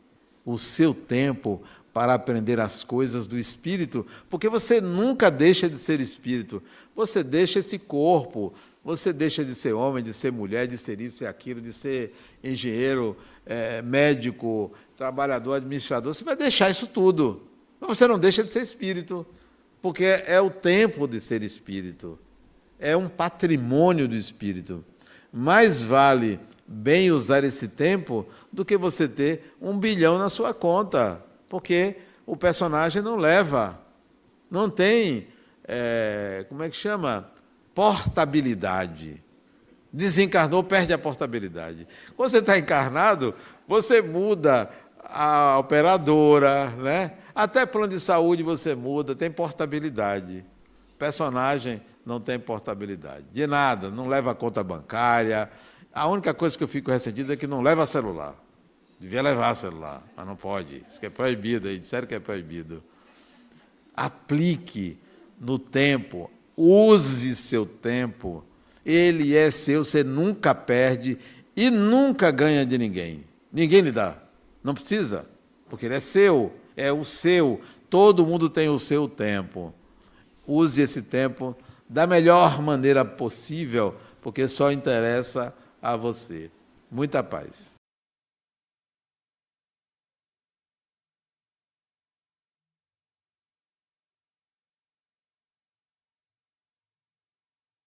o 0.46 0.58
seu 0.58 0.94
tempo 0.94 1.62
para 1.92 2.14
aprender 2.14 2.60
as 2.60 2.84
coisas 2.84 3.26
do 3.26 3.40
espírito, 3.40 4.06
porque 4.30 4.50
você 4.50 4.82
nunca 4.82 5.32
deixa 5.32 5.70
de 5.70 5.78
ser 5.78 6.00
espírito, 6.00 6.62
você 6.94 7.24
deixa 7.24 7.60
esse 7.60 7.80
corpo, 7.80 8.54
você 8.84 9.12
deixa 9.12 9.44
de 9.44 9.56
ser 9.56 9.74
homem, 9.74 10.04
de 10.04 10.14
ser 10.14 10.32
mulher, 10.32 10.68
de 10.68 10.78
ser 10.78 11.00
isso 11.00 11.24
e 11.24 11.28
aquilo, 11.28 11.62
de 11.62 11.72
ser 11.72 12.14
engenheiro, 12.44 13.18
é, 13.46 13.82
médico, 13.82 14.74
trabalhador, 14.98 15.54
administrador, 15.54 16.14
você 16.14 16.24
vai 16.24 16.36
deixar 16.36 16.70
isso 16.70 16.86
tudo. 16.86 17.44
Mas 17.80 17.98
você 17.98 18.08
não 18.08 18.20
deixa 18.20 18.44
de 18.44 18.52
ser 18.52 18.62
espírito, 18.62 19.26
porque 19.82 20.04
é 20.04 20.40
o 20.42 20.50
tempo 20.50 21.08
de 21.08 21.22
ser 21.22 21.44
espírito, 21.44 22.20
é 22.78 22.96
um 22.96 23.08
patrimônio 23.08 24.08
do 24.08 24.16
espírito. 24.16 24.84
Mais 25.32 25.82
vale 25.82 26.40
bem 26.68 27.12
usar 27.12 27.44
esse 27.44 27.70
tempo 27.70 28.26
do 28.52 28.66
que 28.66 28.78
você 28.78 29.08
ter 29.08 29.56
um 29.62 29.78
bilhão 29.78 30.18
na 30.18 30.30
sua 30.30 30.54
conta 30.54 31.22
porque 31.48 31.98
o 32.26 32.36
personagem 32.36 33.02
não 33.02 33.16
leva, 33.16 33.80
não 34.50 34.70
tem, 34.70 35.28
é, 35.68 36.46
como 36.50 36.64
é 36.64 36.70
que 36.70 36.76
chama? 36.76 37.30
Portabilidade. 37.74 39.24
Desencarnou, 39.92 40.64
perde 40.64 40.92
a 40.92 40.98
portabilidade. 40.98 41.88
Quando 42.18 42.30
você 42.30 42.40
está 42.40 42.58
encarnado, 42.58 43.34
você 43.68 44.02
muda 44.02 44.70
a 45.02 45.58
operadora, 45.60 46.72
né? 46.72 47.14
Até 47.34 47.66
plano 47.66 47.88
de 47.88 48.00
saúde 48.00 48.44
você 48.44 48.76
muda, 48.76 49.16
tem 49.16 49.32
portabilidade. 49.32 50.44
Personagem 50.98 51.82
não 52.06 52.20
tem 52.20 52.38
portabilidade. 52.40 53.26
De 53.32 53.48
nada, 53.48 53.90
não 53.90 54.08
leva 54.08 54.36
conta 54.36 54.64
bancária. 54.64 55.50
A 55.96 56.08
única 56.08 56.34
coisa 56.34 56.58
que 56.58 56.64
eu 56.64 56.68
fico 56.68 56.92
ressentido 56.92 57.32
é 57.32 57.38
que 57.38 57.48
não 57.48 57.62
leva 57.62 57.88
celular. 57.88 58.36
Devia 59.00 59.22
levar 59.22 59.56
celular, 59.56 60.04
mas 60.14 60.28
não 60.28 60.36
pode. 60.36 60.84
Isso 60.86 61.00
que 61.00 61.06
é 61.06 61.10
proibido, 61.10 61.70
aí 61.70 61.80
disseram 61.80 62.06
que 62.06 62.14
é 62.14 62.20
proibido. 62.20 62.84
Aplique 63.96 64.98
no 65.40 65.58
tempo, 65.58 66.30
use 66.58 67.34
seu 67.34 67.66
tempo. 67.66 68.44
Ele 68.86 69.38
é 69.38 69.50
seu, 69.50 69.86
você 69.86 70.04
nunca 70.04 70.54
perde 70.54 71.18
e 71.56 71.70
nunca 71.70 72.30
ganha 72.30 72.66
de 72.66 72.78
ninguém. 72.78 73.24
Ninguém 73.50 73.80
lhe 73.80 73.92
dá. 73.92 74.18
Não 74.62 74.74
precisa, 74.74 75.26
porque 75.70 75.86
ele 75.86 75.96
é 75.96 76.02
seu, 76.02 76.54
é 76.76 76.92
o 76.92 77.06
seu. 77.06 77.62
Todo 77.90 78.26
mundo 78.26 78.50
tem 78.50 78.68
o 78.68 78.78
seu 78.78 79.08
tempo. 79.08 79.74
Use 80.46 80.82
esse 80.82 81.04
tempo 81.04 81.56
da 81.88 82.06
melhor 82.06 82.62
maneira 82.62 83.06
possível, 83.06 83.96
porque 84.22 84.46
só 84.46 84.74
interessa 84.74 85.56
a 85.86 85.96
você. 85.96 86.50
Muita 86.90 87.24
paz. 87.24 87.75